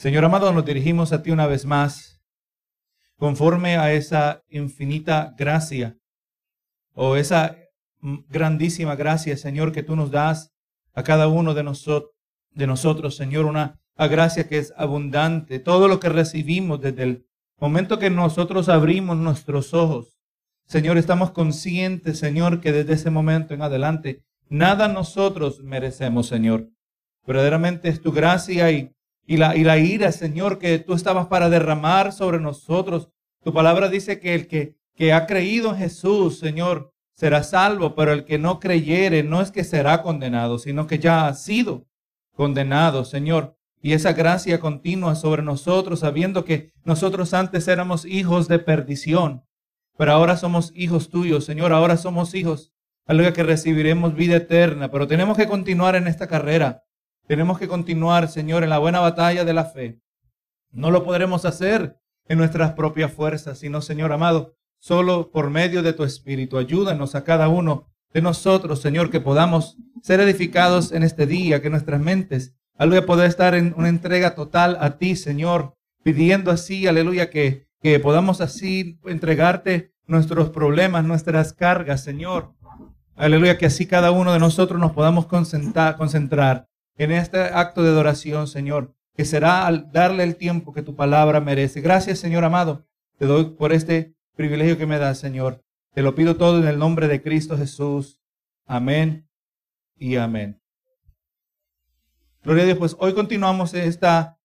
Señor 0.00 0.24
amado, 0.24 0.50
nos 0.54 0.64
dirigimos 0.64 1.12
a 1.12 1.22
ti 1.22 1.30
una 1.30 1.46
vez 1.46 1.66
más, 1.66 2.22
conforme 3.18 3.76
a 3.76 3.92
esa 3.92 4.42
infinita 4.48 5.34
gracia 5.36 5.98
o 6.94 7.16
esa 7.16 7.58
grandísima 8.00 8.96
gracia, 8.96 9.36
Señor, 9.36 9.72
que 9.72 9.82
tú 9.82 9.96
nos 9.96 10.10
das 10.10 10.54
a 10.94 11.02
cada 11.02 11.28
uno 11.28 11.52
de, 11.52 11.64
nosotros, 11.64 12.12
de 12.50 12.66
nosotros, 12.66 13.14
Señor, 13.14 13.44
una 13.44 13.78
gracia 13.98 14.48
que 14.48 14.56
es 14.56 14.72
abundante. 14.78 15.58
Todo 15.58 15.86
lo 15.86 16.00
que 16.00 16.08
recibimos 16.08 16.80
desde 16.80 17.02
el 17.02 17.26
momento 17.58 17.98
que 17.98 18.08
nosotros 18.08 18.70
abrimos 18.70 19.18
nuestros 19.18 19.74
ojos, 19.74 20.16
Señor, 20.64 20.96
estamos 20.96 21.32
conscientes, 21.32 22.18
Señor, 22.18 22.62
que 22.62 22.72
desde 22.72 22.94
ese 22.94 23.10
momento 23.10 23.52
en 23.52 23.60
adelante, 23.60 24.22
nada 24.48 24.88
nosotros 24.88 25.60
merecemos, 25.62 26.26
Señor. 26.26 26.70
Verdaderamente 27.26 27.90
es 27.90 28.00
tu 28.00 28.12
gracia 28.12 28.70
y 28.70 28.94
y 29.30 29.36
la, 29.36 29.78
ira, 29.78 30.10
Señor, 30.10 30.58
que 30.58 30.80
tú 30.80 30.92
estabas 30.92 31.28
para 31.28 31.48
derramar 31.48 32.12
sobre 32.12 32.40
nosotros. 32.40 33.10
Tu 33.44 33.52
palabra 33.52 33.88
dice 33.88 34.18
que 34.18 34.34
el 34.34 34.48
que, 34.48 34.74
que 34.96 35.12
ha 35.12 35.28
creído 35.28 35.70
en 35.70 35.76
Jesús, 35.76 36.40
Señor, 36.40 36.92
será 37.14 37.44
salvo, 37.44 37.94
pero 37.94 38.12
el 38.12 38.24
que 38.24 38.38
no 38.38 38.58
creyere 38.58 39.22
no 39.22 39.40
es 39.40 39.52
que 39.52 39.62
será 39.62 40.02
condenado, 40.02 40.58
sino 40.58 40.88
que 40.88 40.98
ya 40.98 41.28
ha 41.28 41.34
sido 41.34 41.86
condenado, 42.34 43.04
Señor. 43.04 43.56
Y 43.80 43.92
esa 43.92 44.14
gracia 44.14 44.58
continua 44.58 45.14
sobre 45.14 45.44
nosotros, 45.44 46.00
sabiendo 46.00 46.44
que 46.44 46.72
nosotros 46.82 47.32
antes 47.32 47.68
éramos 47.68 48.06
hijos 48.06 48.48
de 48.48 48.58
perdición, 48.58 49.44
pero 49.96 50.10
ahora 50.10 50.36
somos 50.36 50.72
hijos 50.74 51.08
tuyos, 51.08 51.44
Señor, 51.44 51.72
ahora 51.72 51.96
somos 51.96 52.34
hijos, 52.34 52.72
algo 53.06 53.32
que 53.32 53.44
recibiremos 53.44 54.16
vida 54.16 54.34
eterna, 54.34 54.90
pero 54.90 55.06
tenemos 55.06 55.36
que 55.36 55.46
continuar 55.46 55.94
en 55.94 56.08
esta 56.08 56.26
carrera. 56.26 56.82
Tenemos 57.30 57.60
que 57.60 57.68
continuar, 57.68 58.26
Señor, 58.26 58.64
en 58.64 58.70
la 58.70 58.80
buena 58.80 58.98
batalla 58.98 59.44
de 59.44 59.52
la 59.52 59.64
fe. 59.64 60.00
No 60.72 60.90
lo 60.90 61.04
podremos 61.04 61.44
hacer 61.44 61.96
en 62.26 62.38
nuestras 62.38 62.72
propias 62.72 63.12
fuerzas, 63.12 63.56
sino, 63.56 63.82
Señor 63.82 64.10
amado, 64.10 64.56
solo 64.80 65.30
por 65.30 65.48
medio 65.48 65.84
de 65.84 65.92
tu 65.92 66.02
Espíritu. 66.02 66.58
Ayúdanos 66.58 67.14
a 67.14 67.22
cada 67.22 67.46
uno 67.46 67.86
de 68.12 68.20
nosotros, 68.20 68.80
Señor, 68.80 69.12
que 69.12 69.20
podamos 69.20 69.76
ser 70.02 70.18
edificados 70.18 70.90
en 70.90 71.04
este 71.04 71.24
día, 71.24 71.62
que 71.62 71.70
nuestras 71.70 72.00
mentes, 72.00 72.56
aleluya, 72.76 73.06
poder 73.06 73.28
estar 73.28 73.54
en 73.54 73.74
una 73.76 73.90
entrega 73.90 74.34
total 74.34 74.76
a 74.80 74.98
ti, 74.98 75.14
Señor, 75.14 75.76
pidiendo 76.02 76.50
así, 76.50 76.88
aleluya, 76.88 77.30
que, 77.30 77.68
que 77.80 78.00
podamos 78.00 78.40
así 78.40 78.98
entregarte 79.04 79.92
nuestros 80.08 80.50
problemas, 80.50 81.04
nuestras 81.04 81.52
cargas, 81.52 82.02
Señor. 82.02 82.56
Aleluya, 83.14 83.56
que 83.56 83.66
así 83.66 83.86
cada 83.86 84.10
uno 84.10 84.32
de 84.32 84.40
nosotros 84.40 84.80
nos 84.80 84.90
podamos 84.90 85.26
concentrar, 85.26 85.96
concentrar 85.96 86.69
en 87.00 87.12
este 87.12 87.38
acto 87.38 87.82
de 87.82 87.88
adoración, 87.88 88.46
Señor, 88.46 88.94
que 89.16 89.24
será 89.24 89.66
al 89.66 89.90
darle 89.90 90.22
el 90.22 90.36
tiempo 90.36 90.74
que 90.74 90.82
tu 90.82 90.96
palabra 90.96 91.40
merece. 91.40 91.80
Gracias, 91.80 92.18
Señor 92.18 92.44
amado. 92.44 92.84
Te 93.16 93.24
doy 93.24 93.56
por 93.56 93.72
este 93.72 94.14
privilegio 94.36 94.76
que 94.76 94.84
me 94.84 94.98
das, 94.98 95.16
Señor. 95.18 95.64
Te 95.94 96.02
lo 96.02 96.14
pido 96.14 96.36
todo 96.36 96.58
en 96.58 96.68
el 96.68 96.78
nombre 96.78 97.08
de 97.08 97.22
Cristo 97.22 97.56
Jesús. 97.56 98.20
Amén 98.66 99.26
y 99.96 100.16
amén. 100.16 100.60
Gloria 102.42 102.64
a 102.64 102.66
Dios. 102.66 102.78
Pues 102.78 102.94
hoy 102.98 103.14
continuamos 103.14 103.72
esta 103.72 104.38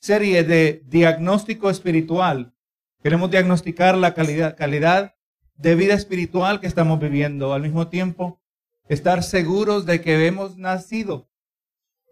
serie 0.00 0.42
de 0.42 0.82
diagnóstico 0.86 1.70
espiritual. 1.70 2.52
Queremos 3.00 3.30
diagnosticar 3.30 3.96
la 3.96 4.12
calidad, 4.12 4.56
calidad 4.56 5.14
de 5.54 5.76
vida 5.76 5.94
espiritual 5.94 6.58
que 6.58 6.66
estamos 6.66 6.98
viviendo. 6.98 7.54
Al 7.54 7.62
mismo 7.62 7.86
tiempo, 7.86 8.40
estar 8.88 9.22
seguros 9.22 9.86
de 9.86 10.00
que 10.00 10.26
hemos 10.26 10.58
nacido 10.58 11.28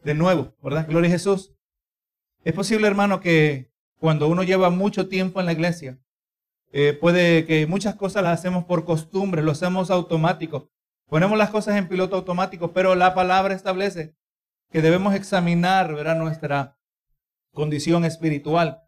de 0.04 0.14
nuevo, 0.14 0.54
¿verdad? 0.62 0.86
Gloria 0.86 1.08
a 1.08 1.12
Jesús. 1.12 1.52
Es 2.44 2.52
posible, 2.52 2.86
hermano, 2.86 3.20
que 3.20 3.72
cuando 3.98 4.28
uno 4.28 4.42
lleva 4.42 4.70
mucho 4.70 5.08
tiempo 5.08 5.40
en 5.40 5.46
la 5.46 5.52
iglesia, 5.52 5.98
eh, 6.72 6.92
puede 6.92 7.46
que 7.46 7.66
muchas 7.66 7.94
cosas 7.94 8.22
las 8.22 8.38
hacemos 8.38 8.64
por 8.64 8.84
costumbre, 8.84 9.42
lo 9.42 9.52
hacemos 9.52 9.90
automático. 9.90 10.70
Ponemos 11.08 11.38
las 11.38 11.50
cosas 11.50 11.76
en 11.76 11.88
piloto 11.88 12.16
automático, 12.16 12.72
pero 12.72 12.94
la 12.94 13.14
palabra 13.14 13.54
establece 13.54 14.14
que 14.70 14.82
debemos 14.82 15.14
examinar 15.14 15.94
¿verdad? 15.94 16.16
nuestra 16.16 16.76
condición 17.52 18.04
espiritual. 18.04 18.82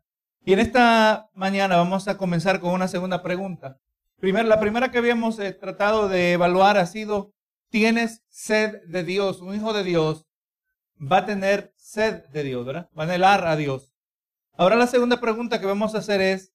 Y 0.45 0.53
en 0.53 0.59
esta 0.59 1.31
mañana 1.33 1.77
vamos 1.77 2.09
a 2.09 2.19
comenzar 2.19 2.61
con 2.61 2.73
una 2.73 2.89
segunda 2.89 3.23
pregunta. 3.23 3.79
Primero, 4.19 4.49
la 4.49 4.61
primera 4.61 4.91
que 4.91 4.99
habíamos 4.99 5.39
eh, 5.39 5.53
tratado 5.53 6.09
de 6.09 6.33
evaluar 6.33 6.77
ha 6.77 6.87
sido, 6.87 7.33
¿tienes 7.71 8.23
sed 8.29 8.83
de 8.87 9.05
Dios? 9.05 9.41
Un 9.41 9.55
hijo 9.55 9.73
de 9.73 9.85
Dios 9.85 10.26
va 11.01 11.19
a 11.19 11.27
tener 11.27 11.73
sed 11.77 12.25
de 12.27 12.43
Dios, 12.43 12.65
¿verdad? 12.65 12.89
Va 12.99 13.05
a 13.05 13.07
anhelar 13.07 13.47
a 13.47 13.57
Dios. 13.57 13.93
Ahora 14.57 14.77
la 14.77 14.87
segunda 14.87 15.21
pregunta 15.21 15.61
que 15.61 15.67
vamos 15.67 15.95
a 15.95 15.99
hacer 15.99 16.21
es, 16.21 16.53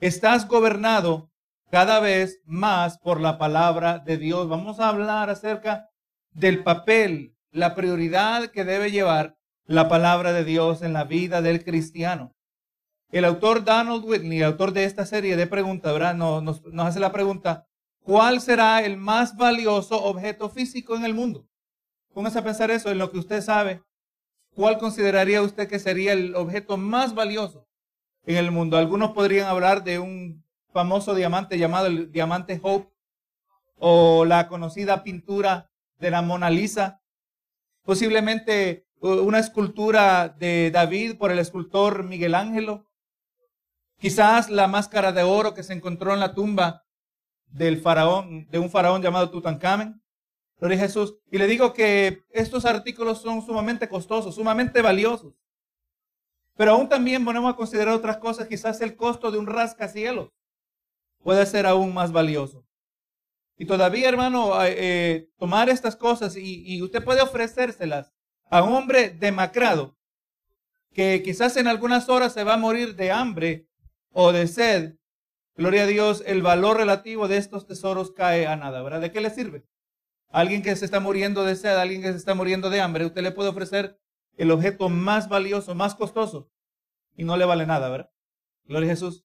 ¿estás 0.00 0.46
gobernado 0.46 1.30
cada 1.70 2.00
vez 2.00 2.40
más 2.44 2.98
por 2.98 3.20
la 3.20 3.38
palabra 3.38 3.98
de 3.98 4.16
Dios? 4.16 4.48
Vamos 4.48 4.78
a 4.78 4.88
hablar 4.88 5.30
acerca 5.30 5.88
del 6.32 6.62
papel, 6.62 7.36
la 7.50 7.74
prioridad 7.74 8.50
que 8.50 8.64
debe 8.64 8.90
llevar 8.90 9.36
la 9.66 9.88
palabra 9.88 10.32
de 10.32 10.44
Dios 10.44 10.82
en 10.82 10.92
la 10.92 11.04
vida 11.04 11.42
del 11.42 11.64
cristiano. 11.64 12.34
El 13.10 13.24
autor 13.24 13.64
Donald 13.64 14.04
Whitney, 14.04 14.42
autor 14.42 14.72
de 14.72 14.84
esta 14.84 15.04
serie 15.04 15.36
de 15.36 15.46
preguntas, 15.46 15.92
¿verdad? 15.92 16.14
Nos, 16.14 16.42
nos, 16.42 16.64
nos 16.64 16.86
hace 16.86 17.00
la 17.00 17.12
pregunta, 17.12 17.66
¿cuál 18.02 18.40
será 18.40 18.82
el 18.82 18.96
más 18.96 19.36
valioso 19.36 20.02
objeto 20.02 20.48
físico 20.48 20.96
en 20.96 21.04
el 21.04 21.12
mundo? 21.12 21.46
Póngase 22.14 22.38
a 22.38 22.44
pensar 22.44 22.70
eso 22.70 22.90
en 22.90 22.98
lo 22.98 23.10
que 23.10 23.18
usted 23.18 23.40
sabe. 23.40 23.82
¿Cuál 24.54 24.78
consideraría 24.78 25.40
usted 25.40 25.68
que 25.68 25.78
sería 25.78 26.12
el 26.12 26.34
objeto 26.34 26.76
más 26.76 27.14
valioso 27.14 27.66
en 28.24 28.36
el 28.36 28.50
mundo? 28.50 28.76
Algunos 28.76 29.12
podrían 29.12 29.46
hablar 29.46 29.82
de 29.82 29.98
un 29.98 30.44
famoso 30.72 31.14
diamante 31.14 31.58
llamado 31.58 31.86
el 31.86 32.12
diamante 32.12 32.60
Hope 32.62 32.92
o 33.78 34.24
la 34.24 34.48
conocida 34.48 35.02
pintura 35.02 35.70
de 35.98 36.10
la 36.10 36.20
Mona 36.20 36.50
Lisa. 36.50 37.00
Posiblemente 37.82 38.86
una 39.00 39.38
escultura 39.38 40.28
de 40.28 40.70
David 40.70 41.16
por 41.16 41.32
el 41.32 41.38
escultor 41.38 42.04
Miguel 42.04 42.34
Ángelo. 42.34 42.86
Quizás 43.98 44.50
la 44.50 44.68
máscara 44.68 45.12
de 45.12 45.22
oro 45.22 45.54
que 45.54 45.62
se 45.62 45.72
encontró 45.72 46.12
en 46.12 46.20
la 46.20 46.34
tumba 46.34 46.84
del 47.46 47.80
faraón, 47.80 48.48
de 48.50 48.58
un 48.58 48.70
faraón 48.70 49.02
llamado 49.02 49.30
Tutankamen. 49.30 50.01
Gloria 50.62 50.78
Jesús. 50.78 51.16
Y 51.28 51.38
le 51.38 51.48
digo 51.48 51.72
que 51.72 52.22
estos 52.30 52.64
artículos 52.66 53.20
son 53.20 53.44
sumamente 53.44 53.88
costosos, 53.88 54.36
sumamente 54.36 54.80
valiosos. 54.80 55.34
Pero 56.56 56.70
aún 56.70 56.88
también 56.88 57.24
ponemos 57.24 57.52
a 57.52 57.56
considerar 57.56 57.92
otras 57.94 58.18
cosas. 58.18 58.46
Quizás 58.46 58.80
el 58.80 58.94
costo 58.94 59.32
de 59.32 59.38
un 59.38 59.48
rascacielos 59.48 60.30
puede 61.24 61.46
ser 61.46 61.66
aún 61.66 61.92
más 61.92 62.12
valioso. 62.12 62.64
Y 63.58 63.66
todavía, 63.66 64.08
hermano, 64.08 64.52
eh, 64.64 65.28
tomar 65.36 65.68
estas 65.68 65.96
cosas 65.96 66.36
y, 66.36 66.62
y 66.64 66.80
usted 66.80 67.02
puede 67.02 67.22
ofrecérselas 67.22 68.12
a 68.48 68.62
un 68.62 68.72
hombre 68.72 69.10
demacrado 69.10 69.96
que 70.92 71.24
quizás 71.24 71.56
en 71.56 71.66
algunas 71.66 72.08
horas 72.08 72.34
se 72.34 72.44
va 72.44 72.54
a 72.54 72.58
morir 72.58 72.94
de 72.94 73.10
hambre 73.10 73.66
o 74.12 74.30
de 74.30 74.46
sed. 74.46 74.94
Gloria 75.56 75.82
a 75.82 75.86
Dios, 75.86 76.22
el 76.24 76.40
valor 76.40 76.76
relativo 76.76 77.26
de 77.26 77.38
estos 77.38 77.66
tesoros 77.66 78.12
cae 78.12 78.46
a 78.46 78.54
nada, 78.54 78.80
¿verdad? 78.80 79.00
¿De 79.00 79.10
qué 79.10 79.20
le 79.20 79.30
sirve? 79.30 79.66
Alguien 80.32 80.62
que 80.62 80.74
se 80.74 80.84
está 80.84 80.98
muriendo 80.98 81.44
de 81.44 81.54
sed, 81.54 81.76
alguien 81.76 82.02
que 82.02 82.10
se 82.10 82.18
está 82.18 82.34
muriendo 82.34 82.70
de 82.70 82.80
hambre, 82.80 83.06
usted 83.06 83.22
le 83.22 83.32
puede 83.32 83.50
ofrecer 83.50 83.98
el 84.36 84.50
objeto 84.50 84.88
más 84.88 85.28
valioso, 85.28 85.74
más 85.74 85.94
costoso, 85.94 86.50
y 87.16 87.24
no 87.24 87.36
le 87.36 87.44
vale 87.44 87.66
nada, 87.66 87.88
¿verdad? 87.90 88.10
Gloria 88.64 88.88
a 88.90 88.94
Jesús. 88.94 89.24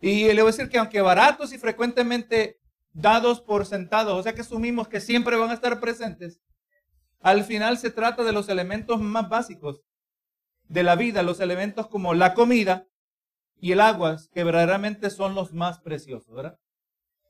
Y 0.00 0.26
le 0.26 0.42
voy 0.42 0.50
a 0.50 0.54
decir 0.54 0.68
que 0.68 0.78
aunque 0.78 1.00
baratos 1.00 1.52
y 1.52 1.58
frecuentemente 1.58 2.60
dados 2.92 3.40
por 3.40 3.66
sentados, 3.66 4.18
o 4.18 4.22
sea 4.22 4.34
que 4.34 4.42
asumimos 4.42 4.86
que 4.86 5.00
siempre 5.00 5.36
van 5.36 5.50
a 5.50 5.54
estar 5.54 5.80
presentes, 5.80 6.40
al 7.20 7.42
final 7.44 7.78
se 7.78 7.90
trata 7.90 8.22
de 8.22 8.32
los 8.32 8.48
elementos 8.48 9.00
más 9.00 9.28
básicos 9.28 9.82
de 10.68 10.82
la 10.82 10.94
vida, 10.94 11.22
los 11.22 11.40
elementos 11.40 11.88
como 11.88 12.14
la 12.14 12.34
comida 12.34 12.86
y 13.60 13.72
el 13.72 13.80
agua, 13.80 14.18
que 14.32 14.44
verdaderamente 14.44 15.10
son 15.10 15.34
los 15.34 15.52
más 15.52 15.80
preciosos, 15.80 16.32
¿verdad? 16.32 16.58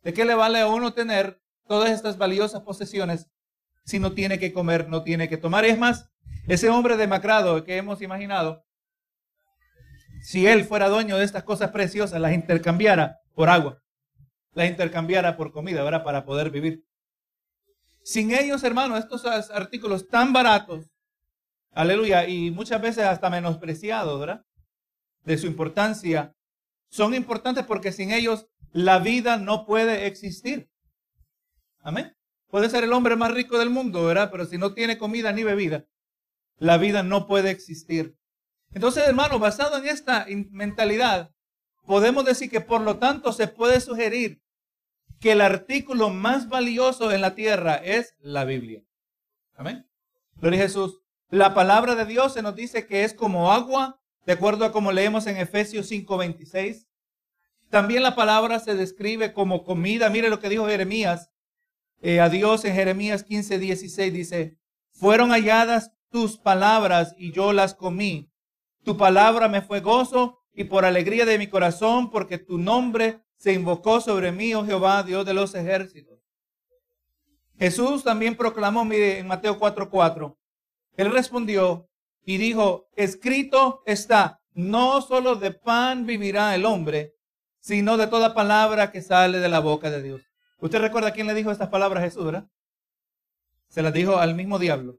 ¿De 0.03 0.12
qué 0.12 0.25
le 0.25 0.35
vale 0.35 0.61
a 0.61 0.67
uno 0.67 0.93
tener 0.93 1.41
todas 1.69 1.91
estas 1.91 2.19
valiosas 2.19 2.62
posesiones 2.62 3.29
si 3.88 3.99
no 3.99 4.12
tiene 4.12 4.38
que 4.38 4.53
comer, 4.53 4.88
no 4.88 5.03
tiene 5.03 5.31
que 5.31 5.38
tomar. 5.38 5.65
es 5.65 5.79
más, 5.79 6.11
ese 6.47 6.69
hombre 6.69 6.99
demacrado 6.99 7.65
que 7.65 7.79
hemos 7.79 8.03
imaginado, 8.03 8.62
si 10.20 10.47
él 10.47 10.65
fuera 10.65 10.91
dueño 10.91 11.17
de 11.17 11.25
estas 11.25 11.43
cosas 11.44 11.70
preciosas, 11.70 12.20
las 12.20 12.35
intercambiara 12.35 13.20
por 13.35 13.49
agua, 13.49 13.82
las 14.53 14.69
intercambiara 14.69 15.38
por 15.38 15.53
comida, 15.53 15.82
¿verdad? 15.82 16.05
Para 16.05 16.26
poder 16.26 16.50
vivir. 16.50 16.85
Sin 18.03 18.35
ellos, 18.35 18.62
hermano, 18.62 18.99
estos 18.99 19.25
artículos 19.25 20.06
tan 20.09 20.35
baratos, 20.35 20.91
aleluya, 21.73 22.29
y 22.29 22.50
muchas 22.50 22.82
veces 22.82 23.05
hasta 23.05 23.31
menospreciados, 23.31 24.21
¿verdad? 24.21 24.44
De 25.25 25.38
su 25.38 25.47
importancia, 25.47 26.35
son 26.91 27.14
importantes 27.14 27.64
porque 27.64 27.91
sin 27.91 28.12
ellos 28.12 28.49
la 28.73 28.99
vida 28.99 29.38
no 29.38 29.64
puede 29.64 30.06
existir. 30.06 30.69
Amén. 31.88 32.14
Puede 32.49 32.69
ser 32.69 32.85
el 32.85 32.93
hombre 32.93 33.17
más 33.17 33.32
rico 33.32 33.58
del 33.58 33.70
mundo, 33.70 34.05
¿verdad? 34.05 34.31
Pero 34.31 34.44
si 34.44 34.58
no 34.58 34.75
tiene 34.75 34.99
comida 34.99 35.32
ni 35.32 35.43
bebida, 35.43 35.87
la 36.58 36.76
vida 36.76 37.02
no 37.02 37.26
puede 37.26 37.50
existir. 37.50 38.14
Entonces, 38.73 39.08
hermano, 39.08 39.38
basado 39.38 39.79
en 39.79 39.88
esta 39.88 40.26
mentalidad, 40.50 41.31
podemos 41.87 42.26
decir 42.26 42.50
que 42.50 42.61
por 42.61 42.82
lo 42.82 42.99
tanto 42.99 43.32
se 43.32 43.49
puede 43.49 43.81
sugerir 43.81 44.43
que 45.19 45.32
el 45.32 45.40
artículo 45.40 46.11
más 46.11 46.50
valioso 46.50 47.11
en 47.11 47.23
la 47.23 47.35
tierra 47.35 47.76
es 47.76 48.14
la 48.19 48.44
Biblia. 48.44 48.82
Amén. 49.55 49.88
Gloria 50.35 50.61
a 50.61 50.62
Jesús. 50.64 51.00
La 51.31 51.55
palabra 51.55 51.94
de 51.94 52.05
Dios 52.05 52.35
se 52.35 52.43
nos 52.43 52.55
dice 52.55 52.87
que 52.87 53.05
es 53.05 53.14
como 53.14 53.50
agua, 53.50 53.99
de 54.26 54.35
acuerdo 54.35 54.67
a 54.67 54.73
como 54.73 54.93
leemos 54.93 55.26
en 55.26 55.38
Efesios 55.38 55.90
5:26. 55.90 56.87
También 57.70 58.02
la 58.02 58.14
palabra 58.14 58.58
se 58.58 58.75
describe 58.75 59.32
como 59.32 59.64
comida. 59.64 60.11
Mire 60.11 60.29
lo 60.29 60.38
que 60.38 60.50
dijo 60.50 60.67
Jeremías 60.67 61.31
eh, 62.00 62.21
a 62.21 62.29
Dios 62.29 62.65
en 62.65 62.75
Jeremías 62.75 63.27
15:16. 63.27 64.12
Dice, 64.12 64.59
fueron 64.93 65.31
halladas 65.31 65.93
tus 66.11 66.39
palabras 66.39 67.15
y 67.19 67.33
yo 67.33 67.53
las 67.53 67.75
comí. 67.75 68.31
Tu 68.85 68.97
palabra 68.97 69.49
me 69.49 69.62
fue 69.62 69.81
gozo 69.81 70.39
y 70.53 70.65
por 70.65 70.85
alegría 70.85 71.25
de 71.25 71.39
mi 71.39 71.47
corazón, 71.47 72.11
porque 72.11 72.39
tu 72.39 72.59
nombre 72.59 73.21
se 73.37 73.53
invocó 73.53 74.00
sobre 74.00 74.33
mí, 74.33 74.55
oh 74.55 74.65
Jehová, 74.65 75.03
Dios 75.03 75.25
de 75.25 75.35
los 75.35 75.55
ejércitos. 75.55 76.19
Jesús 77.59 78.05
también 78.05 78.37
proclamó, 78.37 78.85
mire, 78.85 79.19
en 79.19 79.27
Mateo 79.27 79.59
4:4, 79.59 80.37
él 80.97 81.12
respondió 81.12 81.89
y 82.25 82.39
dijo, 82.39 82.89
escrito 82.97 83.83
está, 83.87 84.41
no 84.53 85.00
solo 85.00 85.37
de 85.37 85.53
pan 85.53 86.06
vivirá 86.06 86.55
el 86.55 86.65
hombre, 86.65 87.15
sino 87.61 87.97
de 87.97 88.06
toda 88.06 88.35
palabra 88.35 88.91
que 88.91 89.03
sale 89.03 89.39
de 89.39 89.49
la 89.49 89.61
boca 89.61 89.91
de 89.91 90.03
Dios. 90.03 90.28
¿Usted 90.61 90.81
recuerda 90.81 91.13
quién 91.13 91.27
le 91.27 91.35
dijo 91.35 91.51
estas 91.51 91.69
palabras 91.69 92.03
a 92.03 92.07
Jesús, 92.07 92.25
verdad? 92.25 92.49
Se 93.69 93.83
las 93.83 93.93
dijo 93.93 94.19
al 94.19 94.35
mismo 94.35 94.59
diablo. 94.59 94.99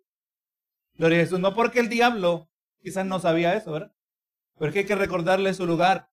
Gloria 0.97 1.17
a 1.17 1.21
Jesús, 1.21 1.39
no 1.39 1.53
porque 1.53 1.79
el 1.79 1.89
diablo 1.89 2.49
quizás 2.81 3.05
no 3.05 3.19
sabía 3.19 3.55
eso, 3.55 3.71
¿verdad? 3.71 3.93
Pero 4.57 4.71
que 4.71 4.79
hay 4.79 4.85
que 4.85 4.95
recordarle 4.95 5.53
su 5.53 5.65
lugar. 5.65 6.09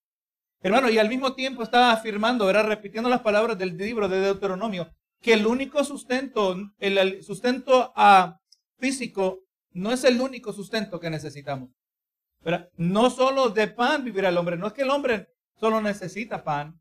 Hermano, 0.61 0.91
y 0.91 0.99
al 0.99 1.09
mismo 1.09 1.35
tiempo 1.35 1.63
estaba 1.63 1.93
afirmando, 1.93 2.47
¿verdad? 2.47 2.67
Repitiendo 2.67 3.09
las 3.09 3.21
palabras 3.21 3.59
del 3.59 3.77
libro 3.77 4.09
de 4.09 4.21
Deuteronomio, 4.21 4.93
que 5.21 5.33
el 5.33 5.47
único 5.47 5.85
sustento, 5.85 6.57
el 6.79 7.23
sustento 7.23 7.93
ah, 7.95 8.41
físico, 8.79 9.45
no 9.73 9.93
es 9.93 10.05
el 10.05 10.21
único 10.21 10.53
sustento 10.53 10.99
que 10.99 11.11
necesitamos. 11.11 11.71
No 12.77 13.11
solo 13.11 13.51
de 13.51 13.67
pan 13.67 14.05
vivirá 14.05 14.29
el 14.29 14.39
hombre, 14.39 14.57
no 14.57 14.69
es 14.69 14.73
que 14.73 14.83
el 14.83 14.91
hombre 14.91 15.29
solo 15.59 15.81
necesita 15.81 16.45
pan, 16.45 16.81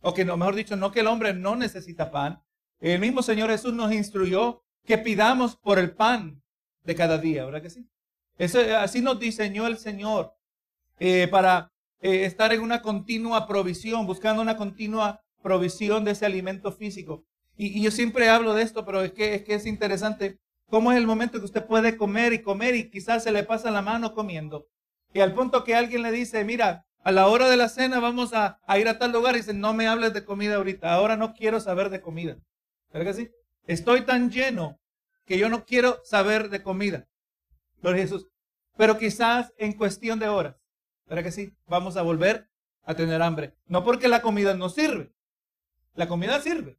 o 0.00 0.14
que 0.14 0.24
no, 0.24 0.36
mejor 0.36 0.54
dicho, 0.54 0.76
no 0.76 0.92
que 0.92 1.00
el 1.00 1.06
hombre 1.06 1.34
no 1.34 1.56
necesita 1.56 2.10
pan. 2.10 2.42
El 2.80 3.00
mismo 3.00 3.22
Señor 3.22 3.50
Jesús 3.50 3.72
nos 3.72 3.92
instruyó 3.92 4.62
que 4.84 4.98
pidamos 4.98 5.56
por 5.56 5.78
el 5.78 5.94
pan 5.94 6.42
de 6.84 6.94
cada 6.94 7.18
día, 7.18 7.44
¿verdad 7.44 7.62
que 7.62 7.70
sí? 7.70 7.88
así 8.38 9.00
nos 9.00 9.18
diseñó 9.18 9.66
el 9.66 9.78
Señor 9.78 10.34
eh, 10.98 11.26
para 11.28 11.72
eh, 12.00 12.24
estar 12.26 12.52
en 12.52 12.60
una 12.60 12.82
continua 12.82 13.46
provisión, 13.46 14.06
buscando 14.06 14.42
una 14.42 14.56
continua 14.56 15.22
provisión 15.42 16.04
de 16.04 16.10
ese 16.12 16.26
alimento 16.26 16.70
físico. 16.72 17.24
Y, 17.56 17.82
yo 17.82 17.90
siempre 17.90 18.28
hablo 18.28 18.54
de 18.54 18.62
esto, 18.62 18.84
pero 18.84 19.02
es 19.02 19.12
que, 19.12 19.34
es 19.34 19.42
que 19.42 19.54
es 19.54 19.66
interesante 19.66 20.38
cómo 20.68 20.92
es 20.92 20.98
el 20.98 21.06
momento 21.06 21.38
que 21.38 21.46
usted 21.46 21.66
puede 21.66 21.96
comer 21.96 22.32
y 22.32 22.42
comer 22.42 22.74
y 22.74 22.90
quizás 22.90 23.22
se 23.22 23.32
le 23.32 23.44
pasa 23.44 23.70
la 23.70 23.82
mano 23.82 24.12
comiendo. 24.12 24.66
Y 25.14 25.20
al 25.20 25.34
punto 25.34 25.64
que 25.64 25.74
alguien 25.74 26.02
le 26.02 26.12
dice, 26.12 26.44
mira, 26.44 26.86
a 27.06 27.12
la 27.12 27.28
hora 27.28 27.48
de 27.48 27.56
la 27.56 27.68
cena 27.68 28.00
vamos 28.00 28.32
a, 28.34 28.58
ir 28.80 28.88
a 28.88 28.98
tal 28.98 29.12
lugar 29.12 29.36
y 29.36 29.38
dice, 29.38 29.54
no 29.54 29.72
me 29.72 29.86
hables 29.86 30.12
de 30.12 30.24
comida 30.24 30.56
ahorita, 30.56 30.92
ahora 30.92 31.16
no 31.16 31.34
quiero 31.34 31.60
saber 31.60 31.88
de 31.88 32.00
comida. 32.00 32.36
¿Verdad 32.92 33.12
que 33.12 33.22
sí? 33.22 33.30
Estoy 33.68 34.04
tan 34.04 34.28
lleno 34.28 34.80
que 35.24 35.38
yo 35.38 35.48
no 35.48 35.64
quiero 35.64 36.00
saber 36.02 36.50
de 36.50 36.64
comida. 36.64 37.06
Gloria 37.80 38.02
Jesús. 38.02 38.26
Pero 38.76 38.98
quizás 38.98 39.52
en 39.56 39.74
cuestión 39.74 40.18
de 40.18 40.26
horas, 40.26 40.56
¿verdad 41.06 41.22
que 41.22 41.30
sí? 41.30 41.54
Vamos 41.68 41.96
a 41.96 42.02
volver 42.02 42.50
a 42.82 42.94
tener 42.94 43.22
hambre. 43.22 43.54
No 43.66 43.84
porque 43.84 44.08
la 44.08 44.20
comida 44.20 44.54
no 44.54 44.68
sirve. 44.68 45.12
La 45.94 46.08
comida 46.08 46.40
sirve 46.40 46.76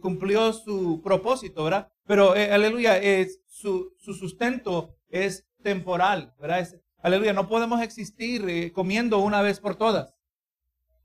cumplió 0.00 0.52
su 0.52 1.00
propósito, 1.02 1.64
¿verdad? 1.64 1.92
Pero, 2.06 2.34
eh, 2.34 2.50
aleluya, 2.50 2.98
es, 2.98 3.40
su, 3.46 3.94
su, 3.98 4.14
sustento 4.14 4.96
es 5.10 5.46
temporal, 5.62 6.34
¿verdad? 6.40 6.66
Aleluya, 7.02 7.32
no 7.32 7.48
podemos 7.48 7.80
existir 7.82 8.48
eh, 8.48 8.72
comiendo 8.72 9.18
una 9.18 9.42
vez 9.42 9.60
por 9.60 9.76
todas. 9.76 10.14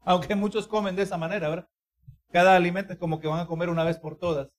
Aunque 0.04 0.36
muchos 0.36 0.68
comen 0.68 0.96
de 0.96 1.04
esa 1.04 1.18
manera, 1.18 1.50
¿verdad? 1.50 1.70
Cada 2.32 2.56
alimento 2.56 2.94
es 2.94 3.00
como 3.00 3.20
que 3.20 3.28
van 3.28 3.40
a 3.40 3.48
comer 3.48 3.70
una 3.70 3.84
vez 3.84 3.98
por 3.98 4.18
todas. 4.18 4.50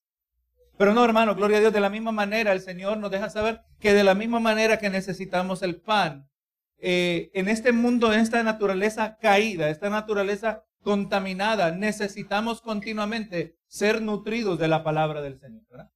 Pero 0.77 0.93
no, 0.93 1.03
hermano, 1.03 1.35
gloria 1.35 1.57
a 1.57 1.59
Dios, 1.59 1.73
de 1.73 1.79
la 1.79 1.89
misma 1.89 2.11
manera 2.11 2.51
el 2.51 2.61
Señor 2.61 2.97
nos 2.97 3.11
deja 3.11 3.29
saber 3.29 3.61
que 3.79 3.93
de 3.93 4.03
la 4.03 4.13
misma 4.13 4.39
manera 4.39 4.77
que 4.77 4.89
necesitamos 4.89 5.63
el 5.63 5.81
pan, 5.81 6.29
eh, 6.79 7.31
en 7.33 7.47
este 7.47 7.71
mundo, 7.71 8.13
en 8.13 8.19
esta 8.19 8.43
naturaleza 8.43 9.17
caída, 9.17 9.69
esta 9.69 9.89
naturaleza 9.89 10.65
contaminada, 10.83 11.71
necesitamos 11.71 12.61
continuamente 12.61 13.57
ser 13.67 14.01
nutridos 14.01 14.59
de 14.59 14.67
la 14.67 14.83
palabra 14.83 15.21
del 15.21 15.39
Señor. 15.39 15.89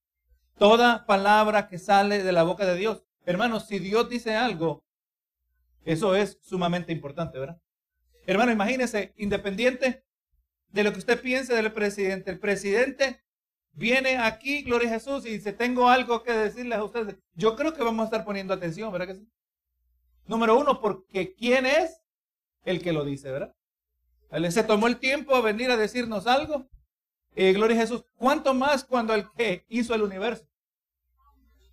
Toda 0.58 1.06
palabra 1.06 1.68
que 1.68 1.78
sale 1.78 2.24
de 2.24 2.32
la 2.32 2.44
boca 2.44 2.66
de 2.66 2.76
Dios. 2.76 3.04
Hermanos, 3.26 3.68
si 3.68 3.80
Dios 3.80 4.10
dice 4.10 4.36
algo, 4.36 4.84
eso 5.84 6.16
es 6.16 6.38
sumamente 6.42 6.92
importante, 6.92 7.40
¿verdad? 7.40 7.62
Hermano, 8.26 8.52
imagínese, 8.52 9.14
independiente 9.18 10.04
de 10.70 10.84
lo 10.84 10.94
que 10.94 11.00
usted 11.00 11.22
piense 11.22 11.54
del 11.54 11.72
presidente, 11.74 12.32
el 12.32 12.40
presidente 12.40 13.22
viene 13.74 14.18
aquí, 14.18 14.64
gloria 14.64 14.90
a 14.90 14.94
Jesús, 14.94 15.26
y 15.26 15.32
dice, 15.32 15.54
tengo 15.54 15.90
algo 15.90 16.24
que 16.24 16.34
decirles 16.34 16.78
a 16.78 16.84
ustedes. 16.84 17.18
Yo 17.34 17.56
creo 17.56 17.74
que 17.74 17.84
vamos 17.84 18.04
a 18.04 18.06
estar 18.06 18.26
poniendo 18.26 18.54
atención, 18.54 18.92
¿verdad 18.92 19.08
que 19.08 19.16
sí? 19.16 19.28
Número 20.28 20.58
uno, 20.58 20.80
porque 20.80 21.34
¿quién 21.36 21.66
es 21.66 22.02
el 22.64 22.82
que 22.82 22.94
lo 22.94 23.04
dice, 23.04 23.32
verdad? 23.32 23.56
Se 24.50 24.64
tomó 24.64 24.88
el 24.88 24.98
tiempo 24.98 25.36
a 25.36 25.42
venir 25.42 25.72
a 25.72 25.78
decirnos 25.78 26.26
algo. 26.26 26.70
Eh, 27.36 27.52
gloria 27.54 27.76
a 27.76 27.82
Jesús. 27.82 28.06
¿Cuánto 28.16 28.54
más 28.54 28.84
cuando 28.86 29.14
el 29.14 29.30
que 29.32 29.66
hizo 29.68 29.94
el 29.94 30.04
universo? 30.04 30.48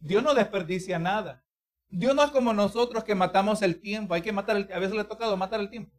Dios 0.01 0.23
no 0.23 0.35
desperdicia 0.35 0.99
nada. 0.99 1.45
Dios 1.91 2.15
no 2.15 2.23
es 2.23 2.31
como 2.31 2.53
nosotros 2.53 3.05
que 3.05 3.15
matamos 3.15 3.63
el 3.63 3.81
tiempo. 3.81 4.15
Hay 4.15 4.23
que 4.23 4.33
matar 4.33 4.57
el 4.57 4.73
A 4.73 4.79
veces 4.79 4.95
le 4.95 5.01
ha 5.01 5.09
tocado 5.09 5.37
matar 5.37 5.61
el 5.61 5.71
tiempo. 5.71 5.93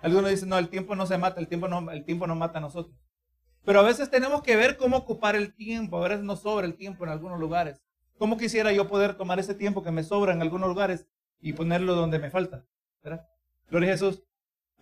Algunos 0.00 0.30
dicen, 0.30 0.48
no, 0.48 0.58
el 0.58 0.68
tiempo 0.68 0.96
no 0.96 1.06
se 1.06 1.18
mata, 1.18 1.40
el 1.40 1.48
tiempo 1.48 1.68
no, 1.68 1.90
el 1.90 2.04
tiempo 2.04 2.26
no 2.26 2.34
mata 2.34 2.58
a 2.58 2.62
nosotros. 2.62 2.96
Pero 3.64 3.80
a 3.80 3.82
veces 3.82 4.10
tenemos 4.10 4.42
que 4.42 4.56
ver 4.56 4.76
cómo 4.76 4.96
ocupar 4.96 5.36
el 5.36 5.54
tiempo. 5.54 5.98
A 5.98 6.08
veces 6.08 6.24
nos 6.24 6.40
sobra 6.40 6.66
el 6.66 6.76
tiempo 6.76 7.04
en 7.04 7.10
algunos 7.10 7.38
lugares. 7.38 7.82
¿Cómo 8.18 8.36
quisiera 8.36 8.72
yo 8.72 8.88
poder 8.88 9.14
tomar 9.16 9.38
ese 9.38 9.54
tiempo 9.54 9.82
que 9.82 9.90
me 9.90 10.02
sobra 10.02 10.32
en 10.32 10.42
algunos 10.42 10.68
lugares 10.68 11.06
y 11.40 11.52
ponerlo 11.52 11.94
donde 11.94 12.18
me 12.18 12.30
falta? 12.30 12.64
Gloria 13.68 13.90
a 13.90 13.92
Jesús. 13.92 14.22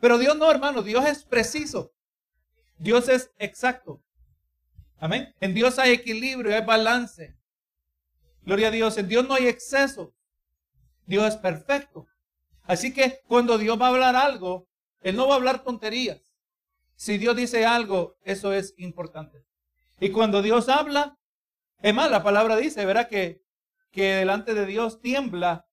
Pero 0.01 0.19
Dios 0.19 0.37
no, 0.37 0.51
hermano, 0.51 0.83
Dios 0.83 1.05
es 1.07 1.25
preciso. 1.25 1.93
Dios 2.79 3.09
es 3.09 3.31
exacto. 3.39 4.03
Amén. 4.99 5.35
En 5.41 5.55
Dios 5.55 5.79
hay 5.79 5.93
equilibrio, 5.93 6.55
hay 6.55 6.65
balance. 6.65 7.37
Gloria 8.43 8.69
a 8.69 8.71
Dios. 8.71 8.97
En 8.97 9.09
Dios 9.09 9.29
no 9.29 9.35
hay 9.35 9.49
exceso. 9.49 10.15
Dios 11.11 11.27
es 11.27 11.37
perfecto. 11.37 12.07
Así 12.63 12.95
que 12.95 13.21
cuando 13.27 13.59
Dios 13.59 13.81
va 13.81 13.87
a 13.87 13.91
hablar 13.91 14.17
algo, 14.17 14.69
Él 15.01 15.17
no 15.17 15.27
va 15.27 15.35
a 15.35 15.37
hablar 15.37 15.63
tonterías. 15.63 16.23
Si 16.95 17.19
Dios 17.19 17.37
dice 17.37 17.67
algo, 17.67 18.17
eso 18.23 18.53
es 18.53 18.75
importante. 18.79 19.45
Y 20.01 20.11
cuando 20.11 20.43
Dios 20.43 20.69
habla, 20.69 21.19
es 21.83 21.95
más, 21.95 22.11
la 22.11 22.23
palabra 22.23 22.57
dice, 22.57 22.85
verá 22.87 23.09
que, 23.09 23.43
que 23.91 24.15
delante 24.15 24.55
de 24.55 24.67
Dios 24.67 25.01
tiembla 25.01 25.67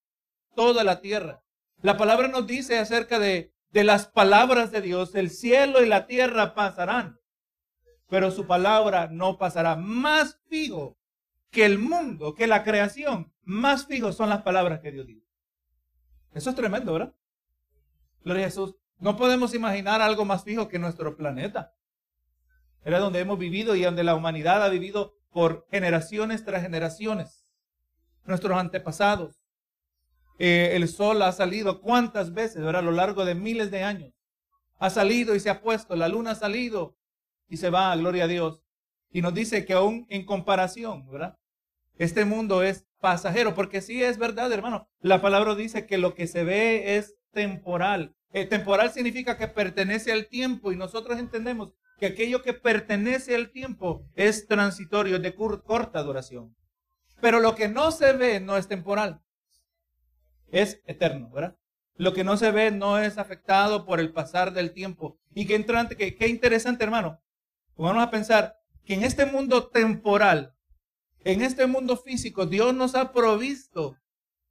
toda 0.56 0.84
la 0.84 1.02
tierra. 1.02 1.44
La 1.82 1.98
palabra 1.98 2.28
nos 2.28 2.48
dice 2.48 2.78
acerca 2.78 3.20
de 3.20 3.54
de 3.72 3.84
las 3.84 4.08
palabras 4.08 4.72
de 4.72 4.82
Dios, 4.82 5.14
el 5.16 5.30
cielo 5.30 5.84
y 5.84 5.88
la 5.88 6.08
tierra 6.08 6.56
pasarán, 6.56 7.20
pero 8.08 8.32
su 8.32 8.48
palabra 8.48 9.08
no 9.12 9.38
pasará. 9.38 9.76
Más 9.76 10.40
fijo 10.50 10.98
que 11.52 11.66
el 11.66 11.78
mundo, 11.78 12.34
que 12.34 12.48
la 12.48 12.64
creación, 12.64 13.34
más 13.44 13.86
fijo 13.86 14.14
son 14.14 14.30
las 14.30 14.42
palabras 14.42 14.80
que 14.80 14.92
Dios 14.92 15.06
dice. 15.06 15.27
Eso 16.34 16.50
es 16.50 16.56
tremendo, 16.56 16.94
¿verdad? 16.94 17.14
Gloria 18.24 18.46
a 18.46 18.50
Jesús. 18.50 18.76
No 19.00 19.16
podemos 19.16 19.54
imaginar 19.54 20.02
algo 20.02 20.26
más 20.26 20.44
fijo 20.44 20.68
que 20.68 20.80
nuestro 20.80 21.16
planeta. 21.16 21.74
Era 22.84 23.00
donde 23.00 23.20
hemos 23.20 23.38
vivido 23.38 23.76
y 23.76 23.84
donde 23.84 24.04
la 24.04 24.16
humanidad 24.16 24.64
ha 24.64 24.70
vivido 24.70 25.18
por 25.32 25.68
generaciones 25.70 26.44
tras 26.46 26.64
generaciones. 26.64 27.46
Nuestros 28.26 28.58
antepasados. 28.58 29.42
Eh, 30.40 30.72
el 30.74 30.88
sol 30.88 31.22
ha 31.22 31.32
salido 31.32 31.82
cuántas 31.82 32.34
veces 32.34 32.64
a 32.64 32.82
lo 32.82 32.92
largo 32.92 33.26
de 33.26 33.36
miles 33.36 33.72
de 33.72 33.84
años. 33.84 34.14
Ha 34.80 34.90
salido 34.90 35.36
y 35.36 35.40
se 35.40 35.50
ha 35.50 35.62
puesto, 35.62 35.96
la 35.96 36.08
luna 36.08 36.32
ha 36.32 36.36
salido 36.36 36.98
y 37.48 37.58
se 37.58 37.70
va, 37.70 37.96
gloria 37.96 38.26
a 38.26 38.28
Dios. 38.28 38.64
Y 39.12 39.22
nos 39.22 39.34
dice 39.34 39.66
que 39.66 39.74
aún 39.74 40.06
en 40.10 40.26
comparación, 40.26 41.10
¿verdad? 41.10 41.38
Este 41.98 42.26
mundo 42.26 42.64
es 42.64 42.87
pasajero, 43.00 43.54
porque 43.54 43.82
sí 43.82 44.04
es 44.04 44.18
verdad, 44.18 44.52
hermano. 44.52 44.90
La 45.00 45.22
palabra 45.22 45.56
dice 45.56 45.86
que 45.86 45.98
lo 45.98 46.14
que 46.14 46.28
se 46.28 46.44
ve 46.44 46.98
es 46.98 47.16
temporal. 47.32 48.16
Eh, 48.34 48.46
temporal 48.46 48.92
significa 48.92 49.38
que 49.38 49.48
pertenece 49.48 50.12
al 50.12 50.28
tiempo 50.28 50.72
y 50.72 50.76
nosotros 50.78 51.18
entendemos 51.20 51.74
que 52.00 52.08
aquello 52.08 52.42
que 52.42 52.54
pertenece 52.54 53.36
al 53.36 53.52
tiempo 53.52 54.06
es 54.16 54.48
transitorio, 54.48 55.20
de 55.20 55.34
corta 55.34 56.04
duración. 56.04 56.56
Pero 57.22 57.40
lo 57.40 57.56
que 57.56 57.68
no 57.68 57.92
se 57.92 58.14
ve 58.14 58.40
no 58.40 58.58
es 58.58 58.68
temporal 58.68 59.22
es 60.52 60.82
eterno, 60.86 61.30
¿verdad? 61.30 61.58
Lo 61.96 62.14
que 62.14 62.24
no 62.24 62.38
se 62.38 62.52
ve 62.52 62.72
no 62.72 63.00
es 63.00 63.18
afectado 63.18 63.86
por 63.86 64.00
el 64.00 64.12
pasar 64.14 64.54
del 64.54 64.72
tiempo. 64.72 65.20
Y 65.34 65.48
qué, 65.48 65.56
entrante, 65.56 66.16
interesante, 66.28 66.84
hermano. 66.84 67.22
Vamos 67.76 68.04
a 68.04 68.12
pensar 68.12 68.60
que 68.86 68.94
en 68.94 69.04
este 69.04 69.26
mundo 69.26 69.68
temporal, 69.68 70.56
en 71.28 71.42
este 71.42 71.68
mundo 71.68 71.98
físico, 71.98 72.46
Dios 72.46 72.74
nos 72.74 72.96
ha 72.96 73.12
provisto 73.12 73.98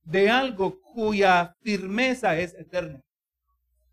de 0.02 0.28
algo 0.28 0.78
cuya 0.82 1.56
firmeza 1.62 2.38
es 2.38 2.52
eterna. 2.52 3.00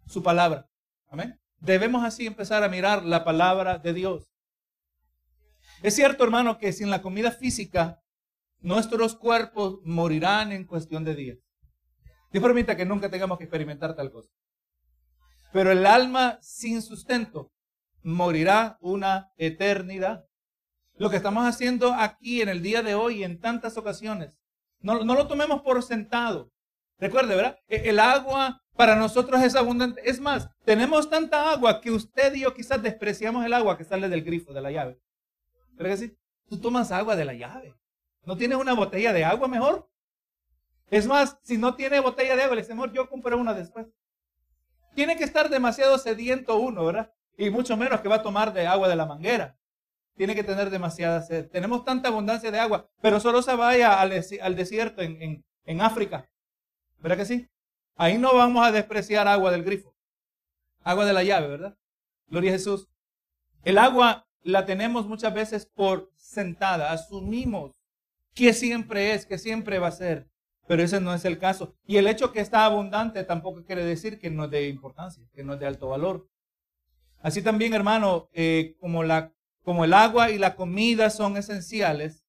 Su 0.05 0.21
palabra. 0.21 0.67
Amén. 1.07 1.39
Debemos 1.61 2.03
así 2.03 2.27
empezar 2.27 2.61
a 2.61 2.67
mirar 2.67 3.05
la 3.05 3.23
palabra 3.23 3.79
de 3.79 3.93
Dios. 3.93 4.25
Es 5.81 5.95
cierto, 5.95 6.25
hermano, 6.25 6.57
que 6.57 6.73
sin 6.73 6.89
la 6.89 7.01
comida 7.01 7.31
física, 7.31 8.01
nuestros 8.59 9.15
cuerpos 9.15 9.79
morirán 9.85 10.51
en 10.51 10.65
cuestión 10.65 11.05
de 11.05 11.15
días. 11.15 11.37
Dios 12.33 12.43
permita 12.43 12.75
que 12.75 12.85
nunca 12.85 13.09
tengamos 13.09 13.37
que 13.37 13.45
experimentar 13.45 13.95
tal 13.95 14.11
cosa. 14.11 14.29
Pero 15.53 15.71
el 15.71 15.85
alma 15.85 16.37
sin 16.41 16.81
sustento 16.81 17.49
morirá 18.01 18.77
una 18.81 19.31
eternidad. 19.37 20.25
Lo 21.03 21.09
que 21.09 21.17
estamos 21.17 21.45
haciendo 21.45 21.93
aquí 21.93 22.41
en 22.41 22.47
el 22.47 22.61
día 22.61 22.81
de 22.81 22.95
hoy 22.95 23.25
en 23.25 23.37
tantas 23.37 23.75
ocasiones, 23.75 24.39
no, 24.79 25.03
no 25.03 25.15
lo 25.15 25.27
tomemos 25.27 25.61
por 25.61 25.83
sentado. 25.83 26.49
Recuerde, 26.97 27.35
¿verdad? 27.35 27.57
E, 27.67 27.89
el 27.89 27.99
agua 27.99 28.61
para 28.77 28.95
nosotros 28.95 29.41
es 29.41 29.53
abundante. 29.57 30.01
Es 30.09 30.21
más, 30.21 30.49
tenemos 30.63 31.09
tanta 31.09 31.51
agua 31.51 31.81
que 31.81 31.91
usted 31.91 32.33
y 32.35 32.43
yo 32.43 32.53
quizás 32.53 32.81
despreciamos 32.81 33.45
el 33.45 33.51
agua 33.51 33.77
que 33.77 33.83
sale 33.83 34.07
del 34.07 34.23
grifo, 34.23 34.53
de 34.53 34.61
la 34.61 34.71
llave. 34.71 34.97
¿Pero 35.75 35.89
que 35.89 35.97
sí? 35.97 36.17
Tú 36.47 36.61
tomas 36.61 36.89
agua 36.93 37.17
de 37.17 37.25
la 37.25 37.33
llave. 37.33 37.75
¿No 38.23 38.37
tienes 38.37 38.57
una 38.57 38.71
botella 38.71 39.11
de 39.11 39.25
agua 39.25 39.49
mejor? 39.49 39.89
Es 40.89 41.05
más, 41.05 41.37
si 41.43 41.57
no 41.57 41.75
tiene 41.75 41.99
botella 41.99 42.37
de 42.37 42.43
agua, 42.43 42.55
le 42.55 42.61
dice, 42.61 42.71
amor, 42.71 42.93
yo 42.93 43.09
compré 43.09 43.35
una 43.35 43.53
después. 43.53 43.87
Tiene 44.95 45.17
que 45.17 45.25
estar 45.25 45.49
demasiado 45.49 45.97
sediento 45.97 46.55
uno, 46.55 46.85
¿verdad? 46.85 47.11
Y 47.37 47.49
mucho 47.49 47.75
menos 47.75 47.99
que 47.99 48.07
va 48.07 48.15
a 48.15 48.23
tomar 48.23 48.53
de 48.53 48.67
agua 48.67 48.87
de 48.87 48.95
la 48.95 49.05
manguera. 49.05 49.57
Tiene 50.15 50.35
que 50.35 50.43
tener 50.43 50.69
demasiada 50.69 51.21
sed. 51.21 51.49
Tenemos 51.49 51.83
tanta 51.85 52.09
abundancia 52.09 52.51
de 52.51 52.59
agua, 52.59 52.89
pero 53.01 53.19
solo 53.19 53.41
se 53.41 53.55
vaya 53.55 53.99
al, 53.99 54.09
desierto 54.55 55.01
en, 55.01 55.43
en, 55.65 55.81
África. 55.81 56.29
¿Verdad 56.99 57.17
que 57.17 57.25
sí? 57.25 57.49
Ahí 57.95 58.17
no 58.17 58.35
vamos 58.35 58.65
a 58.65 58.71
despreciar 58.71 59.27
agua 59.27 59.51
del 59.51 59.63
grifo. 59.63 59.95
Agua 60.83 61.05
de 61.05 61.13
la 61.13 61.23
llave, 61.23 61.47
¿verdad? 61.47 61.77
Gloria 62.27 62.51
a 62.51 62.53
Jesús. 62.53 62.87
El 63.63 63.77
agua 63.77 64.27
la 64.43 64.65
tenemos 64.65 65.07
muchas 65.07 65.33
veces 65.33 65.65
por 65.65 66.11
sentada. 66.15 66.91
Asumimos 66.91 67.71
que 68.33 68.53
siempre 68.53 69.13
es, 69.13 69.25
que 69.25 69.37
siempre 69.37 69.79
va 69.79 69.87
a 69.87 69.91
ser. 69.91 70.29
Pero 70.67 70.83
ese 70.83 71.01
no 71.01 71.13
es 71.13 71.25
el 71.25 71.39
caso. 71.39 71.75
Y 71.85 71.97
el 71.97 72.07
hecho 72.07 72.31
que 72.31 72.39
está 72.39 72.65
abundante 72.65 73.23
tampoco 73.23 73.65
quiere 73.65 73.83
decir 73.83 74.19
que 74.19 74.29
no 74.29 74.45
es 74.45 74.51
de 74.51 74.69
importancia, 74.69 75.23
que 75.33 75.43
no 75.43 75.53
es 75.53 75.59
de 75.59 75.67
alto 75.67 75.89
valor. 75.89 76.27
Así 77.19 77.41
también, 77.41 77.73
hermano, 77.73 78.29
eh, 78.33 78.75
como, 78.79 79.03
la, 79.03 79.32
como 79.63 79.85
el 79.85 79.93
agua 79.93 80.31
y 80.31 80.37
la 80.37 80.55
comida 80.55 81.09
son 81.09 81.37
esenciales, 81.37 82.23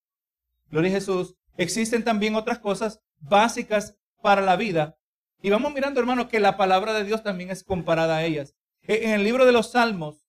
gloria 0.70 0.90
a 0.90 0.94
Jesús, 0.94 1.34
existen 1.56 2.04
también 2.04 2.34
otras 2.34 2.58
cosas 2.58 3.00
básicas 3.20 3.96
para 4.22 4.42
la 4.42 4.56
vida. 4.56 4.96
Y 5.42 5.50
vamos 5.50 5.72
mirando, 5.72 6.00
hermano, 6.00 6.28
que 6.28 6.40
la 6.40 6.56
palabra 6.56 6.94
de 6.94 7.04
Dios 7.04 7.22
también 7.22 7.50
es 7.50 7.64
comparada 7.64 8.16
a 8.16 8.24
ellas. 8.24 8.54
E, 8.82 9.04
en 9.04 9.10
el 9.10 9.24
libro 9.24 9.44
de 9.44 9.52
los 9.52 9.72
Salmos, 9.72 10.26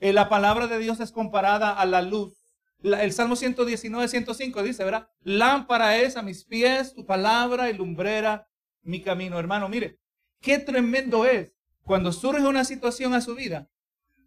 eh, 0.00 0.12
la 0.12 0.28
palabra 0.28 0.66
de 0.66 0.78
Dios 0.78 1.00
es 1.00 1.10
comparada 1.10 1.72
a 1.72 1.84
la 1.86 2.02
luz 2.02 2.42
el 2.82 3.12
Salmo 3.12 3.36
119, 3.36 4.08
105 4.08 4.62
dice, 4.62 4.84
¿verdad? 4.84 5.08
Lámpara 5.22 5.98
es 5.98 6.16
a 6.16 6.22
mis 6.22 6.44
pies 6.44 6.94
tu 6.94 7.06
palabra 7.06 7.70
y 7.70 7.74
lumbrera 7.74 8.48
mi 8.82 9.00
camino. 9.02 9.38
Hermano, 9.38 9.68
mire, 9.68 9.98
qué 10.40 10.58
tremendo 10.58 11.24
es 11.24 11.52
cuando 11.82 12.12
surge 12.12 12.46
una 12.46 12.64
situación 12.64 13.14
a 13.14 13.20
su 13.20 13.34
vida. 13.34 13.68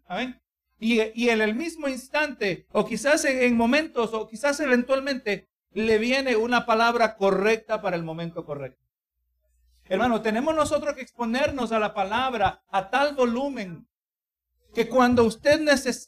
¿Amén? 0.06 0.40
Y, 0.78 1.28
en 1.28 1.40
el 1.40 1.54
mismo 1.54 1.88
instante, 1.88 2.66
o 2.72 2.84
quizás 2.84 3.24
en, 3.24 3.42
en 3.42 3.56
momentos, 3.56 4.12
o 4.12 4.26
quizás 4.26 4.60
eventualmente, 4.60 5.48
le 5.72 5.98
viene 5.98 6.36
una 6.36 6.66
palabra 6.66 7.16
correcta 7.16 7.80
para 7.80 7.96
el 7.96 8.02
momento 8.02 8.44
correcto. 8.44 8.84
Hermano, 9.88 10.20
tenemos 10.20 10.54
nosotros 10.54 10.94
que 10.94 11.02
exponernos 11.02 11.72
a 11.72 11.78
la 11.78 11.94
palabra 11.94 12.62
a 12.68 12.90
tal 12.90 13.14
volumen 13.14 13.86
que 14.74 14.88
cuando 14.88 15.24
usted 15.24 15.58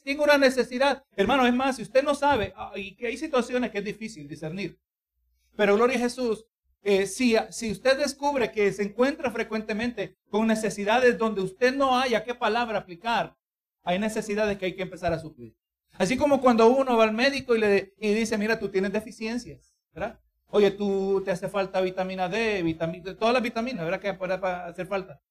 tiene 0.03 0.21
una 0.21 0.37
necesidad, 0.37 1.03
hermano, 1.15 1.47
es 1.47 1.53
más, 1.55 1.77
si 1.77 1.81
usted 1.81 2.03
no 2.03 2.13
sabe, 2.13 2.53
ah, 2.55 2.71
y 2.75 2.95
que 2.95 3.07
hay 3.07 3.17
situaciones 3.17 3.71
que 3.71 3.79
es 3.79 3.83
difícil 3.83 4.27
discernir, 4.27 4.77
pero 5.55 5.75
gloria 5.75 5.97
a 5.97 6.01
Jesús, 6.01 6.45
eh, 6.83 7.07
si, 7.07 7.35
si 7.49 7.71
usted 7.71 7.97
descubre 7.97 8.51
que 8.51 8.71
se 8.71 8.83
encuentra 8.83 9.31
frecuentemente 9.31 10.17
con 10.29 10.45
necesidades 10.45 11.17
donde 11.17 11.41
usted 11.41 11.73
no 11.73 11.97
haya 11.97 12.23
qué 12.23 12.35
palabra 12.35 12.77
aplicar, 12.77 13.35
hay 13.83 13.99
necesidades 13.99 14.57
que 14.57 14.65
hay 14.65 14.75
que 14.75 14.83
empezar 14.83 15.13
a 15.13 15.19
suplir. 15.19 15.55
Así 15.97 16.17
como 16.17 16.41
cuando 16.41 16.67
uno 16.67 16.97
va 16.97 17.03
al 17.03 17.13
médico 17.13 17.55
y 17.55 17.59
le 17.59 17.93
y 17.97 18.13
dice, 18.13 18.37
mira, 18.37 18.59
tú 18.59 18.69
tienes 18.69 18.93
deficiencias, 18.93 19.75
¿verdad? 19.93 20.19
Oye, 20.47 20.71
tú 20.71 21.21
te 21.23 21.31
hace 21.31 21.49
falta 21.49 21.81
vitamina 21.81 22.29
D, 22.29 22.63
vitamina, 22.63 23.15
todas 23.15 23.33
las 23.33 23.43
vitaminas, 23.43 23.83
¿verdad? 23.83 23.99
Que 23.99 24.13
puede 24.13 24.33
hacer 24.33 24.87
falta. 24.87 25.21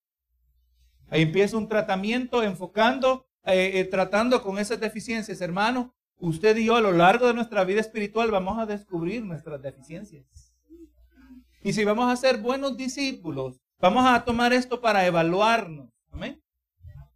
Ahí 1.08 1.22
empieza 1.22 1.56
un 1.56 1.68
tratamiento 1.68 2.42
enfocando 2.42 3.28
eh, 3.50 3.80
eh, 3.80 3.84
tratando 3.86 4.42
con 4.42 4.58
esas 4.58 4.78
deficiencias, 4.78 5.40
hermano, 5.40 5.94
usted 6.18 6.54
y 6.58 6.66
yo 6.66 6.76
a 6.76 6.82
lo 6.82 6.92
largo 6.92 7.26
de 7.26 7.32
nuestra 7.32 7.64
vida 7.64 7.80
espiritual 7.80 8.30
vamos 8.30 8.58
a 8.58 8.66
descubrir 8.66 9.24
nuestras 9.24 9.62
deficiencias. 9.62 10.54
Y 11.62 11.72
si 11.72 11.82
vamos 11.84 12.12
a 12.12 12.16
ser 12.16 12.38
buenos 12.38 12.76
discípulos, 12.76 13.58
vamos 13.80 14.04
a 14.06 14.22
tomar 14.24 14.52
esto 14.52 14.82
para 14.82 15.06
evaluarnos, 15.06 15.88
¿amén? 16.10 16.42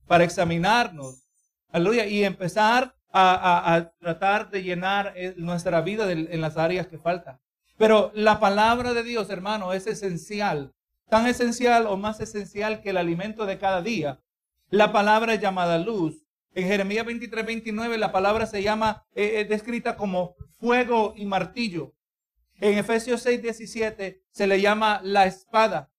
Para 0.06 0.24
examinarnos, 0.24 1.21
aleluya, 1.72 2.06
y 2.06 2.24
empezar 2.24 2.94
a, 3.12 3.90
tratar 3.98 4.50
de 4.50 4.62
llenar 4.62 5.12
eh, 5.16 5.34
nuestra 5.36 5.80
vida 5.82 6.10
en 6.10 6.40
las 6.40 6.56
áreas 6.56 6.86
que 6.86 6.98
faltan. 6.98 7.38
Pero 7.76 8.12
la 8.14 8.38
palabra 8.38 8.94
de 8.94 9.02
Dios, 9.02 9.28
hermano, 9.30 9.72
es 9.72 9.86
esencial, 9.86 10.72
tan 11.08 11.26
esencial 11.26 11.86
o 11.86 11.96
más 11.96 12.20
esencial 12.20 12.80
que 12.80 12.90
el 12.90 12.96
alimento 12.96 13.44
de 13.44 13.58
cada 13.58 13.82
día, 13.82 14.20
la 14.70 14.92
palabra 14.92 15.34
es 15.34 15.40
llamada 15.40 15.78
luz. 15.78 16.24
En 16.54 16.66
Jeremías 16.66 17.04
23, 17.04 17.44
29 17.44 17.98
la 17.98 18.12
palabra 18.12 18.46
se 18.46 18.62
llama, 18.62 19.04
eh, 19.14 19.40
es 19.40 19.48
descrita 19.48 19.96
como 19.96 20.36
fuego 20.58 21.12
y 21.16 21.26
martillo. 21.26 21.92
En 22.60 22.78
Efesios 22.78 23.22
6, 23.22 23.42
17 23.42 24.22
se 24.30 24.46
le 24.46 24.60
llama 24.60 25.00
la 25.02 25.26
espada. 25.26 25.90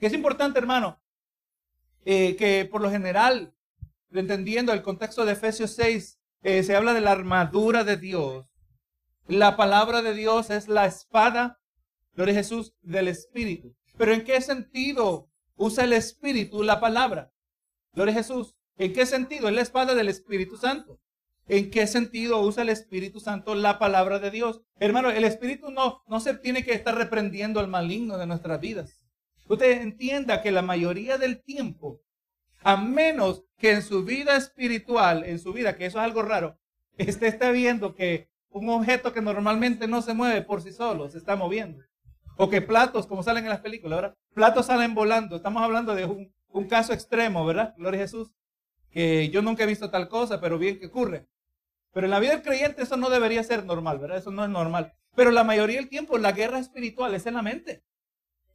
Que 0.00 0.06
es 0.06 0.12
importante, 0.12 0.58
hermano, 0.58 1.00
eh, 2.04 2.36
que 2.36 2.68
por 2.70 2.80
lo 2.80 2.90
general, 2.90 3.54
entendiendo 4.12 4.72
el 4.72 4.82
contexto 4.82 5.24
de 5.24 5.32
Efesios 5.32 5.74
6, 5.74 6.18
eh, 6.42 6.62
se 6.62 6.76
habla 6.76 6.94
de 6.94 7.00
la 7.00 7.12
armadura 7.12 7.84
de 7.84 7.96
Dios. 7.96 8.46
La 9.26 9.56
palabra 9.56 10.02
de 10.02 10.14
Dios 10.14 10.50
es 10.50 10.68
la 10.68 10.86
espada, 10.86 11.60
gloria 12.14 12.34
a 12.34 12.38
Jesús, 12.38 12.74
del 12.80 13.08
Espíritu. 13.08 13.74
Pero 13.96 14.12
¿en 14.12 14.24
qué 14.24 14.40
sentido 14.40 15.28
usa 15.56 15.84
el 15.84 15.92
Espíritu 15.92 16.62
la 16.62 16.80
palabra? 16.80 17.32
Gloria 17.92 18.14
a 18.14 18.18
Jesús. 18.18 18.54
¿En 18.76 18.92
qué 18.92 19.06
sentido? 19.06 19.48
Es 19.48 19.54
la 19.54 19.62
espada 19.62 19.94
del 19.94 20.08
Espíritu 20.08 20.56
Santo. 20.56 21.00
¿En 21.48 21.70
qué 21.70 21.86
sentido 21.86 22.40
usa 22.42 22.62
el 22.62 22.68
Espíritu 22.68 23.20
Santo 23.20 23.54
la 23.54 23.78
palabra 23.78 24.18
de 24.18 24.30
Dios? 24.30 24.60
Hermano, 24.78 25.10
el 25.10 25.24
Espíritu 25.24 25.70
no, 25.70 26.02
no 26.06 26.20
se 26.20 26.34
tiene 26.34 26.64
que 26.64 26.74
estar 26.74 26.94
reprendiendo 26.94 27.58
al 27.58 27.68
maligno 27.68 28.18
de 28.18 28.26
nuestras 28.26 28.60
vidas. 28.60 29.04
Usted 29.48 29.80
entienda 29.80 30.42
que 30.42 30.50
la 30.50 30.62
mayoría 30.62 31.16
del 31.16 31.42
tiempo, 31.42 32.02
a 32.68 32.76
menos 32.76 33.44
que 33.56 33.70
en 33.70 33.80
su 33.80 34.04
vida 34.04 34.36
espiritual, 34.36 35.24
en 35.24 35.38
su 35.38 35.54
vida, 35.54 35.74
que 35.74 35.86
eso 35.86 35.96
es 35.96 36.04
algo 36.04 36.20
raro, 36.20 36.58
usted 36.98 37.26
está 37.26 37.50
viendo 37.50 37.94
que 37.94 38.28
un 38.50 38.68
objeto 38.68 39.14
que 39.14 39.22
normalmente 39.22 39.88
no 39.88 40.02
se 40.02 40.12
mueve 40.12 40.42
por 40.42 40.60
sí 40.60 40.70
solo 40.72 41.08
se 41.08 41.16
está 41.16 41.34
moviendo. 41.34 41.82
O 42.36 42.50
que 42.50 42.60
platos, 42.60 43.06
como 43.06 43.22
salen 43.22 43.44
en 43.44 43.48
las 43.48 43.60
películas, 43.60 44.02
¿verdad? 44.02 44.16
Platos 44.34 44.66
salen 44.66 44.94
volando. 44.94 45.36
Estamos 45.36 45.62
hablando 45.62 45.94
de 45.94 46.04
un, 46.04 46.30
un 46.50 46.68
caso 46.68 46.92
extremo, 46.92 47.46
¿verdad? 47.46 47.72
Gloria 47.78 48.00
a 48.00 48.02
Jesús. 48.02 48.32
Que 48.90 49.30
yo 49.30 49.40
nunca 49.40 49.64
he 49.64 49.66
visto 49.66 49.88
tal 49.88 50.10
cosa, 50.10 50.38
pero 50.38 50.58
bien 50.58 50.78
que 50.78 50.88
ocurre. 50.88 51.26
Pero 51.94 52.06
en 52.06 52.10
la 52.10 52.20
vida 52.20 52.32
del 52.32 52.42
creyente 52.42 52.82
eso 52.82 52.98
no 52.98 53.08
debería 53.08 53.42
ser 53.44 53.64
normal, 53.64 53.98
¿verdad? 53.98 54.18
Eso 54.18 54.30
no 54.30 54.44
es 54.44 54.50
normal. 54.50 54.92
Pero 55.16 55.30
la 55.30 55.42
mayoría 55.42 55.76
del 55.76 55.88
tiempo 55.88 56.18
la 56.18 56.32
guerra 56.32 56.58
espiritual 56.58 57.14
es 57.14 57.24
en 57.24 57.34
la 57.34 57.42
mente. 57.42 57.82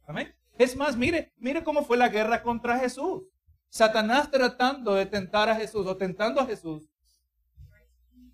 Amén. 0.06 0.36
Es 0.56 0.76
más, 0.76 0.96
mire, 0.96 1.32
mire 1.38 1.64
cómo 1.64 1.84
fue 1.84 1.96
la 1.96 2.10
guerra 2.10 2.44
contra 2.44 2.78
Jesús. 2.78 3.24
Satanás 3.74 4.30
tratando 4.30 4.94
de 4.94 5.04
tentar 5.04 5.48
a 5.48 5.56
Jesús 5.56 5.84
o 5.88 5.96
tentando 5.96 6.40
a 6.40 6.46
Jesús. 6.46 6.88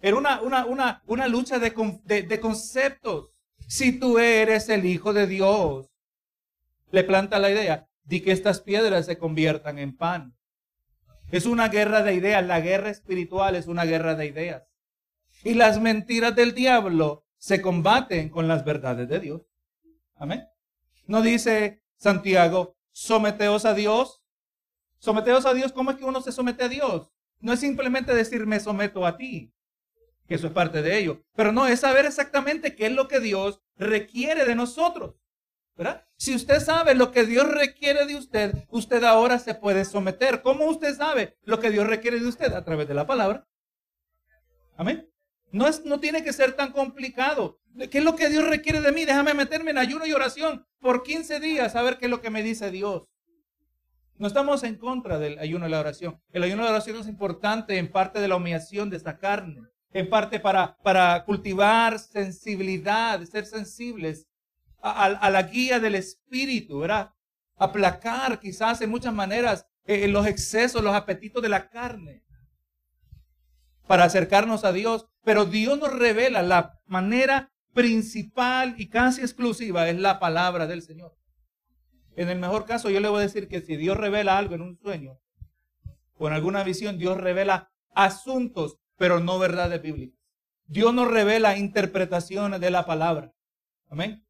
Era 0.02 0.18
una, 0.18 0.42
una, 0.42 0.66
una, 0.66 1.02
una 1.06 1.28
lucha 1.28 1.58
de, 1.58 1.72
de, 2.04 2.22
de 2.24 2.40
conceptos. 2.40 3.30
Si 3.66 3.98
tú 3.98 4.18
eres 4.18 4.68
el 4.68 4.84
Hijo 4.84 5.14
de 5.14 5.26
Dios, 5.26 5.90
le 6.90 7.04
planta 7.04 7.38
la 7.38 7.50
idea, 7.50 7.88
di 8.04 8.20
que 8.20 8.32
estas 8.32 8.60
piedras 8.60 9.06
se 9.06 9.16
conviertan 9.16 9.78
en 9.78 9.96
pan. 9.96 10.36
Es 11.30 11.46
una 11.46 11.68
guerra 11.68 12.02
de 12.02 12.12
ideas, 12.12 12.44
la 12.44 12.60
guerra 12.60 12.90
espiritual 12.90 13.56
es 13.56 13.66
una 13.66 13.86
guerra 13.86 14.16
de 14.16 14.26
ideas. 14.26 14.64
Y 15.42 15.54
las 15.54 15.80
mentiras 15.80 16.36
del 16.36 16.52
diablo 16.52 17.24
se 17.38 17.62
combaten 17.62 18.28
con 18.28 18.46
las 18.46 18.62
verdades 18.66 19.08
de 19.08 19.20
Dios. 19.20 19.46
Amén. 20.16 20.46
No 21.06 21.22
dice 21.22 21.82
Santiago, 21.96 22.76
someteos 22.92 23.64
a 23.64 23.72
Dios 23.72 24.19
Someteos 25.00 25.46
a 25.46 25.54
Dios, 25.54 25.72
¿cómo 25.72 25.90
es 25.90 25.96
que 25.96 26.04
uno 26.04 26.20
se 26.20 26.30
somete 26.30 26.64
a 26.64 26.68
Dios? 26.68 27.10
No 27.40 27.52
es 27.52 27.60
simplemente 27.60 28.14
decir 28.14 28.46
me 28.46 28.60
someto 28.60 29.04
a 29.04 29.16
ti, 29.16 29.52
que 30.28 30.36
eso 30.36 30.46
es 30.46 30.52
parte 30.52 30.82
de 30.82 30.98
ello, 30.98 31.24
pero 31.34 31.50
no, 31.52 31.66
es 31.66 31.80
saber 31.80 32.06
exactamente 32.06 32.76
qué 32.76 32.86
es 32.86 32.92
lo 32.92 33.08
que 33.08 33.18
Dios 33.18 33.60
requiere 33.76 34.44
de 34.44 34.54
nosotros. 34.54 35.16
Si 36.16 36.34
usted 36.34 36.60
sabe 36.60 36.94
lo 36.94 37.10
que 37.10 37.24
Dios 37.24 37.48
requiere 37.48 38.06
de 38.06 38.16
usted, 38.16 38.54
usted 38.68 39.02
ahora 39.04 39.38
se 39.38 39.54
puede 39.54 39.86
someter. 39.86 40.42
¿Cómo 40.42 40.66
usted 40.66 40.94
sabe 40.94 41.38
lo 41.44 41.58
que 41.58 41.70
Dios 41.70 41.86
requiere 41.86 42.20
de 42.20 42.26
usted? 42.26 42.52
A 42.52 42.64
través 42.64 42.86
de 42.86 42.92
la 42.92 43.06
palabra. 43.06 43.48
Amén. 44.76 45.10
No, 45.52 45.66
es, 45.66 45.84
no 45.84 45.98
tiene 45.98 46.22
que 46.22 46.34
ser 46.34 46.52
tan 46.52 46.72
complicado. 46.72 47.60
¿Qué 47.90 47.98
es 47.98 48.04
lo 48.04 48.16
que 48.16 48.28
Dios 48.28 48.46
requiere 48.46 48.80
de 48.80 48.92
mí? 48.92 49.04
Déjame 49.06 49.32
meterme 49.32 49.70
en 49.70 49.78
ayuno 49.78 50.06
y 50.06 50.12
oración 50.12 50.66
por 50.80 51.02
15 51.02 51.40
días 51.40 51.74
a 51.74 51.82
ver 51.82 51.96
qué 51.96 52.06
es 52.06 52.10
lo 52.10 52.20
que 52.20 52.30
me 52.30 52.42
dice 52.42 52.70
Dios. 52.70 53.08
No 54.20 54.26
estamos 54.26 54.62
en 54.64 54.76
contra 54.76 55.18
del 55.18 55.38
ayuno 55.38 55.66
y 55.66 55.70
la 55.70 55.80
oración. 55.80 56.20
El 56.30 56.42
ayuno 56.42 56.60
y 56.60 56.66
la 56.66 56.72
oración 56.72 56.98
es 56.98 57.08
importante 57.08 57.78
en 57.78 57.90
parte 57.90 58.20
de 58.20 58.28
la 58.28 58.36
humillación 58.36 58.90
de 58.90 58.98
esta 58.98 59.16
carne, 59.16 59.62
en 59.94 60.10
parte 60.10 60.38
para, 60.38 60.76
para 60.82 61.24
cultivar 61.24 61.98
sensibilidad, 61.98 63.24
ser 63.24 63.46
sensibles 63.46 64.26
a, 64.82 65.30
la 65.30 65.42
guía 65.44 65.80
del 65.80 65.94
Espíritu, 65.94 66.80
¿verdad? 66.80 67.14
Aplacar 67.56 68.38
quizás 68.40 68.82
en 68.82 68.90
muchas 68.90 69.14
maneras 69.14 69.66
eh, 69.86 70.06
los 70.06 70.26
excesos, 70.26 70.84
los 70.84 70.94
apetitos 70.94 71.42
de 71.42 71.48
la 71.48 71.70
carne 71.70 72.22
para 73.86 74.04
acercarnos 74.04 74.64
a 74.64 74.72
Dios. 74.74 75.06
Pero 75.24 75.46
Dios 75.46 75.78
nos 75.78 75.94
revela 75.94 76.42
la 76.42 76.78
manera 76.84 77.54
principal 77.72 78.74
y 78.76 78.90
casi 78.90 79.22
exclusiva 79.22 79.88
es 79.88 79.98
la 79.98 80.20
palabra 80.20 80.66
del 80.66 80.82
Señor. 80.82 81.16
En 82.16 82.28
el 82.28 82.38
mejor 82.38 82.64
caso, 82.64 82.90
yo 82.90 83.00
le 83.00 83.08
voy 83.08 83.20
a 83.20 83.22
decir 83.22 83.48
que 83.48 83.60
si 83.60 83.76
Dios 83.76 83.96
revela 83.96 84.36
algo 84.36 84.54
en 84.54 84.62
un 84.62 84.78
sueño 84.78 85.18
o 86.18 86.26
en 86.26 86.34
alguna 86.34 86.64
visión, 86.64 86.98
Dios 86.98 87.16
revela 87.16 87.70
asuntos, 87.94 88.78
pero 88.96 89.20
no 89.20 89.38
verdades 89.38 89.80
bíblicas. 89.80 90.18
Dios 90.66 90.94
nos 90.94 91.10
revela 91.10 91.56
interpretaciones 91.56 92.60
de 92.60 92.70
la 92.70 92.86
palabra. 92.86 93.32
Amén. 93.88 94.24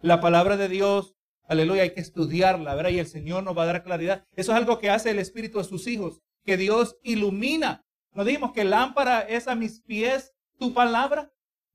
La 0.00 0.20
palabra 0.20 0.56
de 0.56 0.68
Dios, 0.68 1.14
aleluya, 1.48 1.82
hay 1.82 1.94
que 1.94 2.00
estudiarla, 2.00 2.74
¿verdad? 2.74 2.90
Y 2.90 2.98
el 2.98 3.06
Señor 3.06 3.44
nos 3.44 3.56
va 3.56 3.62
a 3.62 3.66
dar 3.66 3.82
claridad. 3.82 4.26
Eso 4.34 4.52
es 4.52 4.58
algo 4.58 4.78
que 4.78 4.90
hace 4.90 5.10
el 5.10 5.18
Espíritu 5.18 5.58
a 5.58 5.64
sus 5.64 5.86
hijos, 5.86 6.20
que 6.44 6.56
Dios 6.56 6.98
ilumina. 7.02 7.84
No 8.12 8.24
dijimos 8.24 8.52
que 8.52 8.64
lámpara 8.64 9.20
es 9.20 9.48
a 9.48 9.54
mis 9.54 9.80
pies 9.80 10.34
tu 10.58 10.74
palabra, 10.74 11.32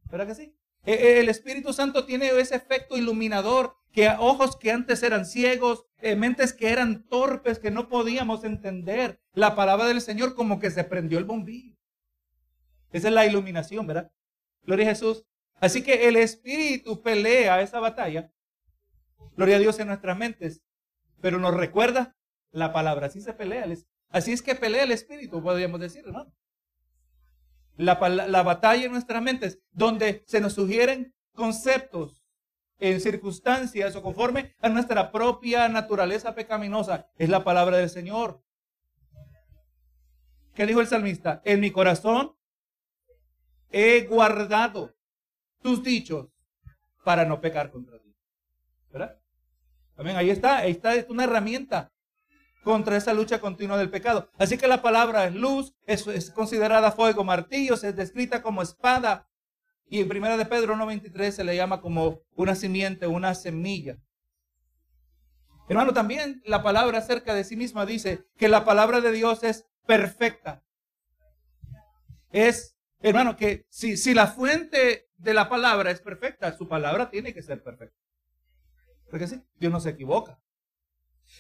¿verdad 0.10 0.28
que 0.28 0.36
sí? 0.36 0.56
E, 0.84 0.94
e, 0.94 1.20
el 1.20 1.30
Espíritu 1.30 1.74
Santo 1.74 2.06
tiene 2.06 2.30
ese 2.40 2.56
efecto 2.56 2.98
iluminador 2.98 3.76
que 3.92 4.10
ojos 4.10 4.56
que 4.56 4.72
antes 4.72 5.04
eran 5.04 5.26
ciegos, 5.26 5.86
eh, 6.00 6.16
mentes 6.16 6.54
que 6.54 6.70
eran 6.70 7.04
torpes, 7.08 7.60
que 7.60 7.72
no 7.72 7.90
podíamos 7.90 8.44
entender 8.44 9.22
la 9.34 9.56
palabra 9.56 9.86
del 9.86 10.02
Señor, 10.02 10.34
como 10.34 10.60
que 10.60 10.72
se 10.72 10.84
prendió 10.84 11.20
el 11.20 11.26
bombillo. 11.26 11.76
Esa 12.92 13.10
es 13.10 13.14
la 13.14 13.26
iluminación, 13.26 13.86
¿verdad? 13.88 14.12
Gloria 14.64 14.88
a 14.88 14.90
Jesús. 14.90 15.26
Así 15.60 15.84
que 15.84 16.08
el 16.08 16.16
Espíritu 16.16 17.02
pelea 17.02 17.62
esa 17.62 17.80
batalla. 17.80 18.32
Gloria 19.36 19.58
a 19.58 19.60
Dios 19.60 19.80
en 19.80 19.88
nuestras 19.88 20.18
mentes. 20.18 20.62
Pero 21.22 21.38
nos 21.38 21.54
recuerda 21.54 22.16
la 22.52 22.74
palabra. 22.74 23.08
Así 23.08 23.22
se 23.22 23.34
pelea. 23.34 23.66
Así 24.10 24.34
es 24.34 24.42
que 24.42 24.56
pelea 24.56 24.84
el 24.84 24.92
Espíritu, 24.92 25.42
podríamos 25.42 25.80
decir, 25.80 26.06
¿no? 26.08 26.34
La, 27.82 27.98
la 28.10 28.44
batalla 28.44 28.86
en 28.86 28.92
nuestras 28.92 29.22
mentes, 29.22 29.60
donde 29.72 30.24
se 30.28 30.40
nos 30.40 30.54
sugieren 30.54 31.16
conceptos 31.34 32.24
en 32.78 33.00
circunstancias 33.02 33.96
o 33.96 34.02
conforme 34.02 34.56
a 34.60 34.70
nuestra 34.70 35.12
propia 35.12 35.68
naturaleza 35.68 36.36
pecaminosa, 36.36 37.10
es 37.18 37.30
la 37.30 37.44
palabra 37.44 37.78
del 37.78 37.90
Señor. 37.90 38.44
¿Qué 40.54 40.66
dijo 40.66 40.82
el 40.82 40.88
salmista? 40.88 41.42
En 41.46 41.60
mi 41.60 41.72
corazón 41.72 42.36
he 43.72 44.02
guardado 44.02 44.96
tus 45.62 45.82
dichos 45.84 46.28
para 47.04 47.26
no 47.26 47.42
pecar 47.42 47.72
contra 47.72 48.00
ti. 48.00 48.16
¿Verdad? 48.92 49.20
También 49.96 50.18
ahí 50.18 50.30
está, 50.30 50.58
ahí 50.58 50.72
está 50.72 50.96
es 50.96 51.10
una 51.10 51.24
herramienta 51.24 51.92
contra 52.64 52.98
esa 52.98 53.14
lucha 53.14 53.40
continua 53.40 53.78
del 53.78 53.90
pecado. 53.90 54.30
Así 54.38 54.58
que 54.58 54.68
la 54.68 54.82
palabra 54.82 55.26
es 55.26 55.34
luz, 55.34 55.74
es, 55.86 56.32
considerada 56.32 56.92
fuego, 56.92 57.24
martillo, 57.24 57.74
es 57.74 57.96
descrita 57.96 58.42
como 58.42 58.62
espada. 58.62 59.28
Y 59.88 60.00
en 60.00 60.08
primera 60.08 60.38
de 60.38 60.46
Pedro 60.46 60.76
1.23 60.76 61.32
se 61.32 61.44
le 61.44 61.56
llama 61.56 61.82
como 61.82 62.22
una 62.36 62.56
simiente, 62.56 63.08
una 63.08 63.36
semilla. 63.36 63.98
Hermano, 65.68 65.94
también 65.94 66.42
la 66.46 66.64
palabra 66.64 67.00
acerca 67.00 67.34
de 67.34 67.44
sí 67.44 67.56
misma 67.56 67.86
dice 67.86 68.26
que 68.38 68.48
la 68.48 68.66
palabra 68.66 69.02
de 69.02 69.12
Dios 69.12 69.44
es 69.44 69.66
perfecta. 69.86 70.64
Es, 72.32 72.78
hermano, 73.02 73.36
que 73.36 73.66
si, 73.70 73.98
si 73.98 74.14
la 74.14 74.28
fuente 74.28 75.10
de 75.18 75.34
la 75.34 75.50
palabra 75.50 75.92
es 75.92 76.02
perfecta, 76.02 76.56
su 76.58 76.68
palabra 76.68 77.10
tiene 77.10 77.34
que 77.34 77.42
ser 77.42 77.62
perfecta. 77.64 77.98
Porque 79.10 79.28
sí, 79.28 79.42
Dios 79.60 79.72
no 79.72 79.80
se 79.80 79.90
equivoca. 79.90 80.40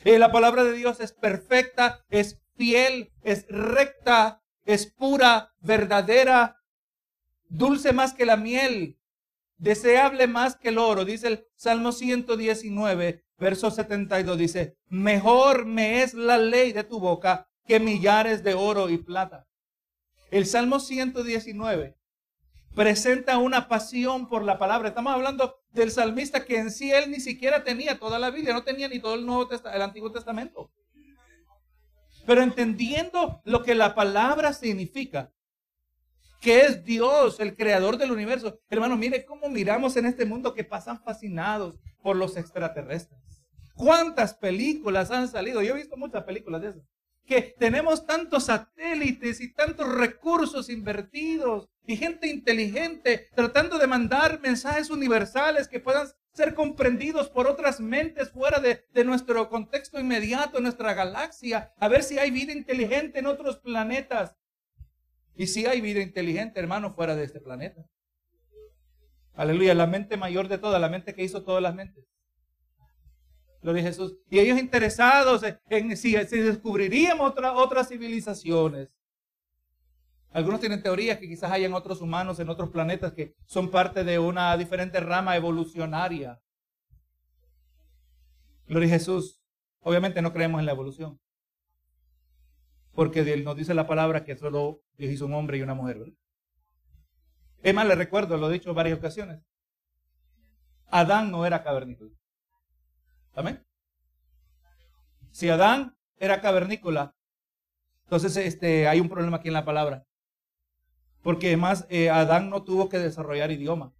Eh, 0.04 0.20
la 0.20 0.32
palabra 0.32 0.64
de 0.64 0.74
Dios 0.74 1.00
es 1.00 1.14
perfecta, 1.14 2.04
es 2.10 2.42
fiel, 2.56 3.12
es 3.24 3.46
recta, 3.50 4.42
es 4.66 4.88
pura, 4.88 5.54
verdadera, 5.60 6.58
dulce 7.50 7.94
más 7.94 8.14
que 8.14 8.26
la 8.26 8.38
miel, 8.38 8.98
deseable 9.58 10.28
más 10.28 10.56
que 10.56 10.70
el 10.70 10.78
oro. 10.78 11.06
Dice 11.06 11.28
el 11.28 11.48
Salmo 11.56 11.92
119, 11.92 13.24
verso 13.38 13.72
72, 13.72 14.38
dice, 14.38 14.78
mejor 14.88 15.66
me 15.66 16.04
es 16.04 16.14
la 16.14 16.38
ley 16.38 16.72
de 16.72 16.84
tu 16.84 17.00
boca 17.00 17.48
que 17.66 17.80
millares 17.80 18.44
de 18.44 18.54
oro 18.54 18.90
y 18.90 18.98
plata. 18.98 19.48
El 20.32 20.46
Salmo 20.46 20.80
119 20.80 22.01
presenta 22.76 23.38
una 23.38 23.68
pasión 23.68 24.28
por 24.28 24.44
la 24.44 24.58
palabra. 24.58 24.90
Estamos 24.90 25.14
hablando 25.14 25.60
del 25.72 25.92
salmista 25.92 26.46
que 26.46 26.58
en 26.58 26.72
sí 26.72 26.92
él 26.92 27.12
ni 27.12 27.20
siquiera 27.20 27.64
tenía 27.64 28.00
toda 28.00 28.20
la 28.20 28.30
Biblia, 28.30 28.54
no 28.54 28.64
tenía 28.64 28.88
ni 28.88 29.00
todo 29.00 29.16
el, 29.16 29.26
Nuevo 29.26 29.50
el 29.52 29.82
Antiguo 29.82 30.12
Testamento. 30.12 30.72
Pero 32.26 32.42
entendiendo 32.42 33.42
lo 33.46 33.64
que 33.64 33.76
la 33.76 33.96
palabra 33.96 34.54
significa, 34.54 35.32
que 36.40 36.62
es 36.62 36.84
Dios, 36.84 37.40
el 37.40 37.56
creador 37.56 37.98
del 37.98 38.12
universo. 38.12 38.60
Hermano, 38.70 38.98
mire 38.98 39.26
cómo 39.26 39.50
miramos 39.50 39.96
en 39.98 40.06
este 40.06 40.26
mundo 40.26 40.54
que 40.54 40.64
pasan 40.64 41.02
fascinados 41.04 41.80
por 42.02 42.16
los 42.16 42.38
extraterrestres. 42.38 43.20
¿Cuántas 43.76 44.34
películas 44.34 45.12
han 45.12 45.28
salido? 45.28 45.62
Yo 45.62 45.74
he 45.74 45.78
visto 45.78 45.98
muchas 45.98 46.24
películas 46.24 46.62
de 46.62 46.70
esas 46.70 46.84
que 47.26 47.56
tenemos 47.58 48.06
tantos 48.06 48.46
satélites 48.46 49.42
y 49.42 49.54
tantos 49.54 49.88
recursos 49.88 50.70
invertidos 50.70 51.70
y 51.86 51.98
gente 51.98 52.28
inteligente 52.28 53.30
tratando 53.36 53.78
de 53.78 53.88
mandar 53.88 54.40
mensajes 54.42 54.90
universales 54.90 55.68
que 55.68 55.80
puedan 55.80 56.08
ser 56.34 56.54
comprendidos 56.54 57.30
por 57.30 57.48
otras 57.48 57.80
mentes 57.80 58.32
fuera 58.32 58.60
de, 58.60 58.86
nuestro 59.04 59.50
contexto 59.50 60.00
inmediato, 60.00 60.60
nuestra 60.62 60.94
galaxia, 60.94 61.74
a 61.78 61.88
ver 61.88 62.04
si 62.04 62.20
hay 62.20 62.32
vida 62.32 62.54
inteligente 62.54 63.20
en 63.20 63.26
otros 63.26 63.58
planetas. 63.58 64.36
Y 65.36 65.48
si 65.48 65.66
hay 65.66 65.82
vida 65.82 66.02
inteligente, 66.02 66.60
hermano, 66.60 66.94
fuera 66.94 67.16
de 67.16 67.24
este 67.24 67.40
planeta. 67.40 67.84
Aleluya, 69.34 69.74
la 69.74 69.88
mente 69.88 70.18
mayor 70.18 70.48
de 70.50 70.58
todas, 70.58 70.80
la 70.80 70.90
mente 70.90 71.16
que 71.16 71.24
hizo 71.24 71.44
todas 71.44 71.64
las 71.64 71.74
mentes. 71.74 72.06
Gloria 73.62 73.84
a 73.84 73.88
Jesús. 73.88 74.18
Y 74.30 74.40
ellos 74.40 74.60
interesados 74.60 75.44
en, 75.70 75.96
si, 75.96 76.14
descubriríamos 76.14 77.34
otras 77.56 77.90
civilizaciones. 77.90 78.90
Algunos 80.32 80.60
tienen 80.60 80.82
teorías 80.82 81.20
que 81.20 81.28
quizás 81.28 81.52
hayan 81.52 81.74
otros 81.74 82.02
humanos 82.02 82.40
en 82.40 82.50
otros 82.50 82.70
planetas 82.70 83.12
que 83.14 83.36
son 83.46 83.70
parte 83.70 84.04
de 84.04 84.18
una 84.18 84.56
diferente 84.58 85.00
rama 85.00 85.36
evolucionaria. 85.36 86.42
Gloria 88.68 88.88
a 88.88 88.98
Jesús. 88.98 89.42
Obviamente 89.82 90.22
no 90.22 90.32
creemos 90.32 90.60
en 90.60 90.66
la 90.66 90.72
evolución. 90.72 91.20
Porque 92.94 93.38
nos 93.38 93.58
dice 93.58 93.74
la 93.74 93.88
palabra 93.88 94.24
que 94.24 94.38
solo 94.38 94.82
Dios 94.98 95.12
hizo 95.12 95.26
un 95.26 95.34
hombre 95.34 95.58
y 95.58 95.62
una 95.62 95.74
mujer. 95.74 96.14
Es 97.62 97.74
más, 97.74 97.86
le 97.86 97.96
recuerdo, 97.96 98.38
lo 98.38 98.50
he 98.50 98.54
dicho 98.54 98.70
en 98.70 98.76
varias 98.76 98.98
ocasiones. 98.98 99.42
Adán 100.88 101.32
no 101.32 101.46
era 101.46 101.64
cavernícola. 101.64 102.21
Amén. 103.34 103.66
Si 105.32 105.50
Adán 105.50 105.96
era 106.18 106.42
cavernícola, 106.42 107.16
entonces 108.04 108.36
este, 108.38 108.88
hay 108.88 109.00
un 109.00 109.10
problema 109.10 109.38
aquí 109.38 109.48
en 109.48 109.54
la 109.54 109.66
palabra. 109.66 110.06
Porque 111.24 111.48
además 111.48 111.86
eh, 111.90 112.10
Adán 112.10 112.50
no 112.50 112.64
tuvo 112.64 112.90
que 112.90 113.00
desarrollar 113.00 113.52
idioma. 113.52 113.94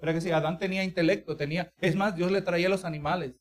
Pero 0.00 0.12
que 0.12 0.20
sí, 0.20 0.30
Adán 0.30 0.58
tenía 0.58 0.84
intelecto, 0.84 1.36
tenía, 1.36 1.72
es 1.78 1.96
más, 1.96 2.14
Dios 2.14 2.30
le 2.30 2.42
traía 2.42 2.68
los 2.68 2.84
animales. 2.84 3.34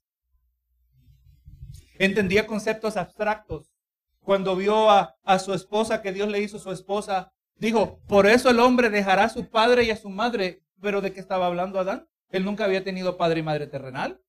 Entendía 2.00 2.48
conceptos 2.48 2.98
abstractos. 2.98 3.72
Cuando 4.22 4.56
vio 4.56 4.90
a, 4.90 5.16
a 5.24 5.40
su 5.40 5.54
esposa, 5.54 6.02
que 6.02 6.14
Dios 6.14 6.30
le 6.30 6.40
hizo 6.40 6.60
su 6.60 6.72
esposa, 6.72 7.32
dijo, 7.56 8.00
por 8.08 8.28
eso 8.28 8.50
el 8.50 8.60
hombre 8.60 8.90
dejará 8.90 9.26
a 9.26 9.30
su 9.30 9.50
padre 9.50 9.84
y 9.84 9.92
a 9.92 9.98
su 9.98 10.10
madre. 10.10 10.64
Pero 10.80 11.02
¿de 11.02 11.14
qué 11.14 11.20
estaba 11.20 11.48
hablando 11.48 11.80
Adán? 11.80 12.08
Él 12.30 12.46
nunca 12.46 12.66
había 12.66 12.84
tenido 12.84 13.18
padre 13.18 13.42
y 13.42 13.44
madre 13.44 13.68
terrenal. 13.68 14.20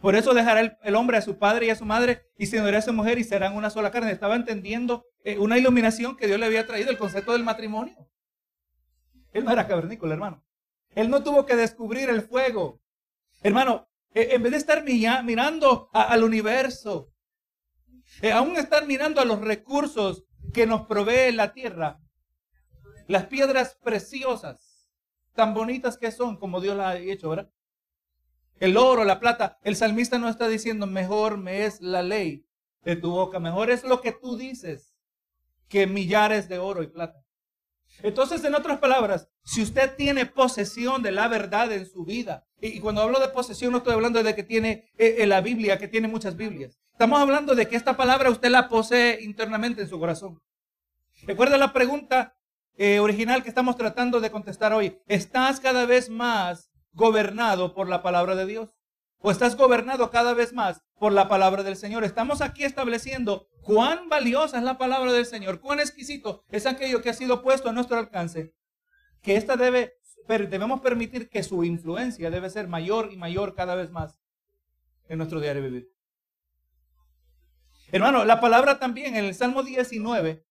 Por 0.00 0.14
eso 0.14 0.34
dejará 0.34 0.78
el, 0.82 0.94
hombre 0.94 1.16
a 1.16 1.22
su 1.22 1.38
padre 1.38 1.66
y 1.66 1.70
a 1.70 1.76
su 1.76 1.84
madre 1.84 2.26
y 2.38 2.46
se 2.46 2.60
unirá 2.60 2.78
a 2.78 2.82
su 2.82 2.92
mujer 2.92 3.18
y 3.18 3.24
serán 3.24 3.56
una 3.56 3.70
sola 3.70 3.90
carne. 3.90 4.12
Estaba 4.12 4.36
entendiendo 4.36 5.06
eh, 5.24 5.38
una 5.38 5.58
iluminación 5.58 6.16
que 6.16 6.26
Dios 6.26 6.38
le 6.38 6.46
había 6.46 6.66
traído, 6.66 6.90
el 6.90 6.98
concepto 6.98 7.32
del 7.32 7.44
matrimonio. 7.44 7.96
Él 9.32 9.44
no 9.44 9.52
era 9.52 9.66
cavernícola, 9.66 10.14
hermano. 10.14 10.44
Él 10.94 11.10
no 11.10 11.22
tuvo 11.22 11.46
que 11.46 11.56
descubrir 11.56 12.08
el 12.08 12.22
fuego. 12.22 12.80
Hermano, 13.42 13.88
eh, 14.14 14.28
en 14.32 14.42
vez 14.42 14.52
de 14.52 14.58
estar 14.58 14.84
mirando 14.84 15.90
al 15.92 16.24
universo, 16.24 17.10
eh, 18.22 18.32
aún 18.32 18.56
estar 18.56 18.86
mirando 18.86 19.20
a 19.20 19.24
los 19.24 19.40
recursos 19.40 20.24
que 20.54 20.66
nos 20.66 20.86
provee 20.86 21.32
la 21.32 21.52
tierra, 21.52 22.00
las 23.08 23.26
piedras 23.26 23.78
preciosas, 23.82 24.88
tan 25.34 25.52
bonitas 25.52 25.98
que 25.98 26.10
son 26.10 26.38
como 26.38 26.60
Dios 26.60 26.76
las 26.76 26.94
ha 26.94 26.98
hecho, 26.98 27.28
¿verdad? 27.28 27.50
El 28.58 28.76
oro, 28.76 29.04
la 29.04 29.20
plata. 29.20 29.58
El 29.62 29.76
salmista 29.76 30.18
no 30.18 30.28
está 30.28 30.48
diciendo, 30.48 30.86
mejor 30.86 31.36
me 31.36 31.64
es 31.64 31.80
la 31.80 32.02
ley 32.02 32.46
de 32.82 32.96
tu 32.96 33.10
boca, 33.10 33.40
mejor 33.40 33.70
es 33.70 33.84
lo 33.84 34.00
que 34.00 34.12
tú 34.12 34.36
dices 34.36 34.94
que 35.68 35.86
millares 35.86 36.48
de 36.48 36.58
oro 36.58 36.82
y 36.82 36.86
plata. 36.86 37.24
Entonces, 38.02 38.44
en 38.44 38.54
otras 38.54 38.78
palabras, 38.78 39.28
si 39.42 39.62
usted 39.62 39.94
tiene 39.96 40.26
posesión 40.26 41.02
de 41.02 41.12
la 41.12 41.28
verdad 41.28 41.72
en 41.72 41.86
su 41.86 42.04
vida, 42.04 42.46
y, 42.60 42.80
cuando 42.80 43.02
hablo 43.02 43.20
de 43.20 43.28
posesión 43.28 43.72
no 43.72 43.78
estoy 43.78 43.94
hablando 43.94 44.22
de 44.22 44.34
que 44.34 44.42
tiene 44.42 44.90
eh, 44.96 45.26
la 45.26 45.40
Biblia, 45.40 45.78
que 45.78 45.88
tiene 45.88 46.08
muchas 46.08 46.36
Biblias. 46.36 46.78
Estamos 46.92 47.20
hablando 47.20 47.54
de 47.54 47.68
que 47.68 47.76
esta 47.76 47.96
palabra 47.96 48.30
usted 48.30 48.48
la 48.48 48.68
posee 48.68 49.22
internamente 49.22 49.82
en 49.82 49.88
su 49.88 49.98
corazón. 49.98 50.40
Recuerda 51.22 51.58
la 51.58 51.72
pregunta 51.72 52.36
eh, 52.76 53.00
original 53.00 53.42
que 53.42 53.48
estamos 53.48 53.76
tratando 53.76 54.20
de 54.20 54.30
contestar 54.30 54.72
hoy. 54.72 54.98
¿Estás 55.06 55.60
cada 55.60 55.86
vez 55.86 56.08
más 56.08 56.70
gobernado 56.96 57.74
por 57.74 57.88
la 57.88 58.02
palabra 58.02 58.34
de 58.34 58.46
Dios? 58.46 58.74
¿O 59.18 59.30
estás 59.30 59.56
gobernado 59.56 60.10
cada 60.10 60.34
vez 60.34 60.52
más 60.52 60.82
por 60.98 61.12
la 61.12 61.28
palabra 61.28 61.62
del 61.62 61.76
Señor? 61.76 62.04
Estamos 62.04 62.40
aquí 62.40 62.64
estableciendo 62.64 63.48
cuán 63.62 64.08
valiosa 64.08 64.58
es 64.58 64.64
la 64.64 64.78
palabra 64.78 65.12
del 65.12 65.26
Señor, 65.26 65.60
cuán 65.60 65.78
exquisito 65.78 66.44
es 66.48 66.66
aquello 66.66 67.02
que 67.02 67.10
ha 67.10 67.14
sido 67.14 67.42
puesto 67.42 67.68
a 67.68 67.72
nuestro 67.72 67.98
alcance, 67.98 68.54
que 69.22 69.36
esta 69.36 69.56
debe, 69.56 69.94
debemos 70.28 70.80
permitir 70.80 71.28
que 71.28 71.42
su 71.42 71.64
influencia 71.64 72.30
debe 72.30 72.50
ser 72.50 72.68
mayor 72.68 73.12
y 73.12 73.16
mayor 73.16 73.54
cada 73.54 73.74
vez 73.74 73.90
más 73.90 74.18
en 75.08 75.18
nuestro 75.18 75.40
diario 75.40 75.62
vivir. 75.62 75.90
Hermano, 77.92 78.24
la 78.24 78.40
palabra 78.40 78.78
también 78.78 79.16
en 79.16 79.24
el 79.24 79.34
Salmo 79.34 79.62
19, 79.62 80.44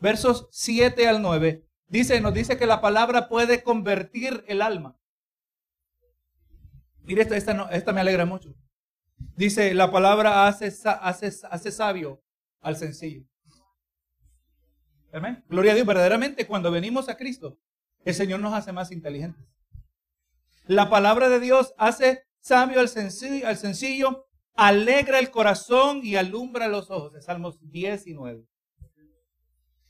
versos 0.00 0.48
7 0.50 1.06
al 1.06 1.22
9, 1.22 1.64
dice, 1.86 2.20
nos 2.20 2.34
dice 2.34 2.56
que 2.58 2.66
la 2.66 2.80
palabra 2.80 3.28
puede 3.28 3.62
convertir 3.62 4.44
el 4.48 4.62
alma. 4.62 4.97
Mire, 7.08 7.22
esta, 7.22 7.70
esta, 7.70 7.92
me 7.94 8.02
alegra 8.02 8.26
mucho. 8.26 8.54
Dice, 9.34 9.72
la 9.72 9.90
palabra 9.90 10.46
hace, 10.46 10.70
sabio 10.70 12.22
al 12.60 12.76
sencillo. 12.76 13.24
Amén. 15.10 15.42
Gloria 15.48 15.72
a 15.72 15.74
Dios. 15.74 15.86
Verdaderamente, 15.86 16.46
cuando 16.46 16.70
venimos 16.70 17.08
a 17.08 17.16
Cristo, 17.16 17.58
el 18.04 18.12
Señor 18.12 18.40
nos 18.40 18.52
hace 18.52 18.72
más 18.72 18.92
inteligentes. 18.92 19.42
La 20.66 20.90
palabra 20.90 21.30
de 21.30 21.40
Dios 21.40 21.72
hace 21.78 22.24
sabio 22.40 22.78
al 22.78 22.90
sencillo, 22.90 23.48
al 23.48 23.56
sencillo 23.56 24.26
alegra 24.54 25.18
el 25.18 25.30
corazón 25.30 26.00
y 26.04 26.16
alumbra 26.16 26.68
los 26.68 26.90
ojos. 26.90 27.14
Salmos 27.24 27.58
19. 27.70 28.46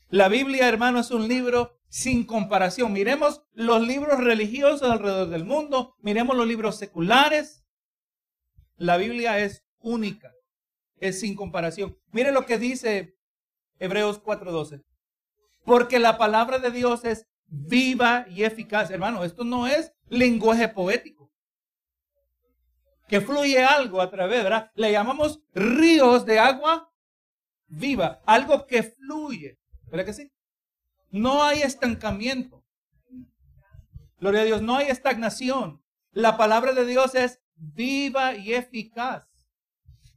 La 0.07 0.29
Biblia, 0.29 0.69
hermano, 0.69 1.01
es 1.01 1.11
un 1.11 1.27
libro 1.27 1.78
sin 1.89 2.23
comparación. 2.23 2.93
Miremos 2.93 3.43
los 3.53 3.85
libros 3.85 4.23
religiosos 4.23 4.89
alrededor 4.89 5.29
del 5.29 5.43
mundo, 5.43 5.95
miremos 6.01 6.37
los 6.37 6.47
libros 6.47 6.77
seculares. 6.77 7.65
La 8.77 8.97
Biblia 8.97 9.39
es 9.39 9.65
única, 9.79 10.31
es 10.97 11.19
sin 11.19 11.35
comparación. 11.35 11.97
Mire 12.11 12.31
lo 12.31 12.45
que 12.45 12.57
dice 12.57 13.15
Hebreos 13.79 14.21
4:12. 14.21 14.83
Porque 15.65 15.99
la 15.99 16.17
palabra 16.17 16.59
de 16.59 16.71
Dios 16.71 17.03
es 17.03 17.27
viva 17.47 18.25
y 18.29 18.43
eficaz. 18.43 18.89
Hermano, 18.91 19.23
esto 19.23 19.43
no 19.43 19.67
es 19.67 19.91
lenguaje 20.07 20.69
poético. 20.69 21.29
Que 23.07 23.21
fluye 23.21 23.63
algo 23.63 24.01
a 24.01 24.09
través, 24.09 24.43
¿verdad? 24.43 24.71
Le 24.75 24.91
llamamos 24.91 25.41
ríos 25.53 26.25
de 26.25 26.39
agua 26.39 26.91
viva, 27.67 28.21
algo 28.25 28.65
que 28.67 28.83
fluye. 28.83 29.57
¿Verdad 29.89 30.05
que 30.05 30.13
sí? 30.13 30.31
No 31.11 31.43
hay 31.43 31.61
estancamiento. 31.61 32.63
Gloria 34.19 34.41
a 34.41 34.45
Dios, 34.45 34.61
no 34.61 34.77
hay 34.77 34.87
estagnación. 34.87 35.83
La 36.11 36.37
palabra 36.37 36.73
de 36.73 36.85
Dios 36.85 37.15
es 37.15 37.39
viva 37.55 38.35
y 38.35 38.53
eficaz. 38.53 39.27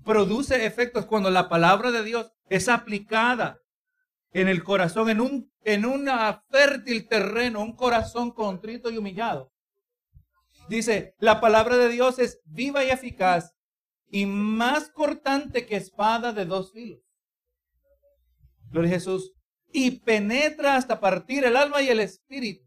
Produce 0.04 0.66
efectos 0.66 1.06
cuando 1.06 1.30
la 1.30 1.48
palabra 1.48 1.90
de 1.90 2.02
Dios 2.02 2.32
es 2.48 2.68
aplicada 2.68 3.60
en 4.32 4.48
el 4.48 4.64
corazón, 4.64 5.10
en 5.10 5.20
un 5.20 5.52
en 5.64 5.84
un 5.84 6.08
fértil 6.50 7.08
terreno, 7.08 7.62
un 7.62 7.76
corazón 7.76 8.32
contrito 8.32 8.90
y 8.90 8.98
humillado. 8.98 9.52
Dice, 10.68 11.14
la 11.18 11.40
palabra 11.40 11.76
de 11.76 11.88
Dios 11.88 12.18
es 12.18 12.40
viva 12.44 12.84
y 12.84 12.90
eficaz 12.90 13.54
y 14.10 14.26
más 14.26 14.90
cortante 14.90 15.66
que 15.66 15.76
espada 15.76 16.32
de 16.32 16.44
dos 16.46 16.72
filos. 16.72 17.00
Gloria 18.70 18.90
a 18.90 18.94
Jesús 18.94 19.34
y 19.72 20.00
penetra 20.00 20.76
hasta 20.76 21.00
partir 21.00 21.44
el 21.44 21.56
alma 21.56 21.82
y 21.82 21.88
el 21.88 22.00
espíritu. 22.00 22.64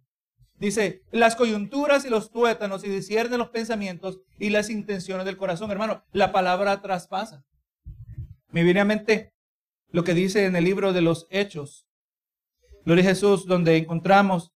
Dice, 0.57 1.03
las 1.11 1.35
coyunturas 1.35 2.05
y 2.05 2.09
los 2.09 2.31
tuétanos 2.31 2.83
y 2.83 2.89
discierne 2.89 3.37
los 3.37 3.49
pensamientos 3.49 4.21
y 4.39 4.49
las 4.49 4.69
intenciones 4.69 5.25
del 5.25 5.37
corazón. 5.37 5.69
Hermano, 5.71 6.03
la 6.13 6.31
palabra 6.31 6.81
traspasa. 6.81 7.43
Me 8.49 8.63
viene 8.63 8.79
a 8.79 8.85
mente 8.85 9.33
lo 9.89 10.03
que 10.03 10.13
dice 10.13 10.45
en 10.45 10.55
el 10.55 10.63
libro 10.63 10.93
de 10.93 11.01
los 11.01 11.27
Hechos. 11.29 11.87
Gloria 12.85 13.03
Jesús, 13.03 13.45
donde 13.45 13.77
encontramos 13.77 14.53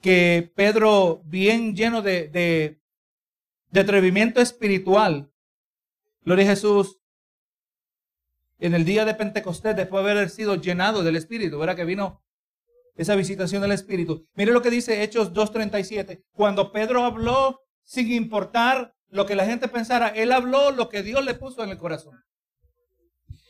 que 0.00 0.52
Pedro, 0.56 1.22
bien 1.24 1.76
lleno 1.76 2.02
de, 2.02 2.28
de, 2.28 2.80
de 3.70 3.80
atrevimiento 3.80 4.40
espiritual, 4.40 5.30
Gloria 6.24 6.46
Jesús, 6.46 6.98
en 8.58 8.74
el 8.74 8.84
día 8.84 9.04
de 9.04 9.14
Pentecostés, 9.14 9.76
después 9.76 10.04
de 10.04 10.10
haber 10.12 10.30
sido 10.30 10.56
llenado 10.56 11.02
del 11.02 11.16
Espíritu, 11.16 11.58
¿verdad? 11.58 11.76
Que 11.76 11.84
vino 11.84 12.22
esa 12.96 13.16
visitación 13.16 13.62
del 13.62 13.72
Espíritu. 13.72 14.26
Mire 14.34 14.52
lo 14.52 14.62
que 14.62 14.70
dice 14.70 15.02
Hechos 15.02 15.32
2.37. 15.32 16.24
Cuando 16.32 16.72
Pedro 16.72 17.04
habló, 17.04 17.60
sin 17.82 18.10
importar 18.12 18.94
lo 19.08 19.26
que 19.26 19.34
la 19.34 19.46
gente 19.46 19.68
pensara, 19.68 20.08
él 20.08 20.32
habló 20.32 20.70
lo 20.70 20.88
que 20.88 21.02
Dios 21.02 21.24
le 21.24 21.34
puso 21.34 21.62
en 21.64 21.70
el 21.70 21.78
corazón. 21.78 22.24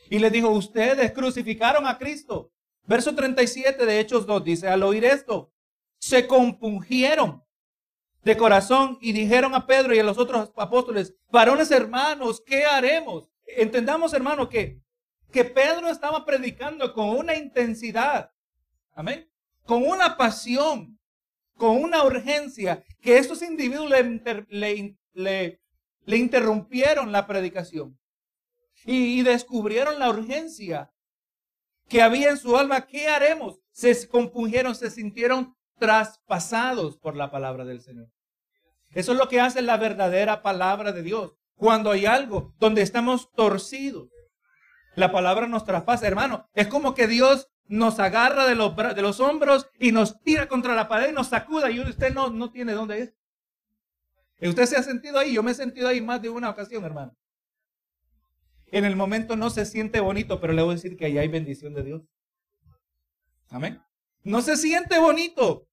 Y 0.09 0.19
le 0.19 0.29
dijo, 0.29 0.49
ustedes 0.49 1.11
crucificaron 1.11 1.87
a 1.87 1.97
Cristo. 1.97 2.51
Verso 2.83 3.15
37 3.15 3.85
de 3.85 3.99
Hechos 3.99 4.25
2 4.27 4.43
dice, 4.43 4.67
al 4.67 4.83
oír 4.83 5.05
esto, 5.05 5.51
se 5.97 6.27
compungieron 6.27 7.43
de 8.23 8.37
corazón 8.37 8.97
y 9.01 9.11
dijeron 9.11 9.55
a 9.55 9.65
Pedro 9.65 9.95
y 9.95 9.99
a 9.99 10.03
los 10.03 10.17
otros 10.17 10.51
apóstoles, 10.55 11.15
varones 11.31 11.71
hermanos, 11.71 12.41
¿qué 12.45 12.65
haremos? 12.65 13.29
Entendamos, 13.45 14.13
hermano, 14.13 14.49
que 14.49 14.81
que 15.31 15.45
Pedro 15.45 15.89
estaba 15.89 16.25
predicando 16.25 16.93
con 16.93 17.09
una 17.09 17.35
intensidad, 17.35 18.31
amén, 18.93 19.29
con 19.63 19.85
una 19.85 20.17
pasión, 20.17 20.99
con 21.57 21.81
una 21.81 22.03
urgencia, 22.03 22.83
que 23.01 23.17
estos 23.17 23.41
individuos 23.41 23.89
le, 23.89 25.59
interrumpieron 26.05 27.11
la 27.11 27.27
predicación 27.27 27.97
y, 28.85 29.19
y 29.19 29.23
descubrieron 29.23 29.99
la 29.99 30.09
urgencia 30.09 30.91
que 31.87 32.01
había 32.01 32.29
en 32.29 32.37
su 32.37 32.57
alma. 32.57 32.85
¿Qué 32.85 33.07
haremos? 33.07 33.59
Se 33.71 34.07
compungieron, 34.07 34.75
se 34.75 34.89
sintieron 34.89 35.55
traspasados 35.77 36.97
por 36.97 37.15
la 37.15 37.31
palabra 37.31 37.65
del 37.65 37.81
Señor. 37.81 38.09
Eso 38.91 39.11
es 39.11 39.17
lo 39.17 39.27
que 39.27 39.41
hace 39.41 39.61
la 39.61 39.77
verdadera 39.77 40.41
palabra 40.41 40.91
de 40.91 41.03
Dios. 41.03 41.33
Cuando 41.55 41.91
hay 41.91 42.05
algo 42.05 42.53
donde 42.59 42.81
estamos 42.81 43.31
torcidos, 43.33 44.09
la 44.95 45.11
palabra 45.11 45.47
nos 45.47 45.65
traspasa, 45.65 46.07
hermano. 46.07 46.49
Es 46.53 46.67
como 46.67 46.93
que 46.93 47.07
Dios 47.07 47.49
nos 47.67 47.99
agarra 47.99 48.45
de 48.45 48.55
los, 48.55 48.75
de 48.75 49.01
los 49.01 49.19
hombros 49.19 49.67
y 49.79 49.91
nos 49.91 50.21
tira 50.21 50.47
contra 50.47 50.75
la 50.75 50.87
pared 50.87 51.09
y 51.09 51.13
nos 51.13 51.27
sacuda 51.27 51.71
y 51.71 51.79
usted 51.79 52.13
no, 52.13 52.29
no 52.29 52.51
tiene 52.51 52.73
dónde 52.73 52.99
ir. 52.99 53.15
Usted 54.41 54.65
se 54.65 54.77
ha 54.77 54.83
sentido 54.83 55.17
ahí, 55.17 55.33
yo 55.33 55.43
me 55.43 55.51
he 55.51 55.55
sentido 55.55 55.87
ahí 55.87 56.01
más 56.01 56.21
de 56.21 56.29
una 56.29 56.49
ocasión, 56.49 56.83
hermano. 56.83 57.15
En 58.67 58.85
el 58.85 58.95
momento 58.95 59.35
no 59.35 59.49
se 59.49 59.65
siente 59.65 59.99
bonito, 59.99 60.39
pero 60.41 60.53
le 60.53 60.61
voy 60.61 60.71
a 60.71 60.75
decir 60.75 60.97
que 60.97 61.05
ahí 61.05 61.17
hay 61.17 61.27
bendición 61.27 61.73
de 61.73 61.83
Dios. 61.83 62.01
Amén. 63.49 63.81
No 64.23 64.41
se 64.41 64.57
siente 64.57 64.97
bonito 64.99 65.67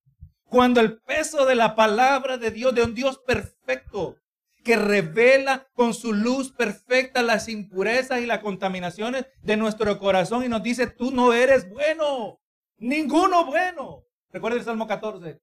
cuando 0.45 0.79
el 0.79 1.01
peso 1.01 1.45
de 1.45 1.55
la 1.55 1.75
palabra 1.75 2.37
de 2.37 2.51
Dios, 2.51 2.73
de 2.73 2.83
un 2.83 2.93
Dios 2.93 3.19
perfecto, 3.25 4.17
que 4.63 4.77
revela 4.77 5.67
con 5.73 5.93
su 5.93 6.13
luz 6.13 6.51
perfecta 6.51 7.21
las 7.21 7.49
impurezas 7.49 8.21
y 8.21 8.25
las 8.25 8.39
contaminaciones 8.39 9.25
de 9.41 9.57
nuestro 9.57 9.99
corazón 9.99 10.43
y 10.43 10.49
nos 10.49 10.63
dice, 10.63 10.87
tú 10.87 11.11
no 11.11 11.33
eres 11.33 11.69
bueno, 11.69 12.39
ninguno 12.77 13.45
bueno. 13.45 14.05
Recuerda 14.31 14.57
el 14.57 14.63
Salmo 14.63 14.87
14, 14.87 15.39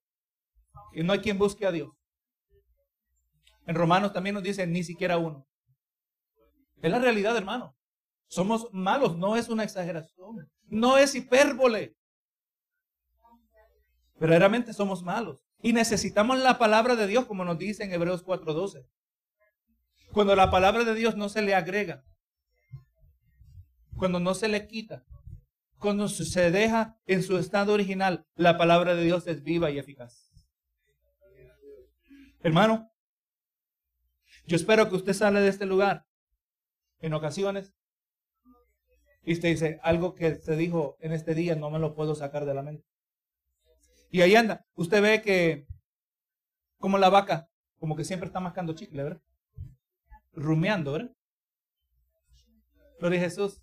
que 0.92 1.04
no 1.04 1.12
hay 1.12 1.20
quien 1.20 1.38
busque 1.38 1.66
a 1.66 1.72
Dios. 1.72 1.90
En 3.66 3.74
Romanos 3.74 4.12
también 4.12 4.34
nos 4.34 4.42
dice, 4.42 4.66
ni 4.66 4.82
siquiera 4.82 5.18
uno. 5.18 5.46
Es 6.82 6.90
la 6.90 6.98
realidad, 6.98 7.36
hermano. 7.36 7.76
Somos 8.26 8.68
malos, 8.72 9.16
no 9.16 9.36
es 9.36 9.48
una 9.48 9.64
exageración, 9.64 10.50
no 10.66 10.98
es 10.98 11.14
hipérbole. 11.14 11.94
Verdaderamente 14.18 14.72
somos 14.72 15.02
malos. 15.02 15.44
Y 15.62 15.72
necesitamos 15.72 16.38
la 16.38 16.58
palabra 16.58 16.96
de 16.96 17.06
Dios, 17.06 17.26
como 17.26 17.44
nos 17.44 17.58
dice 17.58 17.84
en 17.84 17.92
Hebreos 17.92 18.24
4:12. 18.24 18.86
Cuando 20.12 20.34
la 20.34 20.50
palabra 20.50 20.84
de 20.84 20.94
Dios 20.94 21.16
no 21.16 21.28
se 21.28 21.42
le 21.42 21.54
agrega, 21.54 22.04
cuando 23.96 24.18
no 24.18 24.34
se 24.34 24.48
le 24.48 24.66
quita, 24.66 25.04
cuando 25.78 26.08
se 26.08 26.50
deja 26.50 26.98
en 27.06 27.22
su 27.22 27.38
estado 27.38 27.72
original, 27.72 28.26
la 28.34 28.58
palabra 28.58 28.94
de 28.94 29.04
Dios 29.04 29.26
es 29.26 29.42
viva 29.42 29.70
y 29.70 29.78
eficaz. 29.78 30.30
Hermano, 32.42 32.90
yo 34.46 34.56
espero 34.56 34.88
que 34.88 34.96
usted 34.96 35.12
sale 35.12 35.40
de 35.40 35.48
este 35.48 35.66
lugar 35.66 36.06
en 36.98 37.14
ocasiones 37.14 37.74
y 39.22 39.34
usted 39.34 39.50
dice, 39.50 39.78
algo 39.82 40.14
que 40.14 40.36
se 40.36 40.56
dijo 40.56 40.96
en 41.00 41.12
este 41.12 41.34
día 41.34 41.54
no 41.54 41.70
me 41.70 41.78
lo 41.78 41.94
puedo 41.94 42.14
sacar 42.14 42.46
de 42.46 42.54
la 42.54 42.62
mente. 42.62 42.86
Y 44.10 44.22
ahí 44.22 44.34
anda. 44.34 44.66
Usted 44.74 45.02
ve 45.02 45.22
que, 45.22 45.66
como 46.78 46.98
la 46.98 47.10
vaca, 47.10 47.48
como 47.78 47.94
que 47.94 48.04
siempre 48.04 48.26
está 48.26 48.40
mascando 48.40 48.74
chicle, 48.74 49.04
¿verdad? 49.04 49.22
Rumeando, 50.32 50.92
¿verdad? 50.92 51.12
Gloria 52.98 53.18
a 53.20 53.22
Jesús. 53.22 53.62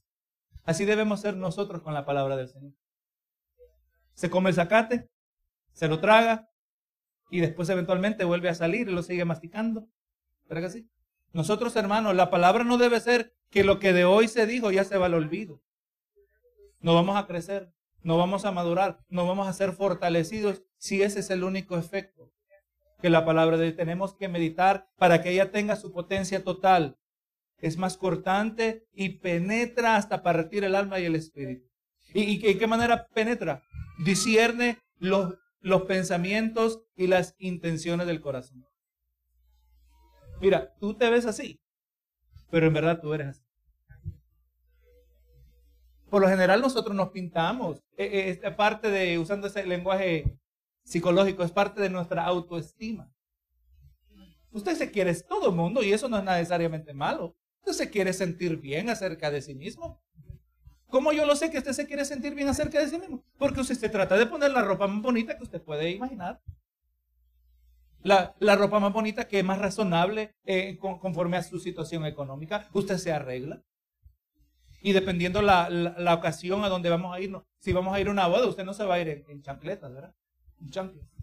Así 0.63 0.86
debemos 0.86 1.21
ser 1.21 1.38
nosotros 1.38 1.82
con 1.82 1.93
la 1.93 2.06
palabra 2.06 2.36
del 2.36 2.49
Señor. 2.49 2.73
Se 4.13 4.30
come 4.30 4.49
el 4.49 4.56
zacate, 4.56 5.10
se 5.73 5.88
lo 5.88 5.99
traga 5.99 6.49
y 7.30 7.39
después 7.39 7.69
eventualmente 7.69 8.25
vuelve 8.25 8.49
a 8.49 8.56
salir 8.56 8.89
y 8.89 8.91
lo 8.91 9.03
sigue 9.03 9.25
masticando. 9.25 9.88
¿Verdad 10.49 10.63
que 10.63 10.73
sí? 10.73 10.89
Nosotros, 11.34 11.75
hermanos, 11.75 12.15
la 12.15 12.30
palabra 12.30 12.63
no 12.63 12.77
debe 12.77 12.99
ser 12.99 13.34
que 13.49 13.63
lo 13.63 13.80
que 13.80 13.93
de 13.93 14.06
hoy 14.06 14.27
se 14.27 14.45
dijo 14.45 14.71
ya 14.71 14.84
se 14.84 14.97
va 14.97 15.06
al 15.06 15.13
olvido. 15.13 15.62
No 16.80 16.95
vamos 16.95 17.15
a 17.15 17.27
crecer, 17.27 17.71
no 18.01 18.17
vamos 18.17 18.45
a 18.45 18.51
madurar, 18.51 18.99
no 19.08 19.27
vamos 19.27 19.47
a 19.47 19.53
ser 19.53 19.73
fortalecidos 19.73 20.63
si 20.77 21.01
ese 21.01 21.19
es 21.19 21.30
el 21.30 21.43
único 21.43 21.77
efecto 21.77 22.32
que 23.02 23.10
la 23.10 23.26
palabra 23.26 23.58
de 23.58 23.72
tenemos 23.72 24.16
que 24.16 24.28
meditar 24.28 24.90
para 24.98 25.22
que 25.22 25.32
ella 25.32 25.52
tenga 25.52 25.76
su 25.76 25.92
potencia 25.92 26.44
total. 26.44 26.98
Es 27.60 27.78
más 27.78 27.98
cortante 27.98 28.88
y 28.94 29.20
penetra 29.20 29.96
hasta 29.96 30.24
partir 30.24 30.64
el 30.64 30.76
alma 30.76 31.00
y 31.00 31.06
el 31.06 31.16
espíritu. 31.16 31.68
¿Y, 32.14 32.48
y 32.48 32.58
qué 32.58 32.68
manera 32.68 33.08
penetra? 33.08 33.64
Discierne 34.04 34.80
los, 35.00 35.36
los 35.60 35.84
pensamientos 35.84 36.84
y 36.96 37.08
las 37.08 37.36
intenciones 37.40 38.08
del 38.08 38.22
corazón. 38.22 38.66
Mira, 40.40 40.76
tú 40.80 40.94
te 40.96 41.10
ves 41.10 41.26
así, 41.26 41.60
pero 42.52 42.68
en 42.68 42.74
verdad 42.74 43.00
tú 43.02 43.14
eres 43.14 43.28
así. 43.28 43.44
Por 46.10 46.22
lo 46.22 46.30
general 46.30 46.62
nosotros 46.62 46.96
nos 46.96 47.10
pintamos. 47.10 47.84
E, 47.98 48.06
e, 48.06 48.30
esta 48.30 48.56
parte 48.56 48.90
de, 48.90 49.20
usando 49.20 49.48
ese 49.48 49.66
lenguaje 49.66 50.40
psicológico, 50.88 51.43
es 51.43 51.52
parte 51.52 51.82
de 51.82 51.89
nuestra 51.89 52.23
autoestima. 52.23 53.12
Usted 54.52 54.76
se 54.76 54.89
quiere 54.89 55.13
todo 55.15 55.50
el 55.50 55.56
mundo 55.56 55.84
y 55.84 55.91
eso 55.91 56.08
no 56.08 56.17
es 56.17 56.23
necesariamente 56.23 56.93
malo. 56.93 57.36
Usted 57.60 57.73
se 57.73 57.89
quiere 57.89 58.13
sentir 58.13 58.58
bien 58.58 58.89
acerca 58.89 59.30
de 59.30 59.41
sí 59.41 59.54
mismo. 59.54 60.02
¿Cómo 60.88 61.12
yo 61.12 61.26
lo 61.26 61.36
sé 61.36 61.52
que 61.52 61.58
usted 61.58 61.73
se 61.73 61.86
quiere 61.86 62.06
sentir 62.06 62.34
bien 62.34 62.47
acerca 62.47 62.80
de 62.80 62.88
sí 62.88 62.97
mismo? 62.97 63.21
Porque 63.38 63.60
usted 63.60 63.76
se 63.76 63.89
trata 63.89 64.17
de 64.17 64.26
poner 64.26 64.52
la 64.52 64.62
ropa 64.62 64.88
más 64.88 65.02
bonita 65.02 65.38
que 65.38 65.43
usted 65.43 65.62
puede 65.62 65.91
imaginar. 65.91 66.41
La, 68.02 68.34
ropa 68.56 68.80
más 68.80 68.93
bonita 68.93 69.28
que 69.28 69.39
es 69.39 69.45
más 69.45 69.60
razonable 69.60 70.36
eh, 70.45 70.78
conforme 70.78 71.36
a 71.36 71.43
su 71.43 71.60
situación 71.60 72.06
económica. 72.06 72.69
Usted 72.71 72.97
se 72.97 73.12
arregla. 73.12 73.62
Y 74.82 74.93
dependiendo 74.93 75.41
la, 75.41 75.69
la, 75.69 76.13
ocasión 76.13 76.63
a 76.63 76.69
donde 76.69 76.89
vamos 76.89 77.13
a 77.13 77.19
ir, 77.19 77.36
si 77.60 77.73
vamos 77.73 77.93
a 77.93 78.00
ir 78.00 78.08
a 78.08 78.12
una 78.12 78.28
boda, 78.28 78.47
usted 78.47 78.63
no 78.63 78.73
se 78.73 78.86
va 78.86 78.95
a 78.95 79.00
ir 79.02 79.26
en, 79.28 79.41
chancletas, 79.41 79.93
¿verdad? 79.93 80.15
Chancletas. 80.70 81.17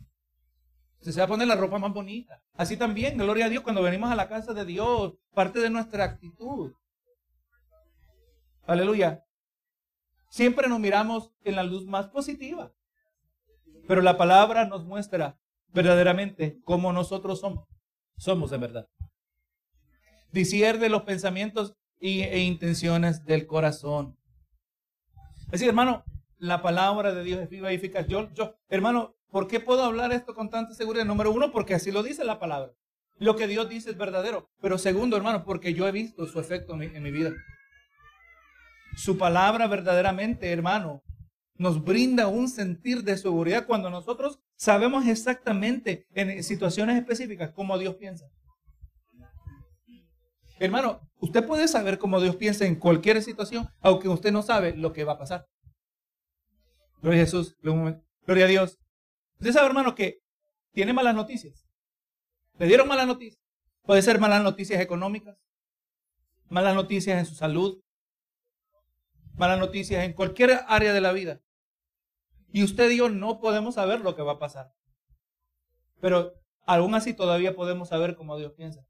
Usted 0.98 1.12
se 1.12 1.20
va 1.20 1.24
a 1.24 1.28
poner 1.28 1.46
la 1.46 1.56
ropa 1.56 1.78
más 1.78 1.92
bonita. 1.92 2.42
Así 2.54 2.76
también, 2.76 3.18
gloria 3.18 3.46
a 3.46 3.48
Dios, 3.50 3.62
cuando 3.62 3.82
venimos 3.82 4.10
a 4.10 4.14
la 4.14 4.28
casa 4.28 4.54
de 4.54 4.64
Dios, 4.64 5.14
parte 5.34 5.60
de 5.60 5.68
nuestra 5.68 6.04
actitud. 6.04 6.72
Aleluya. 8.66 9.22
Siempre 10.30 10.66
nos 10.68 10.80
miramos 10.80 11.30
en 11.44 11.56
la 11.56 11.62
luz 11.62 11.84
más 11.86 12.08
positiva. 12.08 12.72
Pero 13.86 14.00
la 14.00 14.16
palabra 14.16 14.64
nos 14.64 14.84
muestra 14.84 15.38
verdaderamente 15.68 16.58
cómo 16.64 16.92
nosotros 16.92 17.40
somos. 17.40 17.68
Somos 18.16 18.50
de 18.50 18.58
verdad. 18.58 18.88
Disierde 20.32 20.88
los 20.88 21.02
pensamientos 21.02 21.76
e 22.00 22.40
intenciones 22.40 23.24
del 23.24 23.46
corazón. 23.46 24.16
Decir, 25.50 25.68
hermano, 25.68 26.04
la 26.38 26.62
palabra 26.62 27.14
de 27.14 27.24
Dios 27.24 27.40
es 27.40 27.48
viva 27.48 27.72
y 27.72 27.76
eficaz. 27.76 28.06
Yo, 28.08 28.32
yo, 28.32 28.56
hermano, 28.68 29.14
¿por 29.34 29.48
qué 29.48 29.58
puedo 29.58 29.82
hablar 29.82 30.12
esto 30.12 30.32
con 30.32 30.48
tanta 30.48 30.74
seguridad? 30.74 31.04
Número 31.04 31.32
uno, 31.32 31.50
porque 31.50 31.74
así 31.74 31.90
lo 31.90 32.04
dice 32.04 32.22
la 32.22 32.38
palabra. 32.38 32.70
Lo 33.16 33.34
que 33.34 33.48
Dios 33.48 33.68
dice 33.68 33.90
es 33.90 33.96
verdadero. 33.96 34.48
Pero 34.60 34.78
segundo, 34.78 35.16
hermano, 35.16 35.44
porque 35.44 35.74
yo 35.74 35.88
he 35.88 35.90
visto 35.90 36.24
su 36.28 36.38
efecto 36.38 36.80
en 36.80 37.02
mi, 37.02 37.10
vida. 37.10 37.32
Su 38.96 39.18
palabra 39.18 39.66
verdaderamente, 39.66 40.52
hermano, 40.52 41.02
nos 41.56 41.82
brinda 41.82 42.28
un 42.28 42.48
sentir 42.48 43.02
de 43.02 43.16
seguridad 43.16 43.66
cuando 43.66 43.90
nosotros 43.90 44.38
sabemos 44.54 45.04
exactamente 45.08 46.06
en 46.14 46.44
situaciones 46.44 46.96
específicas 46.96 47.50
cómo 47.50 47.76
Dios 47.76 47.96
piensa. 47.96 48.26
Hermano, 50.60 51.00
usted 51.18 51.44
puede 51.44 51.66
saber 51.66 51.98
cómo 51.98 52.20
Dios 52.20 52.36
piensa 52.36 52.66
en 52.66 52.76
cualquier 52.76 53.20
situación, 53.20 53.68
aunque 53.80 54.08
usted 54.08 54.30
no 54.30 54.42
sabe 54.42 54.76
lo 54.76 54.92
que 54.92 55.02
va 55.02 55.14
a 55.14 55.18
pasar. 55.18 55.48
Gloria 57.02 57.22
a 57.22 57.24
Jesús, 57.24 57.56
gloria 57.60 58.44
a 58.44 58.48
Dios. 58.48 58.78
Usted 59.38 59.52
sabe, 59.52 59.66
hermano, 59.66 59.94
que 59.94 60.20
tiene 60.72 60.92
malas 60.92 61.14
noticias. 61.14 61.66
Le 62.58 62.66
dieron 62.66 62.88
malas 62.88 63.06
noticias. 63.06 63.42
Puede 63.82 64.02
ser 64.02 64.18
malas 64.18 64.42
noticias 64.42 64.80
económicas, 64.80 65.36
malas 66.48 66.74
noticias 66.74 67.18
en 67.18 67.26
su 67.26 67.34
salud, 67.34 67.82
malas 69.34 69.58
noticias 69.58 70.04
en 70.04 70.14
cualquier 70.14 70.60
área 70.68 70.92
de 70.92 71.00
la 71.00 71.12
vida. 71.12 71.40
Y 72.50 72.62
usted 72.62 72.90
y 72.90 72.98
yo 72.98 73.10
no 73.10 73.40
podemos 73.40 73.74
saber 73.74 74.00
lo 74.00 74.16
que 74.16 74.22
va 74.22 74.32
a 74.32 74.38
pasar. 74.38 74.72
Pero 76.00 76.32
aún 76.66 76.94
así 76.94 77.12
todavía 77.12 77.54
podemos 77.54 77.88
saber 77.88 78.14
cómo 78.16 78.38
Dios 78.38 78.52
piensa. 78.52 78.86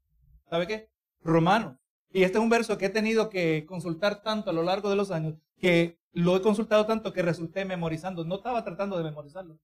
¿Sabe 0.49 0.67
qué? 0.67 0.89
Romano. 1.21 1.79
Y 2.11 2.23
este 2.23 2.37
es 2.37 2.43
un 2.43 2.49
verso 2.49 2.77
que 2.77 2.85
he 2.85 2.89
tenido 2.89 3.29
que 3.29 3.65
consultar 3.65 4.21
tanto 4.21 4.51
a 4.51 4.53
lo 4.53 4.63
largo 4.63 4.89
de 4.89 4.95
los 4.95 5.11
años 5.11 5.35
que 5.57 5.99
lo 6.11 6.37
he 6.37 6.41
consultado 6.41 6.85
tanto 6.85 7.11
que 7.11 7.21
resulté 7.21 7.65
memorizando. 7.65 8.23
No 8.23 8.35
estaba 8.35 8.63
tratando 8.63 8.97
de 8.97 9.03
memorizarlo. 9.03 9.59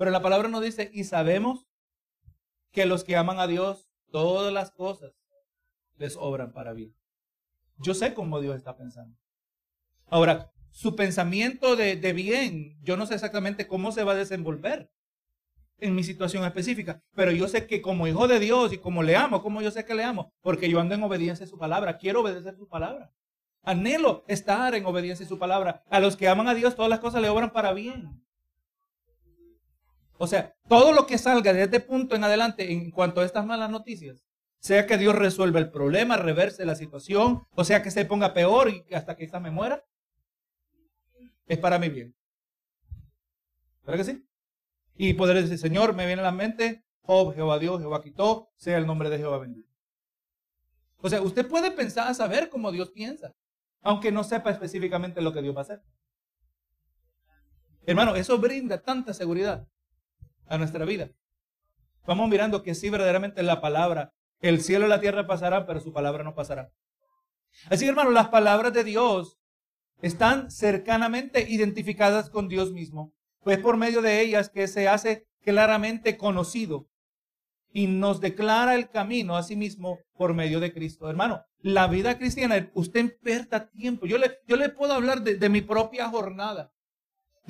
Pero 0.00 0.12
la 0.12 0.22
palabra 0.22 0.48
nos 0.48 0.62
dice, 0.62 0.90
y 0.94 1.04
sabemos 1.04 1.68
que 2.72 2.86
los 2.86 3.04
que 3.04 3.16
aman 3.16 3.38
a 3.38 3.46
Dios, 3.46 3.90
todas 4.10 4.50
las 4.50 4.70
cosas 4.70 5.12
les 5.98 6.16
obran 6.16 6.54
para 6.54 6.72
bien. 6.72 6.96
Yo 7.76 7.92
sé 7.92 8.14
cómo 8.14 8.40
Dios 8.40 8.56
está 8.56 8.78
pensando. 8.78 9.14
Ahora, 10.06 10.52
su 10.70 10.96
pensamiento 10.96 11.76
de, 11.76 11.96
de 11.96 12.14
bien, 12.14 12.78
yo 12.82 12.96
no 12.96 13.04
sé 13.04 13.12
exactamente 13.12 13.66
cómo 13.66 13.92
se 13.92 14.02
va 14.02 14.12
a 14.12 14.14
desenvolver 14.14 14.90
en 15.80 15.94
mi 15.94 16.02
situación 16.02 16.46
específica, 16.46 17.02
pero 17.14 17.30
yo 17.30 17.46
sé 17.46 17.66
que 17.66 17.82
como 17.82 18.08
hijo 18.08 18.26
de 18.26 18.40
Dios 18.40 18.72
y 18.72 18.78
como 18.78 19.02
le 19.02 19.16
amo, 19.16 19.42
como 19.42 19.60
yo 19.60 19.70
sé 19.70 19.84
que 19.84 19.94
le 19.94 20.04
amo, 20.04 20.32
porque 20.40 20.70
yo 20.70 20.80
ando 20.80 20.94
en 20.94 21.02
obediencia 21.02 21.44
a 21.44 21.50
su 21.50 21.58
palabra, 21.58 21.98
quiero 21.98 22.22
obedecer 22.22 22.56
su 22.56 22.66
palabra. 22.66 23.12
Anhelo 23.62 24.24
estar 24.28 24.74
en 24.74 24.86
obediencia 24.86 25.26
a 25.26 25.28
su 25.28 25.38
palabra. 25.38 25.84
A 25.90 26.00
los 26.00 26.16
que 26.16 26.26
aman 26.26 26.48
a 26.48 26.54
Dios, 26.54 26.74
todas 26.74 26.88
las 26.88 27.00
cosas 27.00 27.20
le 27.20 27.28
obran 27.28 27.52
para 27.52 27.74
bien. 27.74 28.24
O 30.22 30.26
sea, 30.26 30.54
todo 30.68 30.92
lo 30.92 31.06
que 31.06 31.16
salga 31.16 31.54
de 31.54 31.62
este 31.62 31.80
punto 31.80 32.14
en 32.14 32.24
adelante 32.24 32.70
en 32.70 32.90
cuanto 32.90 33.22
a 33.22 33.24
estas 33.24 33.46
malas 33.46 33.70
noticias, 33.70 34.26
sea 34.58 34.86
que 34.86 34.98
Dios 34.98 35.14
resuelva 35.14 35.60
el 35.60 35.70
problema, 35.70 36.18
reverse 36.18 36.66
la 36.66 36.74
situación, 36.74 37.44
o 37.54 37.64
sea 37.64 37.82
que 37.82 37.90
se 37.90 38.04
ponga 38.04 38.34
peor 38.34 38.68
y 38.68 38.84
hasta 38.92 39.16
que 39.16 39.24
esta 39.24 39.40
me 39.40 39.50
muera, 39.50 39.82
es 41.46 41.56
para 41.56 41.78
mi 41.78 41.88
bien. 41.88 42.14
¿Verdad 43.82 44.04
que 44.04 44.12
sí? 44.12 44.26
y 44.94 45.14
poder 45.14 45.40
decir, 45.40 45.56
Señor, 45.56 45.94
me 45.94 46.04
viene 46.04 46.20
a 46.20 46.26
la 46.26 46.32
mente, 46.32 46.84
Job, 47.00 47.34
Jehová 47.34 47.58
Dios, 47.58 47.80
Jehová 47.80 48.02
quitó, 48.02 48.52
sea 48.56 48.76
el 48.76 48.86
nombre 48.86 49.08
de 49.08 49.16
Jehová 49.16 49.38
bendito. 49.38 49.72
O 50.98 51.08
sea, 51.08 51.22
usted 51.22 51.48
puede 51.48 51.70
pensar, 51.70 52.14
saber 52.14 52.50
cómo 52.50 52.70
Dios 52.70 52.90
piensa, 52.90 53.34
aunque 53.80 54.12
no 54.12 54.22
sepa 54.22 54.50
específicamente 54.50 55.22
lo 55.22 55.32
que 55.32 55.40
Dios 55.40 55.56
va 55.56 55.60
a 55.60 55.62
hacer. 55.62 55.82
Hermano, 57.86 58.14
eso 58.14 58.36
brinda 58.36 58.82
tanta 58.82 59.14
seguridad 59.14 59.66
a 60.50 60.58
nuestra 60.58 60.84
vida. 60.84 61.10
Vamos 62.06 62.28
mirando 62.28 62.62
que 62.62 62.74
sí, 62.74 62.90
verdaderamente 62.90 63.42
la 63.42 63.62
palabra, 63.62 64.12
el 64.42 64.60
cielo 64.60 64.84
y 64.84 64.88
la 64.90 65.00
tierra 65.00 65.26
pasarán, 65.26 65.64
pero 65.66 65.80
su 65.80 65.92
palabra 65.94 66.24
no 66.24 66.34
pasará. 66.34 66.70
Así 67.70 67.84
que, 67.84 67.90
hermano, 67.90 68.10
las 68.10 68.28
palabras 68.28 68.74
de 68.74 68.84
Dios 68.84 69.38
están 70.02 70.50
cercanamente 70.50 71.46
identificadas 71.48 72.28
con 72.28 72.48
Dios 72.48 72.72
mismo. 72.72 73.14
Pues 73.42 73.58
por 73.58 73.76
medio 73.76 74.02
de 74.02 74.20
ellas 74.20 74.50
que 74.50 74.68
se 74.68 74.88
hace 74.88 75.26
claramente 75.42 76.16
conocido 76.18 76.86
y 77.72 77.86
nos 77.86 78.20
declara 78.20 78.74
el 78.74 78.90
camino 78.90 79.36
a 79.36 79.42
sí 79.42 79.56
mismo 79.56 79.98
por 80.14 80.34
medio 80.34 80.60
de 80.60 80.72
Cristo. 80.72 81.08
Hermano, 81.08 81.44
la 81.60 81.86
vida 81.86 82.18
cristiana, 82.18 82.70
usted 82.74 83.00
inverta 83.00 83.68
tiempo. 83.68 84.06
Yo 84.06 84.18
le, 84.18 84.38
yo 84.46 84.56
le 84.56 84.68
puedo 84.68 84.92
hablar 84.92 85.22
de, 85.22 85.48
mi 85.48 85.60
propia 85.60 86.08
jornada, 86.08 86.72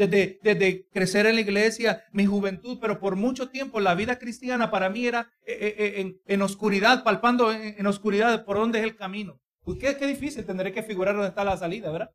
desde, 0.07 0.87
crecer 0.93 1.27
en 1.27 1.35
la 1.35 1.41
iglesia, 1.41 2.05
mi 2.13 2.27
juventud, 2.27 2.79
pero 2.81 3.01
por 3.01 3.17
mucho 3.17 3.51
tiempo 3.51 3.81
la 3.81 3.95
vida 3.95 4.19
cristiana 4.19 4.71
para 4.71 4.91
mí 4.91 5.07
era 5.07 5.31
eh, 5.47 5.53
eh, 5.61 6.01
eh, 6.01 6.15
en, 6.27 6.43
oscuridad, 6.43 7.05
palpando 7.05 7.53
en, 7.53 7.87
oscuridad 7.87 8.45
por 8.45 8.57
dónde 8.57 8.79
es 8.79 8.85
el 8.85 8.97
camino. 8.97 9.41
Pues 9.63 9.79
qué, 9.79 9.97
qué 9.97 10.07
difícil, 10.07 10.45
tendré 10.47 10.73
que 10.73 10.83
figurar 10.83 11.15
dónde 11.15 11.29
está 11.29 11.45
la 11.45 11.57
salida, 11.57 11.91
¿verdad? 11.91 12.11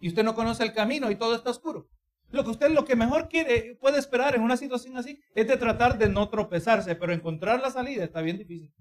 Y 0.00 0.08
usted 0.08 0.24
no 0.24 0.34
conoce 0.34 0.62
el 0.62 0.72
camino 0.72 1.10
y 1.10 1.16
todo 1.16 1.34
está 1.34 1.50
oscuro. 1.50 1.88
Lo 2.30 2.44
que 2.44 2.50
usted 2.50 2.70
lo 2.70 2.84
que 2.84 2.96
mejor 2.96 3.28
quiere, 3.28 3.76
puede 3.80 3.98
esperar 3.98 4.34
en 4.34 4.42
una 4.42 4.56
situación 4.56 4.96
así 4.96 5.20
es 5.34 5.46
de 5.46 5.56
tratar 5.56 5.98
de 5.98 6.08
no 6.08 6.28
tropezarse, 6.28 6.96
pero 6.96 7.12
encontrar 7.12 7.60
la 7.60 7.70
salida 7.70 8.04
está 8.04 8.22
bien 8.22 8.38
difícil. 8.38 8.72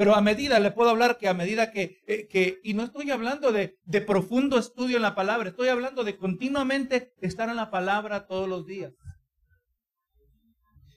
Pero 0.00 0.14
a 0.14 0.22
medida, 0.22 0.58
le 0.60 0.70
puedo 0.70 0.88
hablar 0.88 1.18
que 1.18 1.28
a 1.28 1.34
medida 1.34 1.72
que, 1.72 2.00
eh, 2.06 2.26
que 2.26 2.58
y 2.64 2.72
no 2.72 2.84
estoy 2.84 3.10
hablando 3.10 3.52
de, 3.52 3.76
de 3.84 4.00
profundo 4.00 4.58
estudio 4.58 4.96
en 4.96 5.02
la 5.02 5.14
palabra, 5.14 5.50
estoy 5.50 5.68
hablando 5.68 6.04
de 6.04 6.16
continuamente 6.16 7.12
estar 7.20 7.50
en 7.50 7.56
la 7.56 7.70
palabra 7.70 8.26
todos 8.26 8.48
los 8.48 8.64
días. 8.64 8.94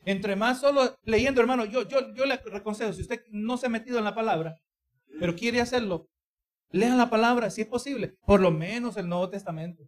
Entre 0.06 0.38
más 0.38 0.62
solo 0.62 0.96
leyendo, 1.04 1.42
hermano, 1.42 1.66
yo, 1.66 1.86
yo, 1.86 2.14
yo 2.14 2.26
le 2.26 2.36
aconsejo, 2.36 2.94
si 2.94 3.02
usted 3.02 3.26
no 3.30 3.58
se 3.58 3.66
ha 3.66 3.70
metido 3.70 3.98
en 3.98 4.06
la 4.06 4.16
palabra, 4.16 4.56
pero 5.20 5.36
quiere 5.36 5.60
hacerlo, 5.60 6.08
lea 6.72 6.96
la 6.96 7.10
palabra 7.10 7.50
si 7.50 7.60
es 7.60 7.68
posible, 7.68 8.16
por 8.26 8.40
lo 8.40 8.52
menos 8.52 8.96
el 8.96 9.10
Nuevo 9.10 9.30
Testamento. 9.30 9.84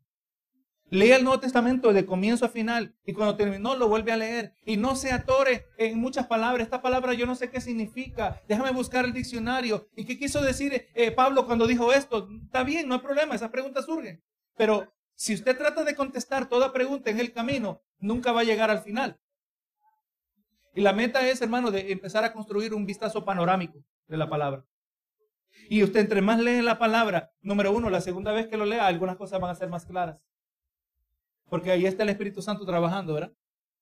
Lea 0.89 1.15
el 1.15 1.24
Nuevo 1.24 1.39
Testamento 1.39 1.93
de 1.93 2.06
comienzo 2.06 2.45
a 2.45 2.50
final 2.50 2.95
y 3.06 3.13
cuando 3.13 3.36
terminó 3.36 3.76
lo 3.76 3.88
vuelve 3.88 4.12
a 4.12 4.17
leer 4.17 4.54
y 4.65 4.78
no 4.78 4.95
se 4.95 5.12
atore 5.12 5.65
en 5.78 6.00
muchas 6.00 6.28
palabras. 6.28 6.65
Esta 6.65 6.82
palabra 6.82 7.13
yo 7.13 7.26
no 7.26 7.36
sé 7.36 7.50
qué 7.50 7.60
significa. 7.60 8.39
Déjame 8.48 8.71
buscar 8.71 9.04
el 9.04 9.13
diccionario. 9.13 9.88
¿Y 9.95 10.06
qué 10.06 10.19
quiso 10.19 10.41
decir 10.41 10.88
eh, 10.93 11.12
Pablo 11.12 11.48
cuando 11.48 11.65
dijo 11.65 11.91
esto? 11.91 12.30
Está 12.43 12.63
bien, 12.63 12.88
no 12.88 12.95
hay 12.95 13.02
problema, 13.02 13.34
esa 13.34 13.52
pregunta 13.52 13.82
surge. 13.82 14.21
Pero 14.56 14.93
si 15.15 15.34
usted 15.34 15.58
trata 15.58 15.84
de 15.84 15.95
contestar 15.95 16.48
toda 16.48 16.71
pregunta 16.71 17.10
en 17.10 17.19
el 17.19 17.34
camino, 17.34 17.82
nunca 17.98 18.32
va 18.32 18.41
a 18.41 18.45
llegar 18.45 18.69
al 18.69 18.82
final. 18.82 19.19
Y 20.76 20.82
la 20.82 20.93
meta 20.93 21.28
es, 21.28 21.41
hermano, 21.41 21.71
de 21.71 21.91
empezar 21.91 22.24
a 22.26 22.34
construir 22.34 22.74
un 22.74 22.86
vistazo 22.86 23.26
panorámico 23.26 23.84
de 24.08 24.17
la 24.17 24.30
palabra. 24.30 24.65
Y 25.69 25.82
usted 25.84 26.02
entre 26.02 26.21
más 26.21 26.39
lee 26.39 26.62
la 26.62 26.78
palabra, 26.78 27.32
número 27.41 27.71
uno, 27.71 27.89
la 27.89 28.02
segunda 28.02 28.34
vez 28.34 28.48
que 28.48 28.58
lo 28.58 28.65
lea, 28.65 28.86
algunas 28.86 29.15
cosas 29.15 29.39
van 29.39 29.52
a 29.52 29.56
ser 29.56 29.69
más 29.69 29.86
claras. 29.86 30.21
Porque 31.49 31.71
ahí 31.71 31.86
está 31.86 32.03
el 32.03 32.10
Espíritu 32.10 32.41
Santo 32.41 32.65
trabajando, 32.65 33.13
¿verdad? 33.13 33.34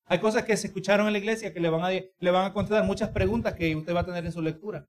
Hay 0.05 0.19
cosas 0.19 0.43
que 0.43 0.57
se 0.57 0.67
escucharon 0.67 1.07
en 1.07 1.13
la 1.13 1.19
iglesia 1.19 1.53
que 1.53 1.59
le 1.59 1.69
van 1.69 1.81
a, 1.81 1.89
le 1.89 2.31
van 2.31 2.45
a 2.45 2.53
contestar 2.53 2.83
muchas 2.83 3.09
preguntas 3.09 3.53
que 3.53 3.75
usted 3.75 3.95
va 3.95 4.01
a 4.01 4.05
tener 4.05 4.25
en 4.25 4.31
su 4.31 4.41
lectura. 4.41 4.87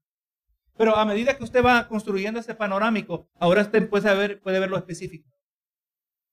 Pero 0.77 0.97
a 0.97 1.05
medida 1.05 1.37
que 1.37 1.43
usted 1.43 1.63
va 1.63 1.87
construyendo 1.87 2.39
ese 2.39 2.53
panorámico, 2.53 3.29
ahora 3.39 3.61
usted 3.61 3.89
puede 3.89 4.13
ver, 4.13 4.41
puede 4.41 4.59
ver 4.59 4.69
lo 4.69 4.77
específico. 4.77 5.29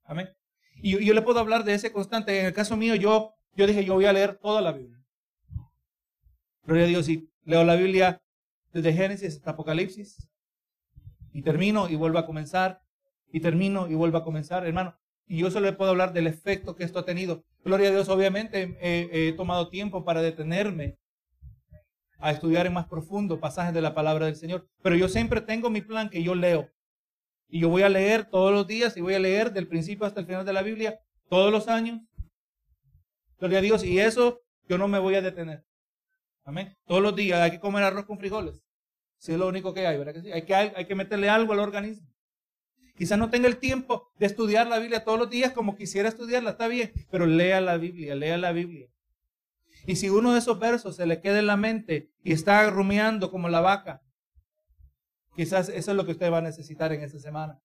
Amén. 0.05 0.29
Y 0.77 1.05
yo, 1.05 1.15
le 1.15 1.23
puedo 1.23 1.39
hablar 1.39 1.63
de 1.63 1.75
ese 1.75 1.93
constante. 1.93 2.41
En 2.41 2.47
el 2.47 2.53
caso 2.53 2.77
mío, 2.77 2.97
yo, 2.97 3.35
yo 3.55 3.67
dije, 3.69 3.85
yo 3.85 3.95
voy 3.95 4.07
a 4.07 4.13
leer 4.13 4.37
toda 4.39 4.61
la 4.61 4.73
Biblia. 4.73 4.99
Gloria 6.65 6.85
a 6.85 6.89
Dios, 6.89 7.09
y 7.09 7.31
leo 7.45 7.63
la 7.65 7.77
Biblia 7.77 8.21
desde 8.73 8.93
Génesis 8.93 9.37
hasta 9.37 9.53
Apocalipsis. 9.53 10.29
Y 11.33 11.43
termino 11.43 11.89
y 11.89 11.95
vuelvo 11.95 12.19
a 12.19 12.27
comenzar. 12.27 12.83
Y 13.33 13.41
termino 13.41 13.87
y 13.87 13.95
vuelvo 13.95 14.19
a 14.19 14.25
comenzar. 14.25 14.67
Hermano, 14.67 14.99
y 15.33 15.39
yo 15.39 15.51
solo 15.51 15.65
le 15.65 15.73
puedo 15.73 15.93
hablar 15.93 16.13
del 16.13 16.27
efecto 16.27 16.77
que 16.77 16.85
esto 16.85 16.99
ha 16.99 17.07
tenido. 17.07 17.43
Gloria 17.65 17.89
a 17.89 17.93
Dios, 17.93 18.11
obviamente 18.11 18.77
he 18.83 19.33
tomado 19.33 19.71
tiempo 19.71 20.05
para 20.05 20.21
detenerme 20.21 20.99
a 22.19 22.33
estudiar 22.33 22.67
en 22.67 22.75
más 22.75 22.87
profundo 22.87 23.41
pasajes 23.41 23.73
de 23.73 23.81
la 23.81 23.95
palabra 23.95 24.27
del 24.27 24.37
Señor. 24.37 24.69
Pero 24.83 24.95
yo 24.95 25.09
siempre 25.09 25.41
tengo 25.41 25.71
mi 25.71 25.81
plan 25.81 26.11
que 26.11 26.23
yo 26.23 26.35
leo. 26.35 26.69
Y 27.49 27.61
yo 27.61 27.71
voy 27.71 27.81
a 27.81 27.89
leer 27.89 28.27
todos 28.27 28.53
los 28.53 28.67
días 28.67 28.95
y 28.99 29.01
voy 29.01 29.15
a 29.15 29.19
leer 29.19 29.55
del 29.55 29.69
principio 29.69 30.05
hasta 30.05 30.21
el 30.21 30.27
final 30.27 30.45
de 30.45 30.53
la 30.53 30.61
Biblia 30.61 31.01
todos 31.31 31.51
los 31.51 31.67
años. 31.67 32.03
Gloria 33.39 33.61
a 33.61 33.63
Dios. 33.63 33.85
Y 33.85 34.01
eso 34.01 34.43
yo 34.69 34.77
no 34.77 34.87
me 34.87 34.99
voy 34.99 35.15
a 35.15 35.23
detener. 35.23 35.65
Amén. 36.45 36.77
Todos 36.85 37.01
los 37.01 37.17
días 37.17 37.41
hay 37.41 37.53
que 37.53 37.61
comer 37.61 37.85
arroz 37.85 38.05
con 38.05 38.19
frijoles. 38.19 38.63
Si 39.17 39.33
es 39.33 39.39
lo 39.39 39.49
único 39.49 39.73
que 39.73 39.87
hay, 39.87 39.97
¿verdad 39.97 40.13
que 40.13 40.21
sí? 40.21 40.31
Hay 40.31 40.43
que, 40.43 40.55
hay 40.55 40.85
que 40.85 40.95
meterle 40.95 41.31
algo 41.31 41.55
al 41.55 41.61
organismo. 41.61 42.12
Quizás 42.97 43.19
no 43.19 43.31
tenga 43.31 43.49
el 43.49 43.57
tiempo 43.57 44.11
de 44.19 44.27
estudiar 44.27 44.67
la 44.67 44.79
Biblia 44.79 45.05
todos 45.05 45.19
los 45.19 45.31
días 45.31 45.53
como 45.53 45.77
quisiera 45.77 46.09
estudiarla, 46.09 46.51
está 46.51 46.69
bien, 46.69 46.93
pero 47.11 47.27
lea 47.27 47.61
la 47.61 47.77
Biblia, 47.77 48.15
lea 48.15 48.37
la 48.37 48.53
Biblia. 48.53 48.89
Y 49.87 49.97
si 49.97 50.09
uno 50.11 50.33
de 50.33 50.39
esos 50.39 50.59
versos 50.59 50.97
se 50.97 51.07
le 51.07 51.21
queda 51.21 51.39
en 51.39 51.47
la 51.47 51.57
mente 51.57 52.11
y 52.23 52.33
está 52.33 52.69
rumiando 52.71 53.31
como 53.31 53.49
la 53.49 53.61
vaca, 53.61 54.03
quizás 55.35 55.69
eso 55.69 55.91
es 55.91 55.97
lo 55.97 56.05
que 56.05 56.13
usted 56.13 56.31
va 56.31 56.39
a 56.39 56.43
necesitar 56.43 56.93
en 56.93 57.03
esta 57.03 57.19
semana. 57.19 57.61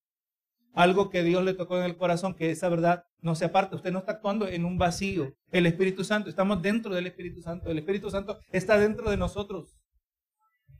Algo 0.74 1.10
que 1.10 1.22
Dios 1.22 1.44
le 1.44 1.54
tocó 1.54 1.78
en 1.78 1.84
el 1.84 1.96
corazón, 1.96 2.34
que 2.34 2.50
esa 2.50 2.68
verdad 2.68 3.04
no 3.20 3.34
se 3.34 3.44
aparta. 3.44 3.76
Usted 3.76 3.92
no 3.92 4.00
está 4.00 4.12
actuando 4.12 4.48
en 4.48 4.64
un 4.64 4.78
vacío. 4.78 5.34
El 5.50 5.66
Espíritu 5.66 6.04
Santo, 6.04 6.28
estamos 6.28 6.62
dentro 6.62 6.94
del 6.94 7.06
Espíritu 7.06 7.40
Santo. 7.42 7.70
El 7.70 7.78
Espíritu 7.78 8.10
Santo 8.10 8.38
está 8.52 8.78
dentro 8.78 9.10
de 9.10 9.16
nosotros. 9.16 9.78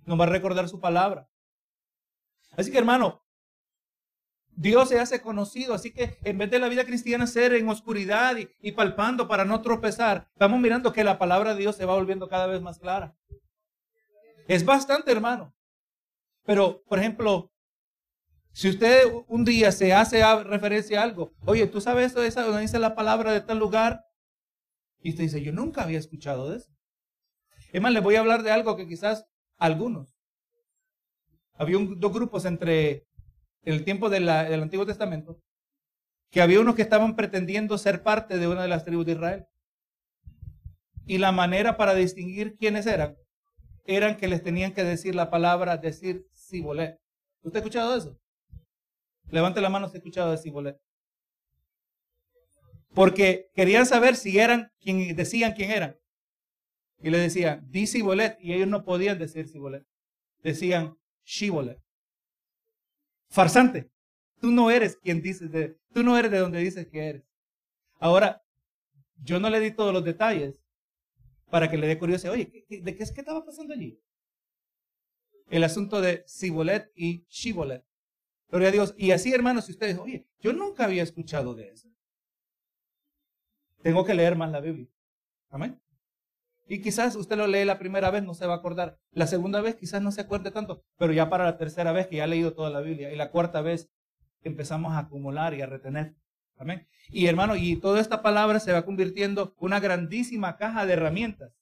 Nos 0.05 0.19
va 0.19 0.25
a 0.25 0.29
recordar 0.29 0.69
su 0.69 0.81
palabra. 0.81 1.29
Así 2.53 2.71
que 2.71 2.79
hermano, 2.79 3.23
Dios 4.61 4.89
se 4.89 4.99
hace 4.99 5.23
conocido, 5.23 5.73
así 5.73 5.93
que 5.93 6.19
en 6.25 6.37
vez 6.37 6.51
de 6.51 6.59
la 6.59 6.69
vida 6.69 6.85
cristiana 6.85 7.29
ser 7.29 7.53
en 7.53 7.69
oscuridad 7.69 8.37
y, 8.61 8.73
palpando 8.73 9.29
para 9.29 9.45
no 9.45 9.63
tropezar, 9.63 10.29
estamos 10.33 10.59
mirando 10.59 10.93
que 10.93 11.05
la 11.05 11.17
palabra 11.17 11.55
de 11.55 11.61
Dios 11.61 11.77
se 11.77 11.85
va 11.85 11.95
volviendo 11.95 12.29
cada 12.29 12.49
vez 12.49 12.61
más 12.61 12.81
clara. 12.81 13.17
Es 14.49 14.65
bastante, 14.65 15.13
hermano. 15.13 15.55
Pero, 16.45 16.83
por 16.89 16.99
ejemplo, 16.99 17.53
si 18.51 18.69
usted 18.69 19.05
un 19.29 19.45
día 19.45 19.71
se 19.71 19.93
hace 19.93 20.25
referencia 20.43 21.01
a 21.01 21.05
algo, 21.05 21.31
oye, 21.47 21.69
¿tú 21.69 21.81
sabes 21.81 22.11
eso? 22.11 22.25
Esa 22.25 22.43
donde 22.43 22.63
dice 22.63 22.81
la 22.81 22.97
palabra 22.97 23.33
de 23.33 23.43
tal 23.43 23.61
lugar. 23.61 24.07
Y 25.01 25.11
usted 25.11 25.23
dice, 25.23 25.41
yo 25.41 25.53
nunca 25.53 25.85
había 25.85 26.01
escuchado 26.01 26.51
de 26.51 26.57
eso. 26.57 26.73
Es 27.73 27.81
más, 27.81 27.93
le 27.93 28.01
voy 28.01 28.17
a 28.17 28.21
hablar 28.21 28.43
de 28.43 28.51
algo 28.51 28.77
que 28.77 28.89
quizás 28.89 29.25
algunos. 29.57 30.17
Había 31.53 31.79
dos 31.79 32.13
grupos 32.13 32.45
entre 32.45 33.08
en 33.63 33.75
el 33.75 33.85
tiempo 33.85 34.09
del 34.09 34.29
Antiguo 34.29 34.87
Testamento, 34.87 35.41
que 36.31 36.41
había 36.41 36.61
unos 36.61 36.75
que 36.75 36.83
estaban 36.83 37.17
pretendiendo 37.17 37.79
ser 37.79 38.03
parte 38.03 38.39
de 38.39 38.49
una 38.49 38.63
de 38.63 38.69
las 38.69 38.85
tribus 38.85 39.07
de 39.07 39.13
Israel. 39.13 39.47
Y 41.07 41.19
la 41.19 41.33
manera 41.33 41.77
para 41.77 41.95
distinguir 41.95 42.57
quiénes 42.57 42.87
eran, 42.87 43.17
eran 43.85 44.17
que 44.17 44.29
les 44.29 44.43
tenían 44.43 44.73
que 44.75 44.85
decir 44.85 45.15
la 45.15 45.31
palabra, 45.31 45.79
decir 45.79 46.27
Sibolet. 46.33 46.99
¿Usted 47.43 47.57
ha 47.57 47.61
escuchado 47.61 47.97
eso? 47.97 48.19
Levante 49.31 49.61
la 49.61 49.71
mano 49.71 49.89
si 49.89 49.97
ha 49.97 49.99
escuchado 49.99 50.31
de 50.31 50.39
Sibolet. 50.39 50.79
Porque 52.95 53.51
querían 53.55 53.87
saber 53.87 54.17
si 54.17 54.39
eran 54.39 54.71
quien 54.81 55.15
decían 55.17 55.53
quién 55.53 55.71
eran. 55.71 55.97
Y 57.01 57.11
le 57.11 57.19
decían, 57.19 57.65
di 57.71 57.87
Sibolet, 57.87 58.37
y 58.41 58.53
ellos 58.53 58.69
no 58.69 58.85
podían 58.85 59.19
decir 59.19 59.49
Sibolet. 59.49 59.87
Decían 60.43 60.97
Shibolet 61.25 61.81
farsante. 63.29 63.91
Tú 64.41 64.51
no 64.51 64.71
eres 64.71 64.97
quien 64.97 65.21
dices 65.21 65.51
de, 65.51 65.77
tú 65.93 66.03
no 66.03 66.17
eres 66.17 66.31
de 66.31 66.39
donde 66.39 66.61
dices 66.61 66.87
que 66.87 67.09
eres. 67.09 67.25
Ahora, 67.99 68.43
yo 69.23 69.41
no 69.41 69.51
le 69.51 69.61
di 69.61 69.73
todos 69.73 69.93
los 69.93 70.05
detalles 70.05 70.63
para 71.51 71.69
que 71.69 71.77
le 71.77 71.87
dé 71.87 71.99
curiosidad. 71.99 72.33
Oye, 72.33 72.67
¿de 72.69 72.97
qué 72.97 73.03
es 73.03 73.13
que 73.13 73.21
estaba 73.21 73.45
pasando 73.45 73.75
allí? 73.75 74.01
El 75.51 75.65
asunto 75.65 76.01
de 76.01 76.23
Sibolet 76.27 76.93
y 76.95 77.25
Shibolet. 77.29 77.85
Gloria 78.51 78.69
a 78.69 78.73
Dios. 78.73 78.95
Y 78.97 79.11
así, 79.11 79.33
hermanos, 79.33 79.67
si 79.67 79.73
ustedes, 79.73 79.99
oye, 79.99 80.27
yo 80.41 80.53
nunca 80.53 80.85
había 80.85 81.03
escuchado 81.03 81.55
de 81.55 81.69
eso. 81.69 81.89
Tengo 83.83 84.05
que 84.05 84.15
leer 84.15 84.37
más 84.37 84.51
la 84.51 84.61
Biblia. 84.61 84.89
Amén. 85.51 85.81
Y 86.69 86.83
quizás 86.83 87.17
usted 87.17 87.39
lo 87.39 87.47
lee 87.47 87.65
la 87.65 87.79
primera 87.79 88.11
vez, 88.11 88.23
no 88.23 88.35
se 88.35 88.47
va 88.47 88.55
a 88.55 88.57
acordar. 88.59 88.99
La 89.13 89.27
segunda 89.27 89.63
vez 89.63 89.75
quizás 89.75 90.03
no 90.03 90.13
se 90.13 90.21
acuerde 90.21 90.51
tanto, 90.51 90.85
pero 90.99 91.15
ya 91.15 91.31
para 91.31 91.45
la 91.45 91.57
tercera 91.57 91.93
vez 91.93 92.07
que 92.07 92.17
ya 92.17 92.25
ha 92.25 92.27
leído 92.27 92.53
toda 92.53 92.69
la 92.69 92.81
Biblia. 92.81 93.11
Y 93.11 93.17
la 93.17 93.31
cuarta 93.31 93.63
vez 93.63 93.91
empezamos 94.43 94.93
a 94.93 94.99
acumular 94.99 95.55
y 95.55 95.63
a 95.63 95.67
retener. 95.67 96.15
Amén. 96.57 96.87
Y 97.09 97.27
hermano, 97.27 97.57
y 97.57 97.77
toda 97.77 98.01
esta 98.01 98.21
palabra 98.21 98.61
se 98.61 98.73
va 98.73 98.85
convirtiendo 98.85 99.55
una 99.59 99.81
grandísima 99.81 100.57
caja 100.57 100.85
de 100.85 100.93
herramientas. 100.93 101.53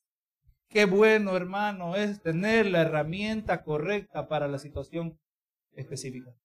Qué 0.67 0.83
bueno, 0.83 1.37
hermano, 1.37 1.95
es 1.95 2.21
tener 2.21 2.65
la 2.65 2.81
herramienta 2.81 3.63
correcta 3.63 4.27
para 4.27 4.49
la 4.49 4.59
situación 4.59 5.17
específica. 5.71 6.35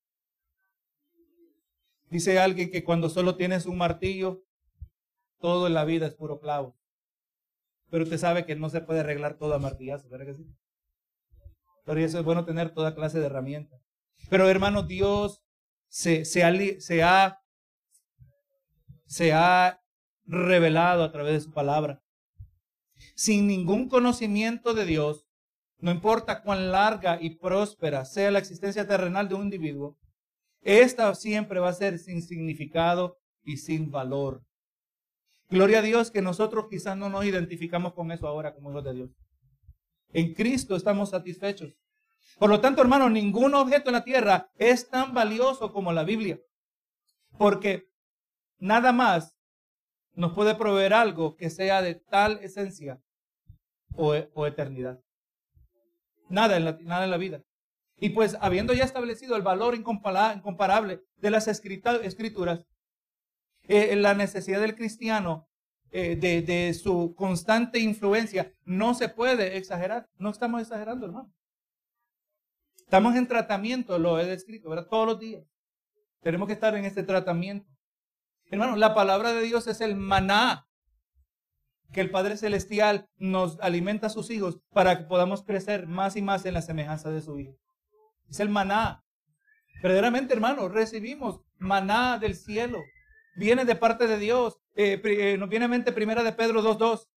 Dice 2.10 2.38
alguien 2.38 2.70
que 2.70 2.84
cuando 2.84 3.08
solo 3.08 3.36
tienes 3.36 3.66
un 3.66 3.78
martillo, 3.78 4.44
todo 5.40 5.66
en 5.66 5.74
la 5.74 5.84
vida 5.84 6.06
es 6.06 6.14
puro 6.14 6.38
clavo. 6.38 6.76
Pero 7.92 8.04
usted 8.04 8.16
sabe 8.16 8.46
que 8.46 8.56
no 8.56 8.70
se 8.70 8.80
puede 8.80 9.00
arreglar 9.00 9.36
todo 9.36 9.52
a 9.52 9.58
martillazo, 9.58 10.08
¿verdad 10.08 10.24
que 10.24 10.34
sí? 10.36 10.46
Pero 11.84 12.00
eso 12.00 12.18
es 12.18 12.24
bueno 12.24 12.46
tener 12.46 12.72
toda 12.72 12.94
clase 12.94 13.20
de 13.20 13.26
herramientas. 13.26 13.82
Pero 14.30 14.48
hermano, 14.48 14.82
Dios 14.82 15.42
se, 15.88 16.24
se, 16.24 16.42
ha, 16.42 17.38
se, 19.04 19.32
ha, 19.34 19.78
revelado 20.24 21.04
a 21.04 21.12
través 21.12 21.34
de 21.34 21.40
su 21.42 21.52
palabra. 21.52 22.02
sin 23.14 23.46
ningún 23.46 23.90
conocimiento 23.90 24.72
de 24.72 24.86
Dios, 24.86 25.26
no 25.76 25.90
importa 25.90 26.40
cuán 26.40 26.72
larga 26.72 27.18
y 27.20 27.36
próspera 27.36 28.06
sea 28.06 28.30
la 28.30 28.38
existencia 28.38 28.88
terrenal 28.88 29.28
de 29.28 29.34
un 29.34 29.42
individuo, 29.42 29.98
esta 30.62 31.14
siempre 31.14 31.60
va 31.60 31.68
a 31.68 31.74
ser 31.74 31.98
sin 31.98 32.22
significado 32.22 33.18
y 33.44 33.58
sin 33.58 33.90
valor. 33.90 34.42
Gloria 35.52 35.80
a 35.80 35.82
Dios 35.82 36.10
que 36.10 36.22
nosotros 36.22 36.68
quizás 36.70 36.96
no 36.96 37.10
nos 37.10 37.26
identificamos 37.26 37.92
con 37.92 38.10
eso 38.10 38.26
ahora 38.26 38.54
como 38.54 38.70
hijos 38.70 38.84
de 38.84 38.94
Dios. 38.94 39.10
En 40.14 40.32
Cristo 40.32 40.74
estamos 40.76 41.10
satisfechos. 41.10 41.74
Por 42.38 42.48
lo 42.48 42.62
tanto, 42.62 42.80
hermano, 42.80 43.10
ningún 43.10 43.54
objeto 43.54 43.90
en 43.90 43.92
la 43.96 44.02
tierra 44.02 44.50
es 44.56 44.88
tan 44.88 45.12
valioso 45.12 45.70
como 45.70 45.92
la 45.92 46.04
Biblia. 46.04 46.40
Porque 47.36 47.86
nada 48.58 48.92
más 48.92 49.38
nos 50.14 50.32
puede 50.32 50.54
proveer 50.54 50.94
algo 50.94 51.36
que 51.36 51.50
sea 51.50 51.82
de 51.82 51.96
tal 51.96 52.38
esencia 52.42 53.02
o, 53.94 54.14
eternidad. 54.46 55.00
Nada 56.30 56.56
en, 56.56 56.64
la, 56.64 56.78
nada 56.80 57.04
en 57.04 57.10
la 57.10 57.18
vida. 57.18 57.42
Y 57.98 58.08
pues 58.08 58.38
habiendo 58.40 58.72
ya 58.72 58.84
establecido 58.84 59.36
el 59.36 59.42
valor 59.42 59.74
incomparable 59.74 61.02
de 61.16 61.30
las 61.30 61.46
escrituras, 61.46 62.64
eh, 63.72 63.96
la 63.96 64.14
necesidad 64.14 64.60
del 64.60 64.76
cristiano 64.76 65.48
eh, 65.90 66.16
de, 66.16 66.74
su 66.74 67.14
constante 67.14 67.78
influencia 67.78 68.52
no 68.64 68.94
se 68.94 69.08
puede 69.08 69.56
exagerar. 69.56 70.08
No 70.16 70.30
estamos 70.30 70.60
exagerando, 70.62 71.06
hermano. 71.06 71.32
Estamos 72.78 73.16
en 73.16 73.26
tratamiento, 73.26 73.98
lo 73.98 74.18
he 74.18 74.26
descrito, 74.26 74.68
¿verdad? 74.68 74.88
Todos 74.88 75.06
los 75.06 75.18
días. 75.18 75.44
Tenemos 76.20 76.46
que 76.46 76.54
estar 76.54 76.74
en 76.74 76.84
este 76.84 77.02
tratamiento. 77.02 77.66
Hermano, 78.50 78.76
la 78.76 78.94
palabra 78.94 79.32
de 79.32 79.42
Dios 79.42 79.66
es 79.66 79.80
el 79.80 79.96
maná 79.96 80.66
que 81.92 82.00
el 82.00 82.10
Padre 82.10 82.36
Celestial 82.36 83.08
nos 83.16 83.58
alimenta 83.60 84.08
a 84.08 84.10
sus 84.10 84.30
hijos 84.30 84.60
para 84.70 84.98
que 84.98 85.04
podamos 85.04 85.42
crecer 85.42 85.86
más 85.86 86.16
y 86.16 86.22
más 86.22 86.44
en 86.46 86.54
la 86.54 86.62
semejanza 86.62 87.10
de 87.10 87.20
su 87.20 87.38
Hijo. 87.38 87.56
Es 88.28 88.40
el 88.40 88.48
maná. 88.48 89.04
Verdaderamente, 89.82 90.32
hermano, 90.32 90.68
recibimos 90.68 91.40
maná 91.58 92.18
del 92.18 92.34
cielo. 92.34 92.78
Viene 93.34 93.64
de 93.64 93.76
parte 93.76 94.06
de 94.06 94.18
Dios. 94.18 94.58
Eh, 94.74 95.00
eh, 95.04 95.36
nos 95.38 95.48
viene 95.48 95.66
a 95.66 95.68
mente 95.68 95.92
primera 95.92 96.22
de 96.22 96.32
Pedro 96.32 96.62
2.2. 96.62 97.08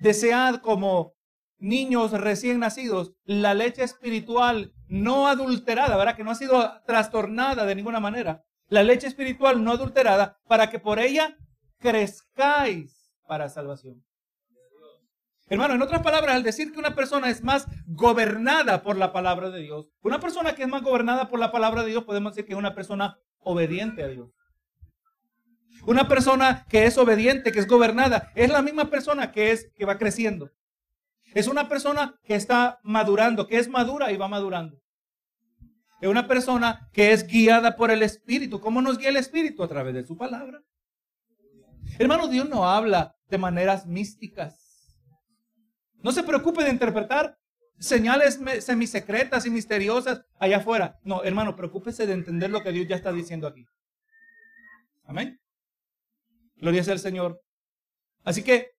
Desead 0.00 0.56
como 0.56 1.14
niños 1.58 2.12
recién 2.12 2.58
nacidos 2.58 3.14
la 3.24 3.54
leche 3.54 3.82
espiritual 3.82 4.74
no 4.88 5.28
adulterada, 5.28 5.96
¿verdad? 5.96 6.16
Que 6.16 6.24
no 6.24 6.30
ha 6.30 6.34
sido 6.34 6.82
trastornada 6.86 7.64
de 7.64 7.74
ninguna 7.74 8.00
manera. 8.00 8.44
La 8.68 8.82
leche 8.82 9.06
espiritual 9.06 9.62
no 9.62 9.72
adulterada 9.72 10.38
para 10.46 10.70
que 10.70 10.78
por 10.78 10.98
ella 10.98 11.36
crezcáis 11.78 13.12
para 13.26 13.48
salvación. 13.48 14.04
Hermano, 15.46 15.74
en 15.74 15.82
otras 15.82 16.02
palabras, 16.02 16.36
al 16.36 16.42
decir 16.42 16.72
que 16.72 16.78
una 16.78 16.94
persona 16.94 17.28
es 17.28 17.42
más 17.42 17.66
gobernada 17.86 18.82
por 18.82 18.96
la 18.96 19.12
palabra 19.12 19.50
de 19.50 19.60
Dios, 19.60 19.90
una 20.02 20.18
persona 20.18 20.54
que 20.54 20.62
es 20.62 20.68
más 20.68 20.82
gobernada 20.82 21.28
por 21.28 21.38
la 21.38 21.52
palabra 21.52 21.82
de 21.82 21.90
Dios, 21.90 22.04
podemos 22.04 22.32
decir 22.32 22.46
que 22.46 22.54
es 22.54 22.58
una 22.58 22.74
persona 22.74 23.18
obediente 23.40 24.02
a 24.02 24.08
Dios. 24.08 24.30
Una 25.86 26.08
persona 26.08 26.64
que 26.68 26.86
es 26.86 26.96
obediente, 26.96 27.52
que 27.52 27.58
es 27.58 27.66
gobernada, 27.66 28.30
es 28.34 28.50
la 28.50 28.62
misma 28.62 28.90
persona 28.90 29.32
que 29.32 29.50
es 29.50 29.70
que 29.76 29.84
va 29.84 29.98
creciendo. 29.98 30.50
Es 31.34 31.48
una 31.48 31.68
persona 31.68 32.18
que 32.24 32.34
está 32.36 32.78
madurando, 32.82 33.46
que 33.46 33.58
es 33.58 33.68
madura 33.68 34.12
y 34.12 34.16
va 34.16 34.28
madurando. 34.28 34.78
Es 36.00 36.08
una 36.08 36.28
persona 36.28 36.88
que 36.92 37.12
es 37.12 37.26
guiada 37.26 37.76
por 37.76 37.90
el 37.90 38.02
Espíritu. 38.02 38.60
¿Cómo 38.60 38.80
nos 38.82 38.98
guía 38.98 39.08
el 39.08 39.16
Espíritu? 39.16 39.62
A 39.62 39.68
través 39.68 39.94
de 39.94 40.04
su 40.04 40.16
palabra. 40.16 40.62
Hermano, 41.98 42.28
Dios 42.28 42.48
no 42.48 42.68
habla 42.68 43.16
de 43.28 43.38
maneras 43.38 43.86
místicas. 43.86 44.96
No 46.02 46.12
se 46.12 46.22
preocupe 46.22 46.62
de 46.62 46.70
interpretar 46.70 47.38
señales 47.78 48.38
semisecretas 48.60 49.46
y 49.46 49.50
misteriosas 49.50 50.24
allá 50.38 50.58
afuera. 50.58 50.98
No, 51.02 51.24
hermano, 51.24 51.56
preocúpese 51.56 52.06
de 52.06 52.12
entender 52.12 52.50
lo 52.50 52.62
que 52.62 52.72
Dios 52.72 52.86
ya 52.86 52.96
está 52.96 53.12
diciendo 53.12 53.46
aquí. 53.46 53.64
Amén. 55.04 55.40
Gloria 56.64 56.82
sea 56.82 56.94
al 56.94 56.98
Señor. 56.98 57.42
Así 58.22 58.42
que 58.42 58.70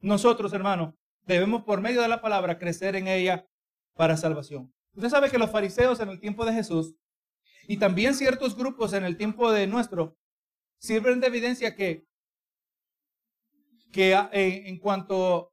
nosotros, 0.00 0.52
hermano, 0.52 0.94
debemos 1.22 1.64
por 1.64 1.80
medio 1.80 2.02
de 2.02 2.08
la 2.08 2.20
palabra 2.20 2.58
crecer 2.58 2.96
en 2.96 3.08
ella 3.08 3.46
para 3.94 4.18
salvación. 4.18 4.70
Usted 4.94 5.08
sabe 5.08 5.30
que 5.30 5.38
los 5.38 5.50
fariseos 5.50 6.00
en 6.00 6.10
el 6.10 6.20
tiempo 6.20 6.44
de 6.44 6.52
Jesús 6.52 6.94
y 7.66 7.78
también 7.78 8.14
ciertos 8.14 8.54
grupos 8.54 8.92
en 8.92 9.04
el 9.04 9.16
tiempo 9.16 9.50
de 9.50 9.66
nuestro 9.66 10.18
sirven 10.80 11.20
de 11.20 11.28
evidencia 11.28 11.74
que, 11.74 12.04
que 13.90 14.12
eh, 14.12 14.68
en 14.68 14.78
cuanto 14.78 15.50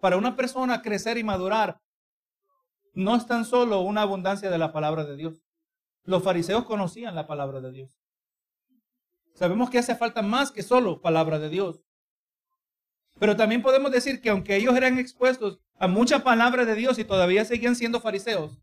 para 0.00 0.16
una 0.16 0.34
persona 0.34 0.82
crecer 0.82 1.18
y 1.18 1.22
madurar, 1.22 1.80
no 2.94 3.14
es 3.14 3.28
tan 3.28 3.44
solo 3.44 3.82
una 3.82 4.02
abundancia 4.02 4.50
de 4.50 4.58
la 4.58 4.72
palabra 4.72 5.04
de 5.04 5.14
Dios. 5.14 5.40
Los 6.02 6.24
fariseos 6.24 6.64
conocían 6.64 7.14
la 7.14 7.28
palabra 7.28 7.60
de 7.60 7.70
Dios. 7.70 7.99
Sabemos 9.34 9.70
que 9.70 9.78
hace 9.78 9.94
falta 9.94 10.22
más 10.22 10.50
que 10.50 10.62
solo 10.62 11.00
palabra 11.00 11.38
de 11.38 11.48
Dios. 11.48 11.82
Pero 13.18 13.36
también 13.36 13.62
podemos 13.62 13.90
decir 13.92 14.20
que 14.20 14.30
aunque 14.30 14.56
ellos 14.56 14.76
eran 14.76 14.98
expuestos 14.98 15.60
a 15.78 15.88
mucha 15.88 16.22
palabra 16.22 16.64
de 16.64 16.74
Dios 16.74 16.98
y 16.98 17.04
todavía 17.04 17.44
seguían 17.44 17.76
siendo 17.76 18.00
fariseos, 18.00 18.58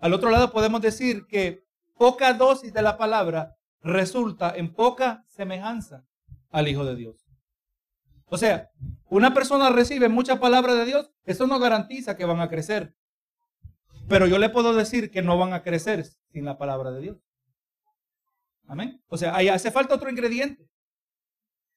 al 0.00 0.12
otro 0.12 0.30
lado 0.30 0.52
podemos 0.52 0.80
decir 0.80 1.26
que 1.26 1.64
poca 1.96 2.32
dosis 2.34 2.72
de 2.72 2.82
la 2.82 2.98
palabra 2.98 3.56
resulta 3.82 4.52
en 4.56 4.72
poca 4.74 5.24
semejanza 5.28 6.04
al 6.50 6.68
Hijo 6.68 6.84
de 6.84 6.96
Dios. 6.96 7.26
O 8.26 8.38
sea, 8.38 8.70
una 9.08 9.34
persona 9.34 9.70
recibe 9.70 10.08
mucha 10.08 10.40
palabra 10.40 10.74
de 10.74 10.86
Dios, 10.86 11.10
eso 11.24 11.46
no 11.46 11.58
garantiza 11.58 12.16
que 12.16 12.24
van 12.24 12.40
a 12.40 12.48
crecer. 12.48 12.94
Pero 14.08 14.26
yo 14.26 14.38
le 14.38 14.48
puedo 14.48 14.74
decir 14.74 15.10
que 15.10 15.22
no 15.22 15.38
van 15.38 15.52
a 15.52 15.62
crecer 15.62 16.04
sin 16.32 16.44
la 16.44 16.58
palabra 16.58 16.90
de 16.90 17.00
Dios. 17.00 17.18
Amén. 18.66 19.02
O 19.08 19.16
sea, 19.16 19.34
ahí 19.36 19.48
hace 19.48 19.70
falta 19.70 19.94
otro 19.94 20.10
ingrediente. 20.10 20.68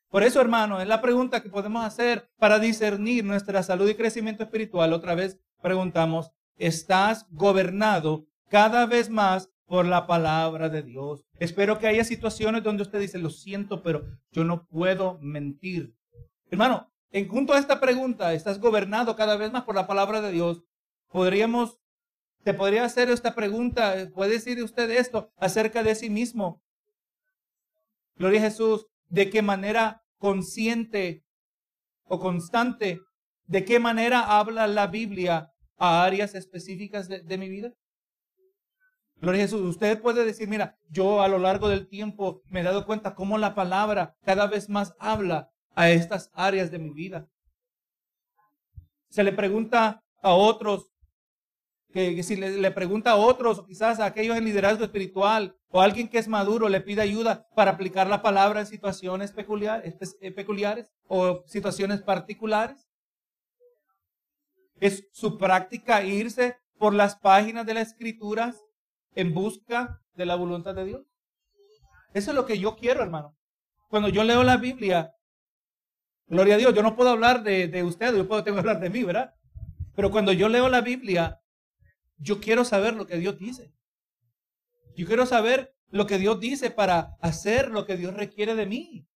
Por 0.10 0.24
eso, 0.24 0.40
hermano, 0.40 0.80
es 0.80 0.88
la 0.88 1.02
pregunta 1.02 1.44
que 1.44 1.50
podemos 1.50 1.84
hacer 1.84 2.30
para 2.38 2.60
discernir 2.60 3.26
nuestra 3.26 3.64
salud 3.64 3.90
y 3.90 3.96
crecimiento 3.96 4.44
espiritual. 4.44 4.94
Otra 4.94 5.14
vez 5.14 5.40
preguntamos, 5.62 6.32
¿estás 6.56 7.26
gobernado 7.32 8.26
cada 8.50 8.86
vez 8.86 9.10
más 9.10 9.50
por 9.66 9.86
la 9.86 10.08
palabra 10.08 10.70
de 10.70 10.84
Dios? 10.84 11.26
Espero 11.38 11.80
que 11.80 11.88
haya 11.88 12.04
situaciones 12.04 12.64
donde 12.64 12.84
usted 12.84 13.00
dice, 13.00 13.18
lo 13.18 13.30
siento, 13.30 13.84
pero 13.84 14.06
yo 14.32 14.46
no 14.46 14.66
puedo 14.68 15.18
mentir. 15.20 15.94
Hermano, 16.50 16.90
en 17.12 17.28
junto 17.28 17.54
a 17.54 17.60
esta 17.60 17.80
pregunta, 17.80 18.34
¿estás 18.34 18.60
gobernado 18.60 19.16
cada 19.16 19.36
vez 19.36 19.52
más 19.52 19.64
por 19.64 19.76
la 19.76 19.88
palabra 19.88 20.22
de 20.22 20.32
Dios? 20.32 20.64
Podríamos, 21.10 21.80
te 22.44 22.54
podría 22.54 22.86
hacer 22.86 23.10
esta 23.10 23.36
pregunta, 23.36 23.96
puede 24.14 24.32
decir 24.32 24.64
usted 24.64 24.90
esto 24.92 25.32
acerca 25.38 25.84
de 25.84 25.96
sí 25.96 26.10
mismo. 26.10 26.62
Gloria 28.18 28.40
a 28.40 28.44
Jesús, 28.44 28.88
¿de 29.10 29.30
qué 29.30 29.42
manera 29.42 30.02
consciente 30.18 31.24
o 32.04 32.20
constante, 32.20 33.02
de 33.46 33.66
qué 33.66 33.80
manera 33.80 34.38
habla 34.40 34.68
la 34.68 34.88
Biblia 34.88 35.52
a 35.78 36.04
áreas 36.04 36.34
específicas 36.34 37.10
de, 37.10 37.38
mi 37.38 37.50
vida? 37.50 37.74
Gloria 39.18 39.42
a 39.42 39.46
Jesús. 39.46 39.62
Usted 39.62 40.02
puede 40.02 40.24
decir, 40.24 40.48
mira, 40.48 40.78
yo 40.90 41.22
a 41.22 41.28
lo 41.28 41.40
largo 41.40 41.68
del 41.68 41.88
tiempo 41.88 42.42
me 42.46 42.62
he 42.62 42.64
dado 42.64 42.86
cuenta 42.86 43.16
cómo 43.16 43.38
la 43.38 43.54
palabra 43.54 44.16
cada 44.24 44.48
vez 44.48 44.70
más 44.70 44.94
habla 44.98 45.50
a 45.76 45.90
estas 45.90 46.32
áreas 46.34 46.72
de 46.72 46.80
mi 46.80 46.92
vida. 46.92 47.28
Se 49.10 49.24
le 49.24 49.34
pregunta 49.34 50.04
a 50.22 50.34
otros, 50.34 50.90
que, 51.96 52.24
si 52.24 52.36
le, 52.36 52.72
pregunta 52.72 53.12
a 53.12 53.16
otros, 53.16 53.58
o 53.58 53.66
quizás 53.66 54.02
a 54.02 54.06
aquellos 54.06 54.36
en 54.36 54.44
liderazgo 54.44 54.84
espiritual, 54.84 55.56
o 55.70 55.80
a 55.80 55.86
alguien 55.86 56.10
que 56.10 56.18
es 56.18 56.28
maduro, 56.28 56.68
le 56.68 56.82
pide 56.82 57.02
ayuda 57.02 57.48
para 57.56 57.72
aplicar 57.72 58.08
la 58.08 58.22
palabra 58.22 58.60
en 58.60 58.66
situaciones 58.66 59.32
peculiares, 59.32 59.96
eh, 60.20 60.32
peculiares 60.32 60.92
o 61.08 61.42
situaciones 61.46 62.02
particulares. 62.02 62.90
Es 64.82 65.08
su 65.14 65.38
práctica 65.38 66.04
irse 66.04 66.58
por 66.78 66.94
las 66.94 67.16
páginas 67.16 67.66
de 67.66 67.76
las 67.76 67.88
escrituras 67.88 68.62
en 69.16 69.34
busca 69.34 70.02
de 70.16 70.26
la 70.26 70.36
voluntad 70.36 70.76
de 70.76 70.84
Dios. 70.84 71.06
Eso 72.14 72.32
es 72.32 72.36
lo 72.36 72.46
que 72.46 72.60
yo 72.60 72.76
quiero, 72.76 73.04
hermano. 73.04 73.38
Cuando 73.88 74.10
yo 74.10 74.26
leo 74.26 74.44
la 74.44 74.58
Biblia, 74.58 75.14
Gloria 76.28 76.56
a 76.56 76.58
Dios, 76.58 76.74
yo 76.74 76.84
no 76.84 76.96
puedo 76.96 77.12
hablar 77.12 77.44
de, 77.44 77.68
de 77.68 77.84
usted, 77.84 78.14
yo 78.14 78.28
puedo 78.28 78.44
tengo 78.44 78.56
que 78.56 78.62
hablar 78.62 78.80
de 78.80 78.90
mí, 78.90 79.04
¿verdad? 79.04 79.34
Pero 79.96 80.12
cuando 80.12 80.34
yo 80.34 80.50
leo 80.50 80.68
la 80.68 80.82
Biblia, 80.82 81.40
yo 82.18 82.40
quiero 82.40 82.66
saber 82.66 82.96
lo 82.96 83.08
que 83.08 83.18
Dios 83.18 83.38
dice. 83.38 83.74
Yo 84.96 85.06
quiero 85.06 85.26
saber 85.26 85.76
lo 85.90 86.08
que 86.08 86.18
Dios 86.18 86.40
dice 86.40 86.72
para 86.72 87.16
hacer 87.22 87.70
lo 87.70 87.86
que 87.86 87.98
Dios 87.98 88.14
requiere 88.14 88.56
de 88.56 88.66
mí. 88.66 89.08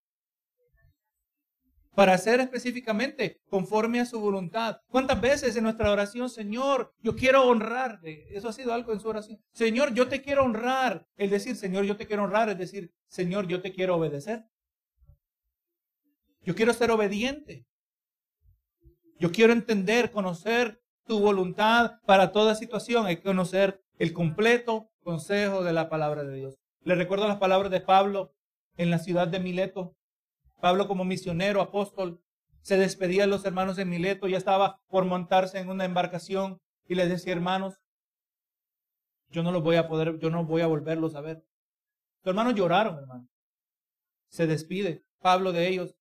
Para 1.95 2.13
hacer 2.13 2.39
específicamente 2.39 3.41
conforme 3.49 3.99
a 3.99 4.05
su 4.05 4.19
voluntad. 4.19 4.77
¿Cuántas 4.87 5.19
veces 5.19 5.55
en 5.55 5.63
nuestra 5.63 5.91
oración, 5.91 6.29
Señor, 6.29 6.93
yo 6.99 7.15
quiero 7.15 7.43
honrarte? 7.43 8.25
Eso 8.35 8.47
ha 8.47 8.53
sido 8.53 8.73
algo 8.73 8.93
en 8.93 8.99
su 8.99 9.09
oración. 9.09 9.41
Señor, 9.51 9.93
yo 9.93 10.07
te 10.07 10.21
quiero 10.21 10.43
honrar. 10.43 11.07
El 11.17 11.29
decir, 11.29 11.55
Señor, 11.55 11.85
yo 11.85 11.97
te 11.97 12.07
quiero 12.07 12.23
honrar, 12.23 12.49
es 12.49 12.57
decir, 12.57 12.93
Señor, 13.07 13.47
yo 13.47 13.61
te 13.61 13.73
quiero 13.73 13.95
obedecer. 13.95 14.45
Yo 16.43 16.55
quiero 16.55 16.73
ser 16.73 16.91
obediente. 16.91 17.65
Yo 19.19 19.31
quiero 19.31 19.51
entender, 19.51 20.11
conocer 20.11 20.81
tu 21.09 21.19
voluntad 21.19 21.99
para 22.05 22.31
toda 22.31 22.53
situación. 22.53 23.07
Hay 23.07 23.17
que 23.17 23.23
conocer 23.23 23.83
el 23.97 24.13
completo 24.13 24.91
consejo 25.03 25.63
de 25.63 25.73
la 25.73 25.89
palabra 25.89 26.23
de 26.23 26.35
Dios. 26.35 26.59
Le 26.83 26.93
recuerdo 26.93 27.27
las 27.27 27.39
palabras 27.39 27.71
de 27.71 27.81
Pablo 27.81 28.35
en 28.77 28.91
la 28.91 28.99
ciudad 28.99 29.27
de 29.27 29.39
Mileto. 29.39 29.95
Pablo 30.61 30.87
como 30.87 31.05
misionero, 31.05 31.61
apóstol, 31.61 32.21
se 32.61 32.77
despedía 32.77 33.23
de 33.23 33.27
los 33.27 33.43
hermanos 33.43 33.79
en 33.79 33.89
Mileto, 33.89 34.27
ya 34.27 34.37
estaba 34.37 34.81
por 34.87 35.05
montarse 35.05 35.57
en 35.57 35.69
una 35.69 35.83
embarcación 35.83 36.61
y 36.85 36.93
les 36.93 37.09
decía, 37.09 37.33
hermanos, 37.33 37.81
yo 39.31 39.41
no 39.41 39.51
los 39.51 39.63
voy 39.63 39.77
a 39.77 39.87
poder, 39.87 40.19
yo 40.19 40.29
no 40.29 40.45
voy 40.45 40.61
a 40.61 40.67
volverlos 40.67 41.15
a 41.15 41.21
ver. 41.21 41.43
Los 42.23 42.33
hermanos 42.33 42.53
lloraron, 42.53 42.99
hermano. 42.99 43.27
Se 44.27 44.45
despide 44.45 45.03
Pablo 45.21 45.53
de 45.53 45.69
ellos. 45.69 45.95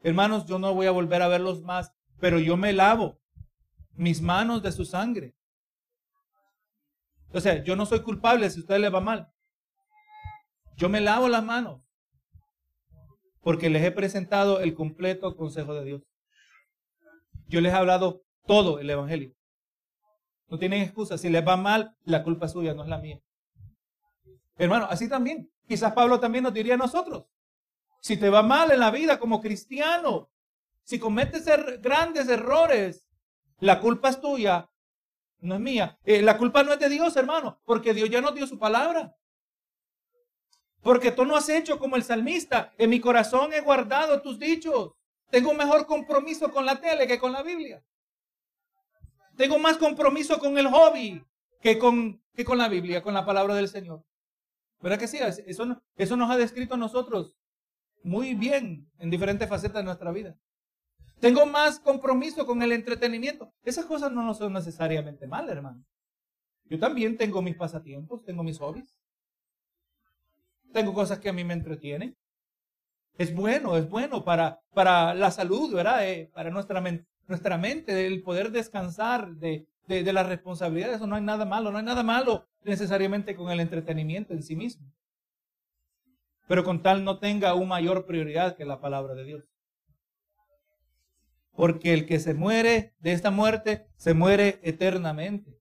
Hermanos, 0.00 0.46
yo 0.46 0.58
no 0.58 0.74
voy 0.74 0.86
a 0.86 0.90
volver 0.90 1.22
a 1.22 1.28
verlos 1.28 1.62
más, 1.62 1.92
pero 2.18 2.40
yo 2.40 2.56
me 2.56 2.72
lavo 2.72 3.20
mis 3.96 4.20
manos 4.20 4.62
de 4.62 4.72
su 4.72 4.84
sangre. 4.84 5.34
O 7.32 7.40
sea, 7.40 7.62
yo 7.62 7.76
no 7.76 7.86
soy 7.86 8.02
culpable 8.02 8.48
si 8.50 8.60
a 8.60 8.62
usted 8.62 8.78
le 8.78 8.88
va 8.88 9.00
mal. 9.00 9.32
Yo 10.76 10.88
me 10.88 11.00
lavo 11.00 11.28
las 11.28 11.42
manos 11.42 11.82
porque 13.40 13.70
les 13.70 13.84
he 13.84 13.92
presentado 13.92 14.60
el 14.60 14.74
completo 14.74 15.36
consejo 15.36 15.74
de 15.74 15.84
Dios. 15.84 16.02
Yo 17.46 17.60
les 17.60 17.72
he 17.72 17.76
hablado 17.76 18.24
todo 18.44 18.80
el 18.80 18.90
Evangelio. 18.90 19.34
No 20.48 20.58
tienen 20.58 20.82
excusa. 20.82 21.16
Si 21.16 21.28
les 21.28 21.46
va 21.46 21.56
mal, 21.56 21.96
la 22.04 22.22
culpa 22.24 22.46
es 22.46 22.52
suya, 22.52 22.74
no 22.74 22.82
es 22.82 22.88
la 22.88 22.98
mía. 22.98 23.20
Hermano, 24.56 24.86
así 24.90 25.08
también. 25.08 25.50
Quizás 25.68 25.92
Pablo 25.92 26.18
también 26.20 26.44
nos 26.44 26.54
diría 26.54 26.74
a 26.74 26.78
nosotros. 26.78 27.26
Si 28.00 28.16
te 28.16 28.30
va 28.30 28.42
mal 28.42 28.70
en 28.70 28.80
la 28.80 28.90
vida 28.90 29.18
como 29.18 29.40
cristiano, 29.40 30.30
si 30.82 30.98
cometes 30.98 31.46
er-, 31.46 31.80
grandes 31.80 32.28
errores, 32.28 33.05
la 33.58 33.80
culpa 33.80 34.10
es 34.10 34.20
tuya, 34.20 34.68
no 35.40 35.54
es 35.54 35.60
mía. 35.60 35.98
Eh, 36.04 36.22
la 36.22 36.36
culpa 36.36 36.62
no 36.62 36.72
es 36.72 36.78
de 36.78 36.88
Dios, 36.88 37.16
hermano, 37.16 37.60
porque 37.64 37.94
Dios 37.94 38.10
ya 38.10 38.20
nos 38.20 38.34
dio 38.34 38.46
su 38.46 38.58
palabra. 38.58 39.16
Porque 40.82 41.10
tú 41.10 41.24
no 41.24 41.36
has 41.36 41.48
hecho 41.48 41.78
como 41.78 41.96
el 41.96 42.04
salmista. 42.04 42.72
En 42.78 42.90
mi 42.90 43.00
corazón 43.00 43.52
he 43.52 43.60
guardado 43.60 44.22
tus 44.22 44.38
dichos. 44.38 44.92
Tengo 45.30 45.50
un 45.50 45.56
mejor 45.56 45.86
compromiso 45.86 46.50
con 46.50 46.64
la 46.64 46.80
tele 46.80 47.06
que 47.06 47.18
con 47.18 47.32
la 47.32 47.42
Biblia. 47.42 47.82
Tengo 49.36 49.58
más 49.58 49.76
compromiso 49.78 50.38
con 50.38 50.56
el 50.56 50.68
hobby 50.68 51.24
que 51.60 51.78
con, 51.78 52.22
que 52.34 52.44
con 52.44 52.58
la 52.58 52.68
Biblia, 52.68 53.02
con 53.02 53.14
la 53.14 53.26
palabra 53.26 53.54
del 53.54 53.68
Señor. 53.68 54.04
¿Verdad 54.80 54.98
que 54.98 55.08
sí? 55.08 55.18
Eso, 55.18 55.82
eso 55.96 56.16
nos 56.16 56.30
ha 56.30 56.36
descrito 56.36 56.74
a 56.74 56.78
nosotros 56.78 57.36
muy 58.02 58.34
bien 58.34 58.88
en 58.98 59.10
diferentes 59.10 59.48
facetas 59.48 59.78
de 59.78 59.84
nuestra 59.84 60.12
vida. 60.12 60.36
Tengo 61.20 61.46
más 61.46 61.80
compromiso 61.80 62.46
con 62.46 62.62
el 62.62 62.72
entretenimiento. 62.72 63.52
Esas 63.64 63.86
cosas 63.86 64.12
no 64.12 64.34
son 64.34 64.52
necesariamente 64.52 65.26
mal, 65.26 65.48
hermano. 65.48 65.82
Yo 66.64 66.78
también 66.78 67.16
tengo 67.16 67.42
mis 67.42 67.56
pasatiempos, 67.56 68.24
tengo 68.24 68.42
mis 68.42 68.58
hobbies. 68.58 68.94
Tengo 70.72 70.92
cosas 70.92 71.18
que 71.18 71.28
a 71.28 71.32
mí 71.32 71.42
me 71.44 71.54
entretienen. 71.54 72.16
Es 73.16 73.34
bueno, 73.34 73.76
es 73.78 73.88
bueno 73.88 74.24
para, 74.24 74.60
para 74.74 75.14
la 75.14 75.30
salud, 75.30 75.72
¿verdad? 75.74 76.06
Eh, 76.06 76.30
para 76.34 76.50
nuestra, 76.50 76.82
nuestra 77.26 77.56
mente, 77.56 78.06
el 78.06 78.22
poder 78.22 78.50
descansar 78.50 79.36
de, 79.36 79.66
de, 79.86 80.02
de 80.02 80.12
las 80.12 80.26
responsabilidades. 80.26 80.96
Eso 80.96 81.06
no 81.06 81.16
hay 81.16 81.22
nada 81.22 81.46
malo, 81.46 81.72
no 81.72 81.78
hay 81.78 81.84
nada 81.84 82.02
malo 82.02 82.46
necesariamente 82.62 83.34
con 83.34 83.50
el 83.50 83.60
entretenimiento 83.60 84.34
en 84.34 84.42
sí 84.42 84.54
mismo. 84.54 84.92
Pero 86.46 86.62
con 86.62 86.82
tal 86.82 87.04
no 87.04 87.18
tenga 87.18 87.54
una 87.54 87.66
mayor 87.66 88.04
prioridad 88.04 88.56
que 88.56 88.66
la 88.66 88.80
palabra 88.80 89.14
de 89.14 89.24
Dios. 89.24 89.55
Porque 91.56 91.94
el 91.94 92.06
que 92.06 92.20
se 92.20 92.34
muere 92.34 92.94
de 92.98 93.12
esta 93.12 93.30
muerte, 93.30 93.86
se 93.96 94.14
muere 94.14 94.60
eternamente. 94.62 95.58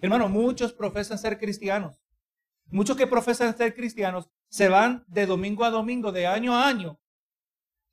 Hermano, 0.00 0.28
muchos 0.28 0.72
profesan 0.72 1.18
ser 1.18 1.38
cristianos. 1.38 2.02
Muchos 2.66 2.96
que 2.96 3.06
profesan 3.06 3.56
ser 3.56 3.74
cristianos 3.74 4.30
se 4.48 4.68
van 4.68 5.04
de 5.08 5.26
domingo 5.26 5.64
a 5.64 5.70
domingo, 5.70 6.12
de 6.12 6.26
año 6.26 6.54
a 6.54 6.68
año, 6.68 7.00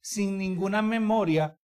sin 0.01 0.37
ninguna 0.37 0.81
memoria 0.81 1.59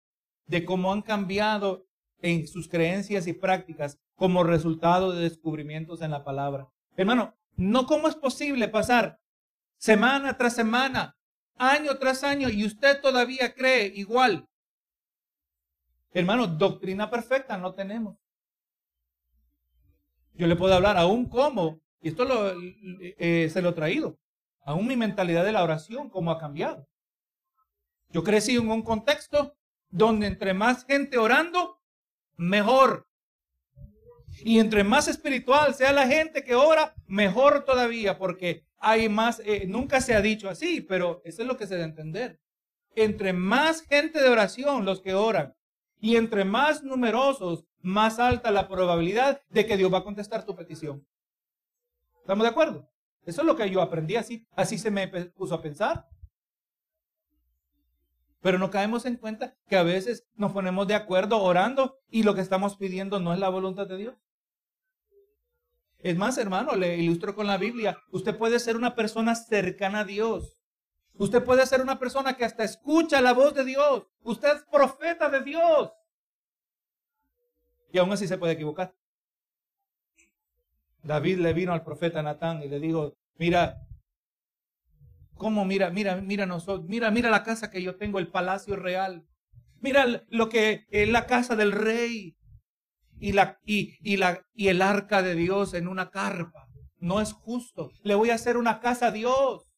de 0.46 0.64
cómo 0.64 0.92
han 0.92 1.02
cambiado 1.02 1.86
en 2.22 2.46
sus 2.46 2.68
creencias 2.68 3.26
y 3.26 3.32
prácticas 3.32 3.98
como 4.16 4.44
resultado 4.44 5.12
de 5.12 5.22
descubrimientos 5.22 6.02
en 6.02 6.10
la 6.10 6.24
palabra. 6.24 6.68
Hermano, 6.96 7.36
no 7.56 7.86
cómo 7.86 8.08
es 8.08 8.16
posible 8.16 8.68
pasar 8.68 9.20
semana 9.78 10.36
tras 10.36 10.54
semana, 10.54 11.16
año 11.56 11.98
tras 11.98 12.24
año 12.24 12.48
y 12.50 12.66
usted 12.66 13.00
todavía 13.00 13.54
cree 13.54 13.86
igual. 13.94 14.49
Hermano, 16.12 16.46
doctrina 16.46 17.08
perfecta 17.08 17.56
no 17.56 17.74
tenemos. 17.74 18.16
Yo 20.34 20.46
le 20.46 20.56
puedo 20.56 20.74
hablar 20.74 20.96
aún 20.96 21.28
cómo 21.28 21.80
y 22.00 22.08
esto 22.08 22.24
lo, 22.24 22.52
eh, 23.00 23.48
se 23.52 23.62
lo 23.62 23.70
he 23.70 23.74
traído. 23.74 24.18
Aún 24.62 24.86
mi 24.86 24.96
mentalidad 24.96 25.44
de 25.44 25.52
la 25.52 25.62
oración, 25.62 26.08
cómo 26.10 26.30
ha 26.30 26.38
cambiado. 26.38 26.86
Yo 28.08 28.24
crecí 28.24 28.56
en 28.56 28.68
un 28.68 28.82
contexto 28.82 29.56
donde 29.88 30.26
entre 30.26 30.54
más 30.54 30.84
gente 30.84 31.18
orando, 31.18 31.80
mejor. 32.36 33.06
Y 34.42 34.58
entre 34.58 34.84
más 34.84 35.08
espiritual 35.08 35.74
sea 35.74 35.92
la 35.92 36.06
gente 36.06 36.44
que 36.44 36.54
ora, 36.54 36.94
mejor 37.06 37.64
todavía, 37.64 38.18
porque 38.18 38.64
hay 38.78 39.08
más, 39.08 39.42
eh, 39.44 39.66
nunca 39.66 40.00
se 40.00 40.14
ha 40.14 40.22
dicho 40.22 40.48
así, 40.48 40.80
pero 40.80 41.20
eso 41.24 41.42
es 41.42 41.48
lo 41.48 41.56
que 41.56 41.66
se 41.66 41.74
debe 41.74 41.88
entender. 41.88 42.40
Entre 42.94 43.32
más 43.32 43.82
gente 43.82 44.22
de 44.22 44.28
oración, 44.28 44.84
los 44.84 45.00
que 45.00 45.14
oran, 45.14 45.54
y 46.00 46.16
entre 46.16 46.44
más 46.44 46.82
numerosos, 46.82 47.66
más 47.80 48.18
alta 48.18 48.50
la 48.50 48.68
probabilidad 48.68 49.40
de 49.50 49.66
que 49.66 49.76
Dios 49.76 49.92
va 49.92 49.98
a 49.98 50.04
contestar 50.04 50.44
tu 50.44 50.56
petición. 50.56 51.06
¿Estamos 52.20 52.44
de 52.44 52.50
acuerdo? 52.50 52.88
Eso 53.24 53.42
es 53.42 53.46
lo 53.46 53.56
que 53.56 53.70
yo 53.70 53.82
aprendí 53.82 54.16
así. 54.16 54.46
Así 54.52 54.78
se 54.78 54.90
me 54.90 55.08
puso 55.08 55.54
a 55.54 55.62
pensar. 55.62 56.08
Pero 58.40 58.58
no 58.58 58.70
caemos 58.70 59.04
en 59.04 59.16
cuenta 59.16 59.54
que 59.68 59.76
a 59.76 59.82
veces 59.82 60.26
nos 60.34 60.52
ponemos 60.52 60.86
de 60.86 60.94
acuerdo 60.94 61.42
orando 61.42 61.98
y 62.08 62.22
lo 62.22 62.34
que 62.34 62.40
estamos 62.40 62.76
pidiendo 62.76 63.20
no 63.20 63.34
es 63.34 63.38
la 63.38 63.50
voluntad 63.50 63.86
de 63.86 63.98
Dios. 63.98 64.14
Es 65.98 66.16
más, 66.16 66.38
hermano, 66.38 66.76
le 66.76 66.96
ilustro 66.96 67.34
con 67.34 67.46
la 67.46 67.58
Biblia. 67.58 67.98
Usted 68.10 68.38
puede 68.38 68.58
ser 68.58 68.76
una 68.76 68.94
persona 68.94 69.34
cercana 69.34 70.00
a 70.00 70.04
Dios. 70.04 70.59
Usted 71.20 71.44
puede 71.44 71.66
ser 71.66 71.82
una 71.82 71.98
persona 71.98 72.34
que 72.34 72.46
hasta 72.46 72.64
escucha 72.64 73.20
la 73.20 73.34
voz 73.34 73.52
de 73.52 73.62
Dios. 73.62 74.06
Usted 74.22 74.56
es 74.56 74.62
profeta 74.72 75.28
de 75.28 75.42
Dios. 75.42 75.92
Y 77.92 77.98
aún 77.98 78.10
así 78.10 78.26
se 78.26 78.38
puede 78.38 78.54
equivocar. 78.54 78.94
David 81.02 81.40
le 81.40 81.52
vino 81.52 81.74
al 81.74 81.84
profeta 81.84 82.22
Natán 82.22 82.62
y 82.62 82.68
le 82.68 82.80
dijo, 82.80 83.18
mira, 83.36 83.86
¿cómo 85.34 85.66
mira, 85.66 85.90
mira, 85.90 86.16
mira 86.16 86.46
nosotros, 86.46 86.88
mira, 86.88 87.10
mira 87.10 87.28
la 87.28 87.42
casa 87.42 87.70
que 87.70 87.82
yo 87.82 87.96
tengo, 87.96 88.18
el 88.18 88.28
palacio 88.28 88.76
real. 88.76 89.26
Mira 89.82 90.24
lo 90.30 90.48
que 90.48 90.86
es 90.90 91.06
la 91.06 91.26
casa 91.26 91.54
del 91.54 91.72
rey 91.72 92.38
y, 93.18 93.32
la, 93.32 93.60
y, 93.66 93.98
y, 94.00 94.16
la, 94.16 94.46
y 94.54 94.68
el 94.68 94.80
arca 94.80 95.20
de 95.20 95.34
Dios 95.34 95.74
en 95.74 95.86
una 95.86 96.10
carpa. 96.10 96.66
No 96.96 97.20
es 97.20 97.34
justo. 97.34 97.90
Le 98.04 98.14
voy 98.14 98.30
a 98.30 98.36
hacer 98.36 98.56
una 98.56 98.80
casa 98.80 99.08
a 99.08 99.12
Dios. 99.12 99.69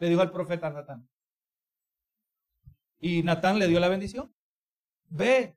Le 0.00 0.08
dijo 0.08 0.22
al 0.22 0.32
profeta 0.32 0.70
Natán. 0.70 1.08
Y 2.98 3.22
Natán 3.22 3.58
le 3.58 3.68
dio 3.68 3.78
la 3.80 3.88
bendición. 3.88 4.34
Ve. 5.08 5.56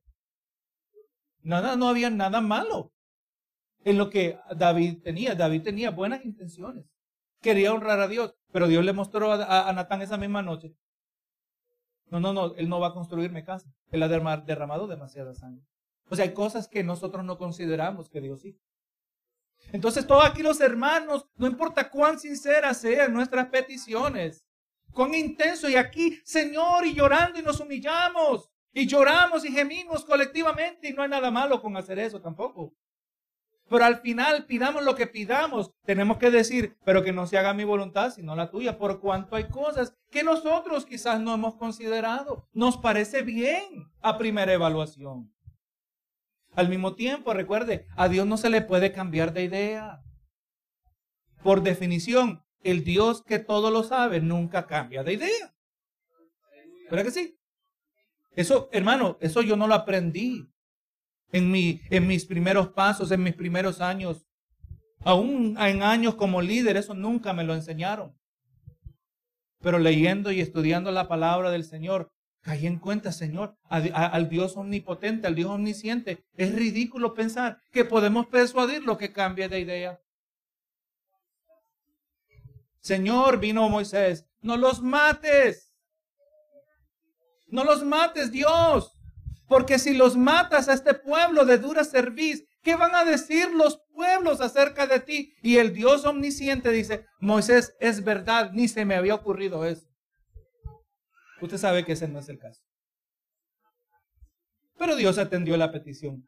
Nada, 1.41 1.76
no 1.76 1.88
había 1.89 2.10
nada 2.10 2.39
malo 2.39 2.94
en 3.84 3.98
lo 3.98 4.10
que 4.10 4.38
David 4.56 5.02
tenía. 5.02 5.36
David 5.36 5.64
tenía 5.64 5.91
buenas 5.91 6.24
intenciones. 6.26 6.86
Quería 7.41 7.74
honrar 7.74 8.00
a 8.00 8.08
Dios, 8.08 8.36
pero 8.52 8.68
Dios 8.68 8.86
le 8.86 8.94
mostró 8.94 9.32
a, 9.32 9.74
Natán 9.74 10.02
esa 10.02 10.18
misma 10.18 10.41
noche. 10.41 10.76
No, 12.08 12.20
no, 12.20 12.32
no, 12.32 12.56
él 12.56 12.70
no 12.70 12.80
va 12.80 12.89
a 12.89 12.94
construirme 12.94 13.44
casa. 13.44 13.74
Él 13.91 14.04
ha 14.04 14.08
derramado 14.08 14.88
demasiada 14.88 15.34
sangre. 15.34 15.66
O 16.10 16.16
sea, 16.16 16.26
hay 16.26 16.34
cosas 16.34 16.68
que 16.68 16.84
nosotros 16.84 17.26
no 17.26 17.38
consideramos 17.38 18.10
que 18.10 18.22
Dios 18.22 18.41
sí. 18.41 18.60
Entonces, 19.72 20.05
todos 20.05 20.26
aquí 20.26 20.43
los 20.43 20.61
hermanos, 20.61 21.26
no 21.36 21.47
importa 21.47 21.89
cuán 21.89 22.20
sinceras 22.20 22.78
sean 22.78 23.14
nuestras 23.14 23.47
peticiones, 23.47 24.45
cuán 24.91 25.14
intenso, 25.14 25.68
y 25.68 25.76
aquí, 25.76 26.20
Señor, 26.24 26.86
y 26.86 26.93
llorando 26.93 27.39
y 27.39 27.41
nos 27.41 27.59
humillamos, 27.59 28.49
y 28.72 28.86
lloramos 28.86 29.45
y 29.45 29.51
gemimos 29.51 30.05
colectivamente, 30.05 30.89
y 30.89 30.93
no 30.93 31.01
hay 31.01 31.09
nada 31.09 31.32
malo 31.32 31.61
con 31.61 31.76
hacer 31.76 31.97
eso 31.99 32.22
tampoco. 32.22 32.74
Pero 33.70 33.86
al 33.86 34.01
final, 34.01 34.45
pidamos 34.45 34.84
lo 34.84 34.93
que 34.93 35.07
pidamos, 35.07 35.72
tenemos 35.84 36.18
que 36.18 36.30
decir, 36.30 36.78
pero 36.86 37.01
que 37.01 37.11
no 37.11 37.26
se 37.26 37.39
haga 37.39 37.55
mi 37.55 37.64
voluntad, 37.64 38.11
sino 38.11 38.36
la 38.36 38.51
tuya, 38.51 38.78
por 38.78 38.99
cuanto 38.99 39.36
hay 39.36 39.47
cosas 39.47 39.95
que 40.11 40.24
nosotros 40.24 40.86
quizás 40.86 41.20
no 41.20 41.34
hemos 41.34 41.55
considerado. 41.55 42.47
Nos 42.53 42.78
parece 42.78 43.24
bien 43.24 43.91
a 44.01 44.18
primera 44.20 44.53
evaluación. 44.53 45.32
Al 46.56 46.70
mismo 46.70 46.95
tiempo, 46.95 47.34
recuerde, 47.34 47.88
a 47.95 48.08
Dios 48.08 48.28
no 48.28 48.38
se 48.38 48.49
le 48.49 48.62
puede 48.62 48.91
cambiar 48.91 49.34
de 49.34 49.43
idea. 49.43 50.01
Por 51.41 51.64
definición, 51.64 52.43
el 52.62 52.84
Dios 52.84 53.24
que 53.24 53.39
todo 53.39 53.72
lo 53.72 53.84
sabe 53.84 54.22
nunca 54.22 54.68
cambia 54.68 55.04
de 55.04 55.14
idea. 55.14 55.56
¿Verdad 56.89 57.06
que 57.06 57.12
sí? 57.12 57.39
Eso, 58.36 58.70
hermano, 58.72 59.18
eso 59.20 59.41
yo 59.41 59.56
no 59.56 59.68
lo 59.68 59.74
aprendí 59.74 60.49
en, 61.32 61.51
mi, 61.51 61.82
en 61.89 62.08
mis 62.08 62.26
primeros 62.26 62.70
pasos, 62.70 63.12
en 63.12 63.24
mis 63.24 63.36
primeros 63.36 63.82
años. 63.82 64.28
Aún 65.01 65.58
en 65.60 65.84
años 65.84 66.16
como 66.16 66.41
líder, 66.41 66.78
eso 66.78 66.93
nunca 66.93 67.34
me 67.34 67.43
lo 67.43 67.54
enseñaron. 67.54 68.16
Pero 69.60 69.80
leyendo 69.80 70.32
y 70.32 70.39
estudiando 70.39 70.91
la 70.91 71.08
palabra 71.08 71.51
del 71.51 71.64
Señor, 71.64 72.12
caí 72.44 72.68
en 72.68 72.78
cuenta, 72.78 73.12
Señor, 73.12 73.56
al 73.70 74.30
Dios 74.30 74.56
omnipotente, 74.58 75.28
al 75.28 75.36
Dios 75.36 75.50
omnisciente. 75.50 76.24
Es 76.36 76.54
ridículo 76.54 77.14
pensar 77.14 77.58
que 77.72 77.86
podemos 77.86 78.28
persuadirlo 78.28 78.98
que 78.98 79.14
cambie 79.14 79.50
de 79.50 79.62
idea. 79.62 80.00
Señor, 82.82 83.39
vino 83.39 83.68
Moisés, 83.70 84.26
no 84.41 84.58
los 84.58 84.82
mates. 84.82 85.74
No 87.48 87.64
los 87.64 87.84
mates, 87.84 88.32
Dios. 88.32 88.91
Porque 89.48 89.80
si 89.80 89.94
los 89.94 90.18
matas 90.18 90.68
a 90.68 90.74
este 90.74 90.94
pueblo 90.94 91.46
de 91.46 91.60
dura 91.60 91.86
serviz, 91.86 92.44
¿qué 92.62 92.76
van 92.76 92.94
a 92.94 93.06
decir 93.06 93.52
los 93.52 93.80
pueblos 93.94 94.41
acerca 94.41 94.86
de 94.86 95.00
ti? 95.00 95.34
Y 95.41 95.58
el 95.58 95.74
Dios 95.74 96.04
omnisciente 96.04 96.72
dice, 96.72 97.06
Moisés, 97.20 97.74
es 97.80 98.04
verdad, 98.04 98.52
ni 98.52 98.68
se 98.68 98.84
me 98.84 98.96
había 98.96 99.16
ocurrido 99.16 99.66
eso. 99.66 99.93
Usted 101.44 101.58
sabe 101.58 101.84
que 101.84 101.91
ese 101.91 102.08
no 102.08 102.20
es 102.20 102.30
el 102.30 102.39
caso. 102.39 102.64
Pero 104.78 104.96
Dios 104.96 105.18
atendió 105.18 105.58
la 105.58 105.74
petición 105.74 106.26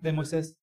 de 0.00 0.12
Moisés. 0.12 0.58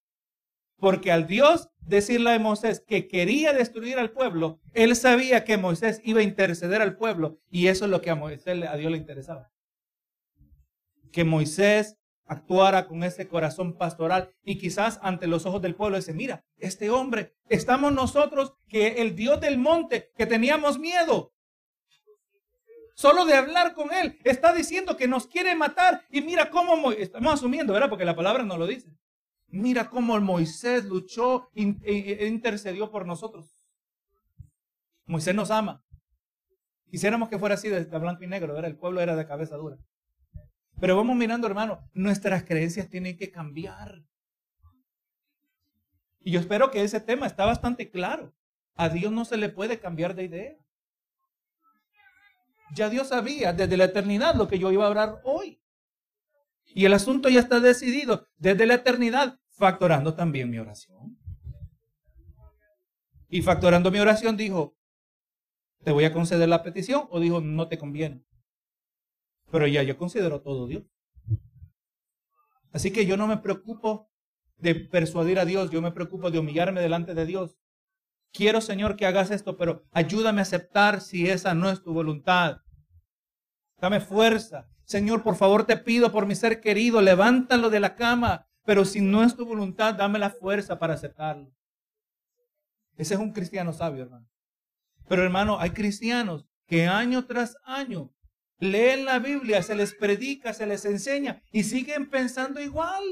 Porque 0.77 1.11
al 1.11 1.25
Dios 1.25 1.69
decirle 1.79 2.33
a 2.33 2.39
Moisés 2.39 2.83
que 2.85 3.07
quería 3.07 3.53
destruir 3.53 3.97
al 3.97 4.11
pueblo, 4.11 4.59
él 4.73 4.95
sabía 4.95 5.45
que 5.45 5.57
Moisés 5.57 5.99
iba 6.03 6.19
a 6.19 6.23
interceder 6.23 6.79
al 6.83 6.95
pueblo 6.95 7.39
y 7.49 7.65
eso 7.67 7.85
es 7.85 7.91
lo 7.91 8.01
que 8.01 8.11
a 8.11 8.15
Moisés, 8.15 8.63
a 8.67 8.77
Dios 8.77 8.91
le 8.91 8.99
interesaba. 8.99 9.51
Que 11.11 11.23
Moisés 11.23 11.97
actuara 12.27 12.87
con 12.87 13.03
ese 13.03 13.27
corazón 13.27 13.77
pastoral 13.77 14.31
y 14.43 14.59
quizás 14.59 14.99
ante 15.01 15.25
los 15.25 15.47
ojos 15.47 15.63
del 15.63 15.73
pueblo 15.73 15.97
dice, 15.97 16.13
mira, 16.13 16.45
este 16.57 16.91
hombre, 16.91 17.33
estamos 17.49 17.91
nosotros 17.91 18.53
que 18.67 19.01
el 19.01 19.15
Dios 19.15 19.41
del 19.41 19.57
monte, 19.57 20.11
que 20.15 20.27
teníamos 20.27 20.77
miedo, 20.77 21.31
solo 22.95 23.25
de 23.25 23.35
hablar 23.35 23.73
con 23.73 23.93
él, 23.93 24.19
está 24.23 24.53
diciendo 24.53 24.97
que 24.97 25.07
nos 25.07 25.27
quiere 25.27 25.53
matar 25.55 26.03
y 26.09 26.21
mira 26.21 26.49
cómo, 26.49 26.91
estamos 26.91 27.33
asumiendo, 27.33 27.73
¿verdad? 27.73 27.89
Porque 27.89 28.05
la 28.05 28.15
palabra 28.15 28.43
no 28.43 28.57
lo 28.57 28.65
dice. 28.65 28.89
Mira 29.47 29.89
cómo 29.89 30.19
Moisés 30.19 30.85
luchó 30.85 31.49
e, 31.53 31.77
e 31.83 32.27
intercedió 32.27 32.89
por 32.89 33.05
nosotros. 33.05 33.61
Moisés 35.05 35.35
nos 35.35 35.51
ama. 35.51 35.83
Quisiéramos 36.89 37.29
que 37.29 37.37
fuera 37.37 37.55
así 37.55 37.69
de, 37.69 37.83
blanco 37.83 38.23
y 38.23 38.27
negro, 38.27 38.53
¿verdad? 38.53 38.71
El 38.71 38.77
pueblo 38.77 39.01
era 39.01 39.15
de 39.15 39.27
cabeza 39.27 39.57
dura. 39.57 39.77
Pero 40.79 40.95
vamos 40.95 41.15
mirando, 41.15 41.47
hermano, 41.47 41.89
nuestras 41.93 42.43
creencias 42.43 42.89
tienen 42.89 43.17
que 43.17 43.31
cambiar. 43.31 44.03
Y 46.21 46.31
yo 46.31 46.39
espero 46.39 46.71
que 46.71 46.83
ese 46.83 46.99
tema 46.99 47.27
está 47.27 47.45
bastante 47.45 47.89
claro. 47.89 48.33
A 48.75 48.89
Dios 48.89 49.11
no 49.11 49.25
se 49.25 49.37
le 49.37 49.49
puede 49.49 49.79
cambiar 49.79 50.15
de 50.15 50.23
idea. 50.23 50.55
Ya 52.73 52.89
Dios 52.89 53.09
sabía 53.09 53.53
desde 53.53 53.77
la 53.77 53.85
eternidad 53.85 54.35
lo 54.35 54.47
que 54.47 54.59
yo 54.59 54.71
iba 54.71 54.85
a 54.85 54.87
hablar 54.87 55.21
hoy. 55.23 55.61
Y 56.65 56.85
el 56.85 56.93
asunto 56.93 57.29
ya 57.29 57.39
está 57.39 57.59
decidido 57.59 58.27
desde 58.37 58.65
la 58.65 58.75
eternidad 58.75 59.39
factorando 59.49 60.13
también 60.15 60.49
mi 60.49 60.57
oración. 60.57 61.17
Y 63.29 63.41
factorando 63.41 63.91
mi 63.91 63.99
oración 63.99 64.37
dijo, 64.37 64.77
¿te 65.83 65.91
voy 65.91 66.05
a 66.05 66.13
conceder 66.13 66.49
la 66.49 66.63
petición? 66.63 67.07
O 67.09 67.19
dijo, 67.19 67.41
no 67.41 67.67
te 67.67 67.77
conviene. 67.77 68.23
Pero 69.51 69.67
ya 69.67 69.83
yo 69.83 69.97
considero 69.97 70.41
todo 70.41 70.67
Dios. 70.67 70.83
Así 72.71 72.91
que 72.91 73.05
yo 73.05 73.15
no 73.15 73.27
me 73.27 73.37
preocupo 73.37 74.09
de 74.57 74.75
persuadir 74.75 75.39
a 75.39 75.45
Dios, 75.45 75.69
yo 75.71 75.81
me 75.81 75.91
preocupo 75.91 76.31
de 76.31 76.39
humillarme 76.39 76.81
delante 76.81 77.13
de 77.13 77.25
Dios. 77.25 77.57
Quiero, 78.31 78.61
Señor, 78.61 78.95
que 78.95 79.05
hagas 79.05 79.31
esto, 79.31 79.55
pero 79.57 79.83
ayúdame 79.91 80.41
a 80.41 80.43
aceptar 80.43 81.01
si 81.01 81.29
esa 81.29 81.53
no 81.53 81.69
es 81.69 81.81
tu 81.81 81.93
voluntad. 81.93 82.61
Dame 83.79 83.99
fuerza. 83.99 84.67
Señor, 84.83 85.23
por 85.23 85.35
favor 85.35 85.65
te 85.65 85.77
pido 85.77 86.11
por 86.11 86.25
mi 86.25 86.35
ser 86.35 86.61
querido, 86.61 87.01
levántalo 87.01 87.69
de 87.69 87.79
la 87.79 87.95
cama, 87.95 88.47
pero 88.63 88.85
si 88.85 89.01
no 89.01 89.23
es 89.23 89.35
tu 89.35 89.45
voluntad, 89.45 89.95
dame 89.95 90.19
la 90.19 90.29
fuerza 90.29 90.77
para 90.77 90.93
aceptarlo. 90.93 91.51
Ese 92.97 93.15
es 93.15 93.19
un 93.19 93.31
cristiano 93.31 93.73
sabio, 93.73 94.03
hermano. 94.03 94.27
Pero 95.07 95.23
hermano, 95.23 95.59
hay 95.59 95.71
cristianos 95.71 96.45
que 96.67 96.87
año 96.87 97.25
tras 97.25 97.57
año 97.63 98.11
leen 98.59 99.05
la 99.05 99.19
Biblia, 99.19 99.61
se 99.61 99.75
les 99.75 99.93
predica, 99.93 100.53
se 100.53 100.65
les 100.65 100.85
enseña 100.85 101.41
y 101.51 101.63
siguen 101.63 102.09
pensando 102.09 102.61
igual. 102.61 103.03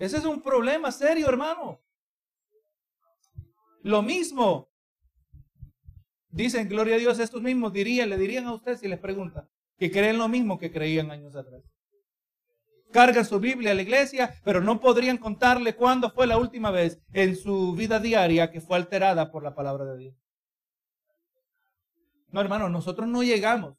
Ese 0.00 0.16
es 0.16 0.24
un 0.24 0.42
problema 0.42 0.90
serio, 0.90 1.28
hermano. 1.28 1.81
Lo 3.82 4.02
mismo. 4.02 4.70
Dicen, 6.30 6.68
gloria 6.68 6.94
a 6.94 6.98
Dios, 6.98 7.18
estos 7.18 7.42
mismos 7.42 7.72
dirían, 7.72 8.08
le 8.08 8.16
dirían 8.16 8.46
a 8.46 8.54
usted 8.54 8.78
si 8.78 8.88
les 8.88 8.98
pregunta, 8.98 9.48
que 9.76 9.90
creen 9.90 10.16
lo 10.16 10.28
mismo 10.28 10.58
que 10.58 10.72
creían 10.72 11.10
años 11.10 11.36
atrás 11.36 11.62
cargan 12.92 13.24
su 13.24 13.40
Biblia 13.40 13.72
a 13.72 13.74
la 13.74 13.82
iglesia, 13.82 14.34
pero 14.44 14.60
no 14.60 14.78
podrían 14.78 15.18
contarle 15.18 15.74
cuándo 15.74 16.10
fue 16.10 16.28
la 16.28 16.38
última 16.38 16.70
vez 16.70 17.00
en 17.12 17.34
su 17.34 17.74
vida 17.74 17.98
diaria 17.98 18.52
que 18.52 18.60
fue 18.60 18.76
alterada 18.76 19.32
por 19.32 19.42
la 19.42 19.54
palabra 19.54 19.86
de 19.86 19.98
Dios. 19.98 20.14
No, 22.28 22.40
hermano, 22.40 22.68
nosotros 22.68 23.08
no 23.08 23.22
llegamos 23.22 23.76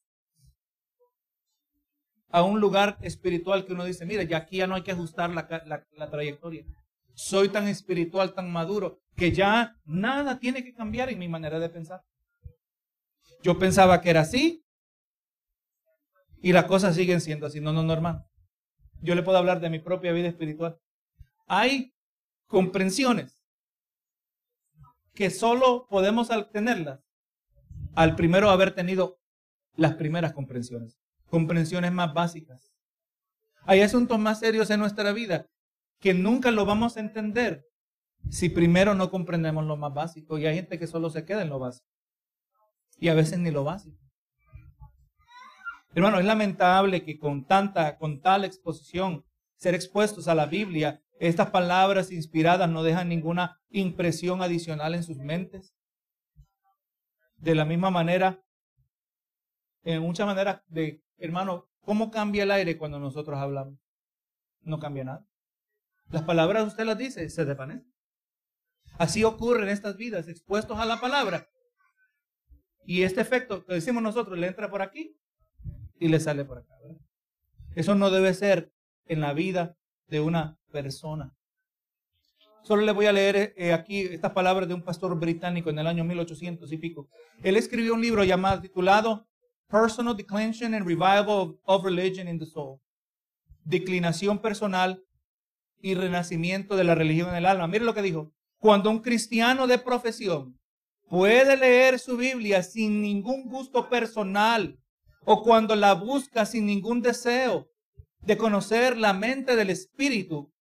a 2.30 2.43
un 2.43 2.60
lugar 2.60 2.97
espiritual 3.01 3.66
que 3.66 3.74
uno 3.74 3.86
dice, 3.86 4.06
mira, 4.06 4.24
ya 4.24 4.38
aquí 4.38 4.58
ya 4.58 4.68
no 4.68 4.76
hay 4.76 4.82
que 4.82 4.91
ajustar 4.91 5.30
la, 5.30 5.86
la 5.91 6.10
trayectoria. 6.10 6.66
Soy 7.14 7.49
tan 7.49 7.68
espiritual, 7.68 8.34
tan 8.34 8.51
maduro, 8.51 9.01
que 9.16 9.32
ya 9.32 9.78
nada 9.86 10.39
tiene 10.39 10.64
que 10.64 10.74
cambiar 10.74 11.09
en 11.09 11.20
mi 11.20 11.28
manera 11.28 11.59
de 11.59 11.70
pensar. 11.70 12.03
Yo 13.41 13.59
pensaba 13.59 14.01
que 14.01 14.09
era 14.09 14.22
así 14.22 14.66
y 16.41 16.53
las 16.53 16.66
cosas 16.66 16.95
siguen 16.95 17.22
siendo 17.22 17.45
así. 17.45 17.59
No, 17.59 17.72
no, 17.74 17.84
no, 17.84 17.93
hermano 17.93 18.26
yo 19.03 19.16
le 19.16 19.24
puedo 19.24 19.38
hablar 19.38 19.59
de 19.59 19.70
mi 19.70 19.80
propia 19.80 20.14
vida 20.14 20.30
espiritual. 20.30 20.80
Hay 21.45 21.93
comprensiones 22.47 23.43
que 25.14 25.30
solo 25.30 25.86
podemos 25.89 26.32
obtenerlas 26.32 27.01
al 27.95 28.16
primero 28.16 28.49
haber 28.49 28.74
tenido 28.74 29.20
las 29.76 29.95
primeras 29.95 30.34
comprensiones, 30.34 30.97
comprensiones 31.28 31.91
más 31.91 32.14
básicas. 32.14 32.74
Hay 33.66 33.82
asuntos 33.82 34.18
más 34.18 34.39
serios 34.39 34.70
en 34.70 34.80
nuestra 34.80 35.11
vida 35.11 35.47
que 36.04 36.14
nunca 36.14 36.51
lo 36.51 36.66
vamos 36.66 36.97
a 36.97 36.99
entender 36.99 37.66
si 38.30 38.49
primero 38.49 38.93
no 38.93 39.10
comprendemos 39.10 39.66
lo 39.66 39.78
más 39.78 39.93
básico. 39.93 40.38
Y 40.38 40.45
hay 40.45 40.56
gente 40.56 40.78
que 40.78 40.86
solo 40.86 41.10
se 41.10 41.24
queda 41.24 41.43
en 41.43 41.47
lo 41.47 41.60
básico. 41.60 41.88
Y 42.97 43.08
a 43.08 43.14
veces 43.14 43.39
ni 43.39 43.51
lo 43.51 43.64
básico. 43.64 43.97
Hermano, 45.95 46.20
es 46.20 46.26
lamentable 46.26 47.06
que 47.06 47.18
con 47.18 47.45
tanta, 47.47 47.97
con 47.97 48.22
tal 48.22 48.43
exposición, 48.43 49.24
ser 49.56 49.76
expuestos 49.76 50.28
a 50.28 50.36
la 50.36 50.45
Biblia, 50.45 51.01
estas 51.22 51.51
palabras 51.51 52.12
inspiradas 52.12 52.70
no 52.70 52.84
dejan 52.84 53.08
ninguna 53.08 53.62
impresión 53.70 54.41
adicional 54.41 54.95
en 54.95 55.04
sus 55.04 55.20
mentes. 55.20 55.74
De 57.38 57.56
la 57.56 57.64
misma 57.64 57.91
manera, 57.91 58.43
en 59.84 60.01
muchas 60.01 60.28
maneras, 60.28 60.64
de, 60.68 61.01
hermano, 61.18 61.70
¿cómo 61.80 62.12
cambia 62.12 62.43
el 62.43 62.51
aire 62.51 62.78
cuando 62.78 62.99
nosotros 62.99 63.39
hablamos? 63.39 63.80
No 64.64 64.80
cambia 64.80 65.06
nada. 65.06 65.26
Las 66.10 66.24
palabras 66.24 66.68
usted 66.68 66.86
las 66.86 66.97
dice, 66.97 67.30
se 67.30 67.45
desvanecen. 67.45 67.91
Así 68.97 69.24
ocurre 69.24 69.64
en 69.64 69.70
estas 69.70 69.97
vidas, 69.97 70.28
expuestos 70.28 70.78
a 70.80 70.86
la 70.86 70.99
palabra. 70.99 71.49
Y 72.86 73.04
este 73.04 73.22
efecto 73.22 73.66
que 73.66 73.74
decimos 73.74 74.04
nosotros 74.04 74.38
le 74.38 74.47
entra 74.47 74.70
por 74.70 74.82
aquí 74.82 75.18
y 75.99 76.08
le 76.10 76.20
sale 76.20 76.45
por 76.45 76.60
acá. 76.60 76.76
Eso 77.76 77.95
no 77.95 78.12
debe 78.12 78.34
ser 78.34 78.72
en 79.06 79.22
la 79.22 79.34
vida 79.34 79.78
de 80.08 80.20
una 80.20 80.60
persona. 80.72 81.36
Solo 82.64 82.84
le 82.84 82.91
voy 82.93 83.08
a 83.08 83.12
leer 83.12 83.54
eh, 83.58 83.74
aquí 83.74 84.01
estas 84.01 84.32
palabras 84.32 84.68
de 84.68 84.74
un 84.74 84.84
pastor 84.84 85.20
británico 85.20 85.70
en 85.70 85.80
el 85.80 85.88
año 85.88 86.04
1800 86.04 86.72
y 86.72 86.78
pico. 86.78 87.10
Él 87.41 87.58
escribió 87.58 87.93
un 87.93 88.01
libro 88.01 88.24
llamado, 88.24 88.62
titulado 88.62 89.28
Personal 89.68 90.16
Declension 90.16 90.74
and 90.74 90.86
Revival 90.86 91.60
of 91.64 91.84
Religion 91.84 92.28
in 92.28 92.39
the 92.39 92.45
Soul. 92.45 92.80
Declinación 93.66 94.39
personal 94.39 95.04
y 95.84 95.95
renacimiento 95.95 96.77
de 96.77 96.86
la 96.86 96.95
religión 96.95 97.29
en 97.29 97.36
el 97.36 97.45
alma. 97.45 97.67
Mire 97.67 97.84
lo 97.84 97.93
que 97.93 98.01
dijo. 98.01 98.31
Cuando 98.57 98.89
un 98.89 98.99
cristiano 98.99 99.67
de 99.67 99.77
profesión 99.77 100.57
puede 101.09 101.57
leer 101.57 101.99
su 101.99 102.15
Biblia 102.15 102.63
sin 102.63 103.01
ningún 103.01 103.49
gusto 103.49 103.89
personal 103.89 104.79
o 105.25 105.43
cuando 105.43 105.75
la 105.75 105.93
busca 105.93 106.45
sin 106.45 106.65
ningún 106.65 107.01
deseo 107.01 107.67
de 108.21 108.38
conocer 108.38 108.97
la 108.97 109.11
mente 109.11 109.57
del 109.57 109.69
Espíritu 109.69 110.53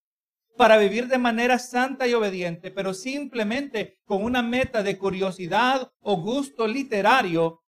para 0.57 0.77
vivir 0.77 1.07
de 1.07 1.19
manera 1.19 1.61
santa 1.61 2.09
y 2.09 2.15
obediente, 2.15 2.73
pero 2.73 2.93
simplemente 2.93 3.99
con 4.05 4.25
una 4.25 4.43
meta 4.43 4.83
de 4.83 4.99
curiosidad 4.99 5.93
o 6.01 6.17
gusto 6.17 6.67
literario, 6.67 7.61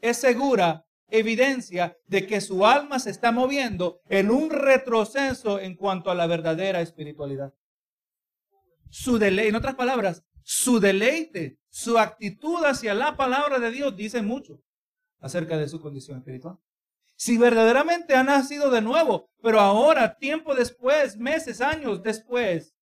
es 0.00 0.18
segura 0.18 0.84
evidencia 1.08 1.96
de 2.06 2.26
que 2.26 2.40
su 2.40 2.66
alma 2.66 2.98
se 2.98 3.10
está 3.10 3.32
moviendo 3.32 4.00
en 4.08 4.30
un 4.30 4.50
retroceso 4.50 5.58
en 5.60 5.74
cuanto 5.74 6.10
a 6.10 6.14
la 6.14 6.26
verdadera 6.26 6.80
espiritualidad. 6.80 7.54
Su 8.90 9.18
deleite, 9.18 9.48
en 9.48 9.56
otras 9.56 9.74
palabras, 9.74 10.24
su 10.42 10.80
deleite, 10.80 11.58
su 11.68 11.98
actitud 11.98 12.64
hacia 12.64 12.94
la 12.94 13.16
palabra 13.16 13.58
de 13.58 13.70
Dios 13.70 13.96
dice 13.96 14.22
mucho 14.22 14.62
acerca 15.20 15.56
de 15.58 15.68
su 15.68 15.80
condición 15.80 16.18
espiritual. 16.18 16.58
Si 17.16 17.36
verdaderamente 17.36 18.14
ha 18.14 18.22
nacido 18.22 18.70
de 18.70 18.80
nuevo, 18.80 19.30
pero 19.42 19.60
ahora, 19.60 20.16
tiempo 20.16 20.54
después, 20.54 21.16
meses, 21.16 21.60
años 21.60 22.02
después, 22.02 22.76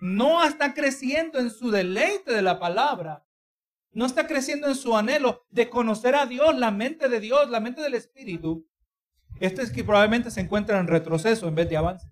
no 0.00 0.44
está 0.44 0.74
creciendo 0.74 1.38
en 1.38 1.50
su 1.50 1.70
deleite 1.70 2.32
de 2.32 2.42
la 2.42 2.58
palabra, 2.58 3.24
no 3.92 4.06
está 4.06 4.26
creciendo 4.26 4.68
en 4.68 4.74
su 4.74 4.96
anhelo 4.96 5.46
de 5.50 5.68
conocer 5.68 6.14
a 6.14 6.26
Dios, 6.26 6.56
la 6.58 6.70
mente 6.70 7.08
de 7.08 7.20
Dios, 7.20 7.50
la 7.50 7.60
mente 7.60 7.82
del 7.82 7.94
Espíritu, 7.94 8.66
este 9.40 9.62
es 9.62 9.70
que 9.70 9.84
probablemente 9.84 10.30
se 10.30 10.40
encuentra 10.40 10.78
en 10.78 10.88
retroceso 10.88 11.46
en 11.48 11.54
vez 11.54 11.68
de 11.68 11.76
avance. 11.76 12.10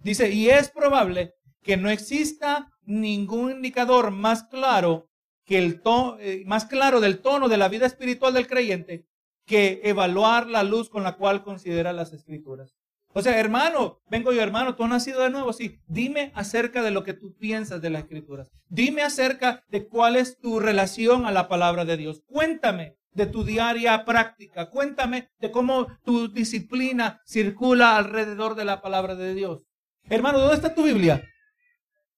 Dice, 0.00 0.30
y 0.30 0.50
es 0.50 0.70
probable 0.70 1.34
que 1.62 1.76
no 1.76 1.90
exista 1.90 2.70
ningún 2.82 3.52
indicador 3.52 4.10
más 4.10 4.44
claro 4.44 5.10
que 5.44 5.58
el 5.58 5.80
tono, 5.80 6.18
eh, 6.20 6.42
más 6.46 6.66
claro 6.66 7.00
del 7.00 7.20
tono 7.20 7.48
de 7.48 7.56
la 7.56 7.68
vida 7.68 7.86
espiritual 7.86 8.34
del 8.34 8.46
creyente 8.46 9.06
que 9.46 9.80
evaluar 9.84 10.46
la 10.46 10.62
luz 10.62 10.88
con 10.88 11.02
la 11.02 11.16
cual 11.16 11.42
considera 11.42 11.92
las 11.92 12.12
escrituras. 12.12 12.76
O 13.16 13.22
sea, 13.22 13.40
hermano, 13.40 14.02
vengo 14.10 14.30
yo, 14.30 14.42
hermano, 14.42 14.76
tú 14.76 14.84
has 14.84 14.90
nacido 14.90 15.22
de 15.22 15.30
nuevo, 15.30 15.54
sí. 15.54 15.80
Dime 15.86 16.32
acerca 16.34 16.82
de 16.82 16.90
lo 16.90 17.02
que 17.02 17.14
tú 17.14 17.34
piensas 17.34 17.80
de 17.80 17.88
las 17.88 18.02
escrituras. 18.02 18.50
Dime 18.68 19.00
acerca 19.00 19.64
de 19.68 19.88
cuál 19.88 20.16
es 20.16 20.38
tu 20.38 20.60
relación 20.60 21.24
a 21.24 21.32
la 21.32 21.48
palabra 21.48 21.86
de 21.86 21.96
Dios. 21.96 22.20
Cuéntame 22.26 22.98
de 23.12 23.24
tu 23.24 23.42
diaria 23.42 24.04
práctica. 24.04 24.68
Cuéntame 24.68 25.30
de 25.38 25.50
cómo 25.50 25.86
tu 26.04 26.28
disciplina 26.28 27.22
circula 27.24 27.96
alrededor 27.96 28.54
de 28.54 28.66
la 28.66 28.82
palabra 28.82 29.14
de 29.14 29.32
Dios. 29.32 29.64
Hermano, 30.10 30.38
¿dónde 30.38 30.56
está 30.56 30.74
tu 30.74 30.82
Biblia? 30.82 31.26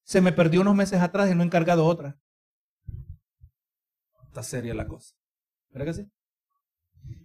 Se 0.03 0.20
me 0.20 0.32
perdió 0.32 0.62
unos 0.62 0.74
meses 0.74 1.01
atrás 1.01 1.30
y 1.30 1.34
no 1.36 1.44
he 1.44 1.46
encargado 1.46 1.86
otra. 1.86 2.18
Está 4.26 4.42
seria 4.42 4.74
la 4.74 4.88
cosa. 4.88 5.14
¿Verdad 5.70 5.86
que 5.86 5.94
sí? 5.94 6.11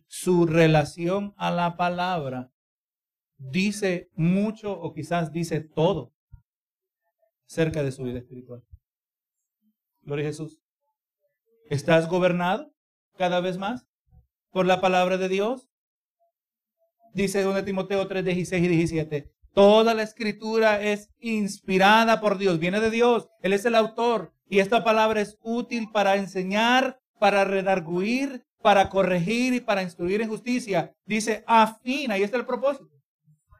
Su 0.05 0.45
relación 0.45 1.33
a 1.37 1.49
la 1.49 1.75
palabra 1.75 2.52
dice 3.37 4.09
mucho 4.15 4.71
o 4.71 4.93
quizás 4.93 5.31
dice 5.31 5.61
todo 5.61 6.13
acerca 7.47 7.83
de 7.83 7.91
su 7.91 8.03
vida 8.03 8.19
espiritual. 8.19 8.63
Gloria 10.01 10.25
a 10.25 10.29
Jesús. 10.29 10.59
¿Estás 11.69 12.09
gobernado 12.09 12.73
cada 13.17 13.39
vez 13.39 13.57
más 13.57 13.87
por 14.51 14.65
la 14.65 14.81
palabra 14.81 15.17
de 15.17 15.29
Dios? 15.29 15.69
Dice 17.13 17.43
2 17.43 17.63
Timoteo 17.63 18.07
3, 18.07 18.25
16 18.25 18.63
y 18.63 18.67
17. 18.67 19.31
Toda 19.53 19.93
la 19.93 20.01
escritura 20.01 20.81
es 20.81 21.11
inspirada 21.19 22.19
por 22.19 22.39
Dios, 22.39 22.57
viene 22.57 22.79
de 22.79 22.89
Dios, 22.89 23.29
Él 23.41 23.53
es 23.53 23.65
el 23.65 23.75
autor 23.75 24.33
y 24.49 24.59
esta 24.59 24.83
palabra 24.83 25.21
es 25.21 25.37
útil 25.43 25.89
para 25.91 26.15
enseñar, 26.15 26.99
para 27.19 27.45
redarguir, 27.45 28.45
para 28.63 28.89
corregir 28.89 29.53
y 29.53 29.59
para 29.59 29.83
instruir 29.83 30.21
en 30.21 30.29
justicia. 30.29 30.95
Dice 31.05 31.43
afina, 31.45 32.17
y 32.17 32.23
este 32.23 32.35
es 32.35 32.39
el 32.39 32.47
propósito 32.47 32.92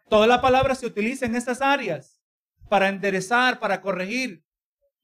Toda 0.10 0.28
la 0.28 0.41
palabra 0.41 0.76
se 0.76 0.86
utiliza 0.86 1.26
en 1.26 1.36
estas 1.36 1.62
áreas 1.62 2.22
para 2.70 2.89
enderezar, 2.89 3.60
para 3.60 3.82
corregir, 3.82 4.43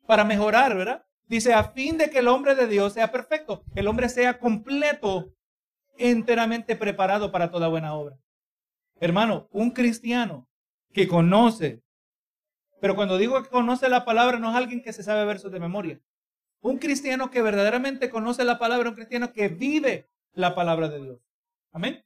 para 0.06 0.24
mejorar, 0.24 0.76
¿verdad? 0.76 1.06
Dice, 1.28 1.54
a 1.54 1.64
fin 1.66 1.98
de 1.98 2.10
que 2.10 2.20
el 2.20 2.28
hombre 2.28 2.56
de 2.56 2.68
Dios 2.68 2.94
sea 2.94 3.12
perfecto, 3.12 3.64
el 3.76 3.88
hombre 3.88 4.10
sea 4.10 4.40
completo, 4.40 5.34
enteramente 5.98 6.76
preparado 6.76 7.32
para 7.32 7.52
toda 7.52 7.68
buena 7.68 7.94
obra. 7.94 8.18
Hermano, 9.00 9.48
un 9.52 9.72
cristiano 9.72 10.48
que 10.92 11.08
conoce, 11.08 11.84
pero 12.82 12.96
cuando 12.96 13.18
digo 13.18 13.42
que 13.44 13.50
conoce 13.50 13.90
la 13.90 14.06
palabra, 14.06 14.40
no 14.40 14.50
es 14.50 14.56
alguien 14.56 14.82
que 14.82 14.94
se 14.94 15.04
sabe 15.04 15.26
versos 15.26 15.52
de 15.52 15.60
memoria. 15.60 16.02
Un 16.62 16.78
cristiano 16.78 17.30
que 17.30 17.42
verdaderamente 17.42 18.10
conoce 18.10 18.44
la 18.44 18.58
palabra, 18.58 18.90
un 18.90 18.96
cristiano 18.96 19.32
que 19.32 19.48
vive 19.48 20.10
la 20.34 20.56
palabra 20.56 20.90
de 20.90 21.02
Dios. 21.02 21.20
Amén 21.72 22.04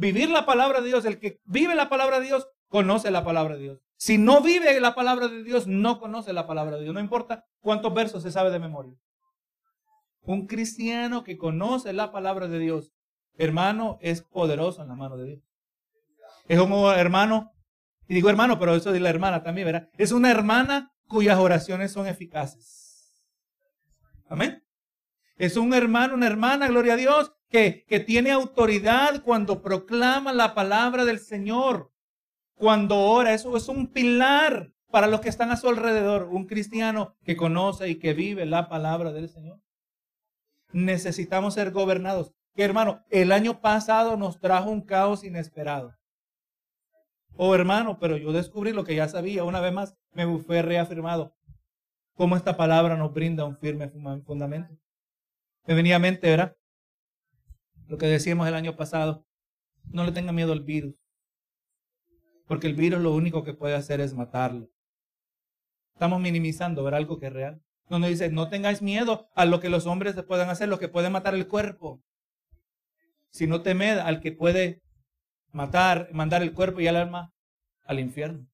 vivir 0.00 0.30
la 0.30 0.46
palabra 0.46 0.80
de 0.80 0.88
Dios. 0.88 1.04
El 1.04 1.18
que 1.20 1.40
vive 1.44 1.74
la 1.74 1.88
palabra 1.88 2.18
de 2.18 2.26
Dios, 2.26 2.48
conoce 2.68 3.10
la 3.10 3.24
palabra 3.24 3.56
de 3.56 3.62
Dios. 3.62 3.78
Si 3.96 4.16
no 4.16 4.40
vive 4.40 4.80
la 4.80 4.94
palabra 4.94 5.28
de 5.28 5.44
Dios, 5.44 5.66
no 5.66 6.00
conoce 6.00 6.32
la 6.32 6.46
palabra 6.46 6.76
de 6.76 6.84
Dios. 6.84 6.94
No 6.94 7.00
importa 7.00 7.44
cuántos 7.60 7.92
versos 7.92 8.22
se 8.22 8.32
sabe 8.32 8.50
de 8.50 8.58
memoria. 8.58 8.94
Un 10.22 10.46
cristiano 10.46 11.22
que 11.22 11.36
conoce 11.36 11.92
la 11.92 12.10
palabra 12.12 12.48
de 12.48 12.58
Dios, 12.58 12.92
hermano, 13.36 13.98
es 14.00 14.22
poderoso 14.22 14.82
en 14.82 14.88
la 14.88 14.94
mano 14.94 15.16
de 15.16 15.26
Dios. 15.26 15.42
Es 16.48 16.58
un 16.58 16.72
hermano, 16.94 17.52
y 18.08 18.14
digo 18.14 18.30
hermano, 18.30 18.58
pero 18.58 18.74
eso 18.74 18.92
de 18.92 19.00
la 19.00 19.10
hermana 19.10 19.42
también, 19.42 19.66
¿verdad? 19.66 19.88
Es 19.98 20.12
una 20.12 20.30
hermana 20.30 20.92
cuyas 21.06 21.38
oraciones 21.38 21.92
son 21.92 22.06
eficaces. 22.06 23.22
Amén. 24.28 24.64
Es 25.36 25.56
un 25.56 25.74
hermano, 25.74 26.14
una 26.14 26.26
hermana, 26.26 26.68
gloria 26.68 26.94
a 26.94 26.96
Dios, 26.96 27.32
que, 27.50 28.04
tiene 28.06 28.30
autoridad 28.30 29.22
cuando 29.22 29.60
proclama 29.60 30.32
la 30.32 30.54
palabra 30.54 31.04
del 31.04 31.18
Señor, 31.18 31.92
cuando 32.54 32.98
ora. 32.98 33.34
Eso 33.34 33.56
es 33.56 33.68
un 33.68 33.88
pilar 33.88 34.72
para 34.90 35.08
los 35.08 35.20
que 35.20 35.28
están 35.28 35.50
a 35.50 35.56
su 35.56 35.68
alrededor. 35.68 36.28
Un 36.30 36.46
cristiano 36.46 37.16
que 37.24 37.36
conoce 37.36 37.88
y 37.88 37.96
que 37.96 38.14
vive 38.14 38.46
la 38.46 38.68
palabra 38.68 39.12
del 39.12 39.28
Señor. 39.28 39.60
Necesitamos 40.72 41.54
ser 41.54 41.72
gobernados. 41.72 42.32
Que 42.54 42.64
hermano, 42.64 43.04
el 43.10 43.32
año 43.32 43.60
pasado 43.60 44.16
nos 44.16 44.40
trajo 44.40 44.70
un 44.70 44.82
caos 44.82 45.24
inesperado. 45.24 45.96
Oh 47.36 47.54
hermano, 47.54 47.98
pero 47.98 48.16
yo 48.16 48.32
descubrí 48.32 48.72
lo 48.72 48.84
que 48.84 48.94
ya 48.94 49.08
sabía. 49.08 49.44
Una 49.44 49.60
vez 49.60 49.72
más 49.72 49.96
me 50.12 50.38
fue 50.38 50.62
reafirmado. 50.62 51.34
Cómo 52.14 52.36
esta 52.36 52.56
palabra 52.56 52.96
nos 52.96 53.12
brinda 53.12 53.44
un 53.44 53.56
firme 53.56 53.88
fundamento. 53.88 54.76
Me 55.66 55.74
venía 55.74 55.96
a 55.96 56.00
mente, 56.00 56.28
¿verdad? 56.28 56.56
Lo 57.90 57.98
que 57.98 58.06
decíamos 58.06 58.46
el 58.46 58.54
año 58.54 58.76
pasado, 58.76 59.26
no 59.90 60.04
le 60.04 60.12
tenga 60.12 60.30
miedo 60.30 60.52
al 60.52 60.62
virus, 60.62 60.94
porque 62.46 62.68
el 62.68 62.76
virus 62.76 63.02
lo 63.02 63.12
único 63.12 63.42
que 63.42 63.52
puede 63.52 63.74
hacer 63.74 64.00
es 64.00 64.14
matarlo. 64.14 64.70
Estamos 65.94 66.20
minimizando 66.20 66.84
ver 66.84 66.94
algo 66.94 67.18
que 67.18 67.26
es 67.26 67.32
real. 67.32 67.60
No 67.88 67.98
nos 67.98 68.10
dice, 68.10 68.30
no 68.30 68.48
tengáis 68.48 68.80
miedo 68.80 69.28
a 69.34 69.44
lo 69.44 69.58
que 69.58 69.68
los 69.68 69.86
hombres 69.86 70.14
puedan 70.22 70.50
hacer, 70.50 70.68
lo 70.68 70.78
que 70.78 70.86
puede 70.86 71.10
matar 71.10 71.34
el 71.34 71.48
cuerpo, 71.48 72.00
sino 73.30 73.62
temed 73.62 73.98
al 73.98 74.20
que 74.20 74.30
puede 74.30 74.80
matar, 75.50 76.10
mandar 76.12 76.42
el 76.42 76.54
cuerpo 76.54 76.80
y 76.80 76.86
el 76.86 76.94
alma 76.94 77.34
al 77.82 77.98
infierno. 77.98 78.46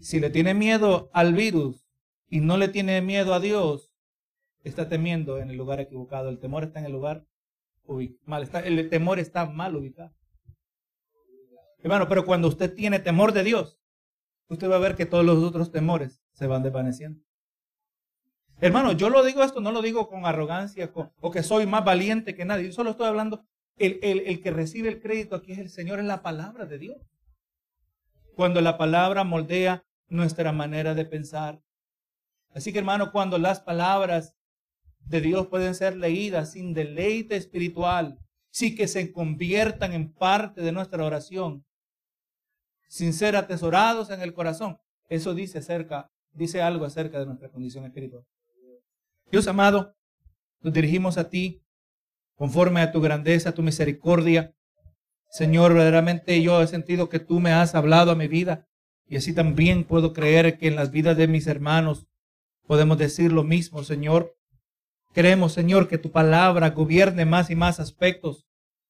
Si 0.00 0.20
le 0.20 0.28
tiene 0.28 0.52
miedo 0.52 1.08
al 1.14 1.32
virus 1.32 1.86
y 2.28 2.40
no 2.40 2.58
le 2.58 2.68
tiene 2.68 3.00
miedo 3.00 3.32
a 3.32 3.40
Dios, 3.40 3.94
está 4.62 4.90
temiendo 4.90 5.38
en 5.38 5.48
el 5.48 5.56
lugar 5.56 5.80
equivocado. 5.80 6.28
El 6.28 6.38
temor 6.38 6.64
está 6.64 6.80
en 6.80 6.84
el 6.84 6.92
lugar 6.92 7.24
mal, 8.24 8.42
está, 8.42 8.60
el 8.60 8.88
temor 8.88 9.18
está 9.18 9.46
mal 9.46 9.76
ubicado. 9.76 10.14
Hermano, 11.78 12.08
pero 12.08 12.24
cuando 12.24 12.48
usted 12.48 12.74
tiene 12.74 12.98
temor 12.98 13.32
de 13.32 13.42
Dios, 13.42 13.78
usted 14.48 14.70
va 14.70 14.76
a 14.76 14.80
ver 14.80 14.96
que 14.96 15.06
todos 15.06 15.24
los 15.24 15.42
otros 15.42 15.72
temores 15.72 16.22
se 16.32 16.46
van 16.46 16.62
desvaneciendo. 16.62 17.22
Hermano, 18.60 18.92
yo 18.92 19.08
lo 19.08 19.24
digo 19.24 19.42
esto, 19.42 19.60
no 19.60 19.72
lo 19.72 19.80
digo 19.80 20.08
con 20.08 20.26
arrogancia 20.26 20.92
o 21.20 21.30
que 21.30 21.42
soy 21.42 21.66
más 21.66 21.84
valiente 21.84 22.34
que 22.34 22.44
nadie. 22.44 22.66
Yo 22.66 22.72
solo 22.72 22.90
estoy 22.90 23.06
hablando, 23.06 23.46
el, 23.76 23.98
el, 24.02 24.20
el 24.20 24.42
que 24.42 24.50
recibe 24.50 24.88
el 24.90 25.00
crédito 25.00 25.34
aquí 25.34 25.52
es 25.52 25.58
el 25.58 25.70
Señor, 25.70 25.98
es 25.98 26.04
la 26.04 26.22
palabra 26.22 26.66
de 26.66 26.78
Dios. 26.78 26.98
Cuando 28.36 28.60
la 28.60 28.76
palabra 28.76 29.24
moldea 29.24 29.86
nuestra 30.08 30.52
manera 30.52 30.94
de 30.94 31.06
pensar. 31.06 31.62
Así 32.52 32.72
que 32.72 32.80
hermano, 32.80 33.12
cuando 33.12 33.38
las 33.38 33.60
palabras 33.60 34.36
de 35.10 35.20
Dios 35.20 35.48
pueden 35.48 35.74
ser 35.74 35.96
leídas 35.96 36.52
sin 36.52 36.72
deleite 36.72 37.34
espiritual, 37.34 38.16
sin 38.52 38.76
que 38.76 38.86
se 38.86 39.12
conviertan 39.12 39.92
en 39.92 40.12
parte 40.12 40.60
de 40.60 40.70
nuestra 40.70 41.04
oración, 41.04 41.64
sin 42.88 43.12
ser 43.12 43.34
atesorados 43.34 44.10
en 44.10 44.20
el 44.20 44.32
corazón. 44.32 44.78
Eso 45.08 45.34
dice 45.34 45.58
acerca, 45.58 46.12
dice 46.30 46.62
algo 46.62 46.84
acerca 46.84 47.18
de 47.18 47.26
nuestra 47.26 47.48
condición 47.48 47.84
espiritual. 47.86 48.24
Dios 49.32 49.48
amado, 49.48 49.96
nos 50.60 50.72
dirigimos 50.72 51.18
a 51.18 51.28
ti 51.28 51.60
conforme 52.36 52.80
a 52.80 52.92
tu 52.92 53.00
grandeza, 53.00 53.50
a 53.50 53.54
tu 53.54 53.62
misericordia. 53.62 54.54
Señor, 55.28 55.74
verdaderamente 55.74 56.40
yo 56.40 56.62
he 56.62 56.68
sentido 56.68 57.08
que 57.08 57.18
tú 57.18 57.40
me 57.40 57.50
has 57.50 57.74
hablado 57.74 58.12
a 58.12 58.16
mi 58.16 58.28
vida 58.28 58.68
y 59.08 59.16
así 59.16 59.34
también 59.34 59.82
puedo 59.82 60.12
creer 60.12 60.56
que 60.56 60.68
en 60.68 60.76
las 60.76 60.92
vidas 60.92 61.16
de 61.16 61.26
mis 61.26 61.48
hermanos 61.48 62.06
podemos 62.68 62.96
decir 62.96 63.32
lo 63.32 63.42
mismo, 63.42 63.82
Señor. 63.82 64.36
Queremos, 65.12 65.52
Señor, 65.52 65.88
que 65.88 65.98
tu 65.98 66.10
palabra 66.10 66.70
gobierne 66.70 67.24
más 67.24 67.50
y 67.50 67.56
más 67.56 67.80
aspectos 67.80 68.46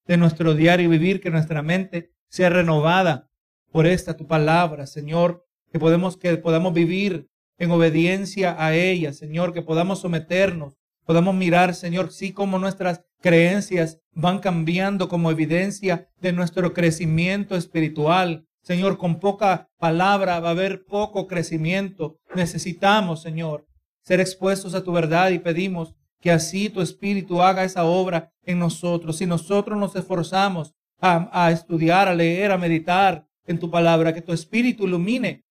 de 0.06 0.16
nuestro 0.16 0.54
diario 0.54 0.90
vivir, 0.90 1.20
que 1.20 1.30
nuestra 1.30 1.62
mente 1.62 2.12
sea 2.28 2.50
renovada 2.50 3.28
por 3.72 3.86
esta 3.86 4.16
tu 4.16 4.26
palabra, 4.26 4.86
Señor, 4.86 5.46
que 5.72 5.78
podemos 5.78 6.16
que 6.16 6.36
podamos 6.36 6.74
vivir 6.74 7.28
en 7.58 7.70
obediencia 7.70 8.56
a 8.58 8.74
ella, 8.74 9.12
Señor, 9.12 9.52
que 9.52 9.62
podamos 9.62 10.00
someternos 10.00 10.80
Podamos 11.10 11.34
mirar, 11.34 11.74
Señor, 11.74 12.12
sí 12.12 12.32
como 12.32 12.60
nuestras 12.60 13.02
creencias 13.20 13.98
van 14.12 14.38
cambiando 14.38 15.08
como 15.08 15.32
evidencia 15.32 16.08
de 16.20 16.32
nuestro 16.32 16.72
crecimiento 16.72 17.56
espiritual. 17.56 18.46
Señor, 18.62 18.96
con 18.96 19.18
poca 19.18 19.68
palabra 19.78 20.38
va 20.38 20.48
a 20.48 20.52
haber 20.52 20.84
poco 20.84 21.26
crecimiento. 21.26 22.20
Necesitamos, 22.36 23.22
Señor, 23.22 23.66
ser 24.04 24.20
expuestos 24.20 24.74
a 24.74 24.84
tu 24.84 24.92
verdad 24.92 25.30
y 25.30 25.40
pedimos 25.40 25.96
que 26.20 26.30
así 26.30 26.68
tu 26.68 26.80
Espíritu 26.80 27.42
haga 27.42 27.64
esa 27.64 27.84
obra 27.84 28.32
en 28.44 28.58
nosotros. 28.58 29.16
Si 29.16 29.26
nosotros 29.26 29.78
nos 29.78 29.96
esforzamos 29.96 30.74
a, 31.00 31.28
a 31.32 31.50
estudiar, 31.50 32.08
a 32.08 32.14
leer, 32.14 32.52
a 32.52 32.58
meditar 32.58 33.26
en 33.46 33.58
tu 33.58 33.70
palabra, 33.70 34.12
que 34.12 34.22
tu 34.22 34.32
Espíritu 34.32 34.86
ilumine 34.86 35.44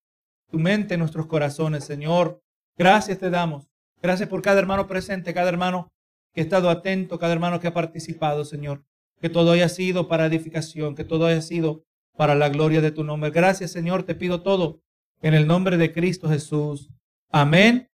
tu 0.49 0.59
mente 0.59 0.95
en 0.95 0.99
nuestros 0.99 1.27
corazones, 1.27 1.83
Señor. 1.83 2.41
Gracias 2.77 3.19
te 3.19 3.29
damos. 3.29 3.69
Gracias 4.01 4.29
por 4.29 4.41
cada 4.41 4.59
hermano 4.59 4.87
presente, 4.87 5.33
cada 5.33 5.49
hermano 5.49 5.91
que 6.33 6.41
ha 6.41 6.43
estado 6.43 6.69
atento, 6.69 7.19
cada 7.19 7.33
hermano 7.33 7.59
que 7.59 7.67
ha 7.67 7.73
participado, 7.73 8.45
Señor. 8.45 8.83
Que 9.19 9.29
todo 9.29 9.51
haya 9.51 9.69
sido 9.69 10.07
para 10.07 10.27
edificación, 10.27 10.95
que 10.95 11.03
todo 11.03 11.25
haya 11.25 11.41
sido 11.41 11.83
para 12.15 12.35
la 12.35 12.49
gloria 12.49 12.81
de 12.81 12.91
tu 12.91 13.03
nombre. 13.03 13.31
Gracias, 13.31 13.71
Señor, 13.71 14.03
te 14.03 14.15
pido 14.15 14.41
todo 14.41 14.81
en 15.21 15.33
el 15.33 15.47
nombre 15.47 15.77
de 15.77 15.91
Cristo 15.91 16.29
Jesús. 16.29 16.89
Amén 17.29 17.89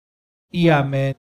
y 0.52 0.70
amén. 0.70 1.23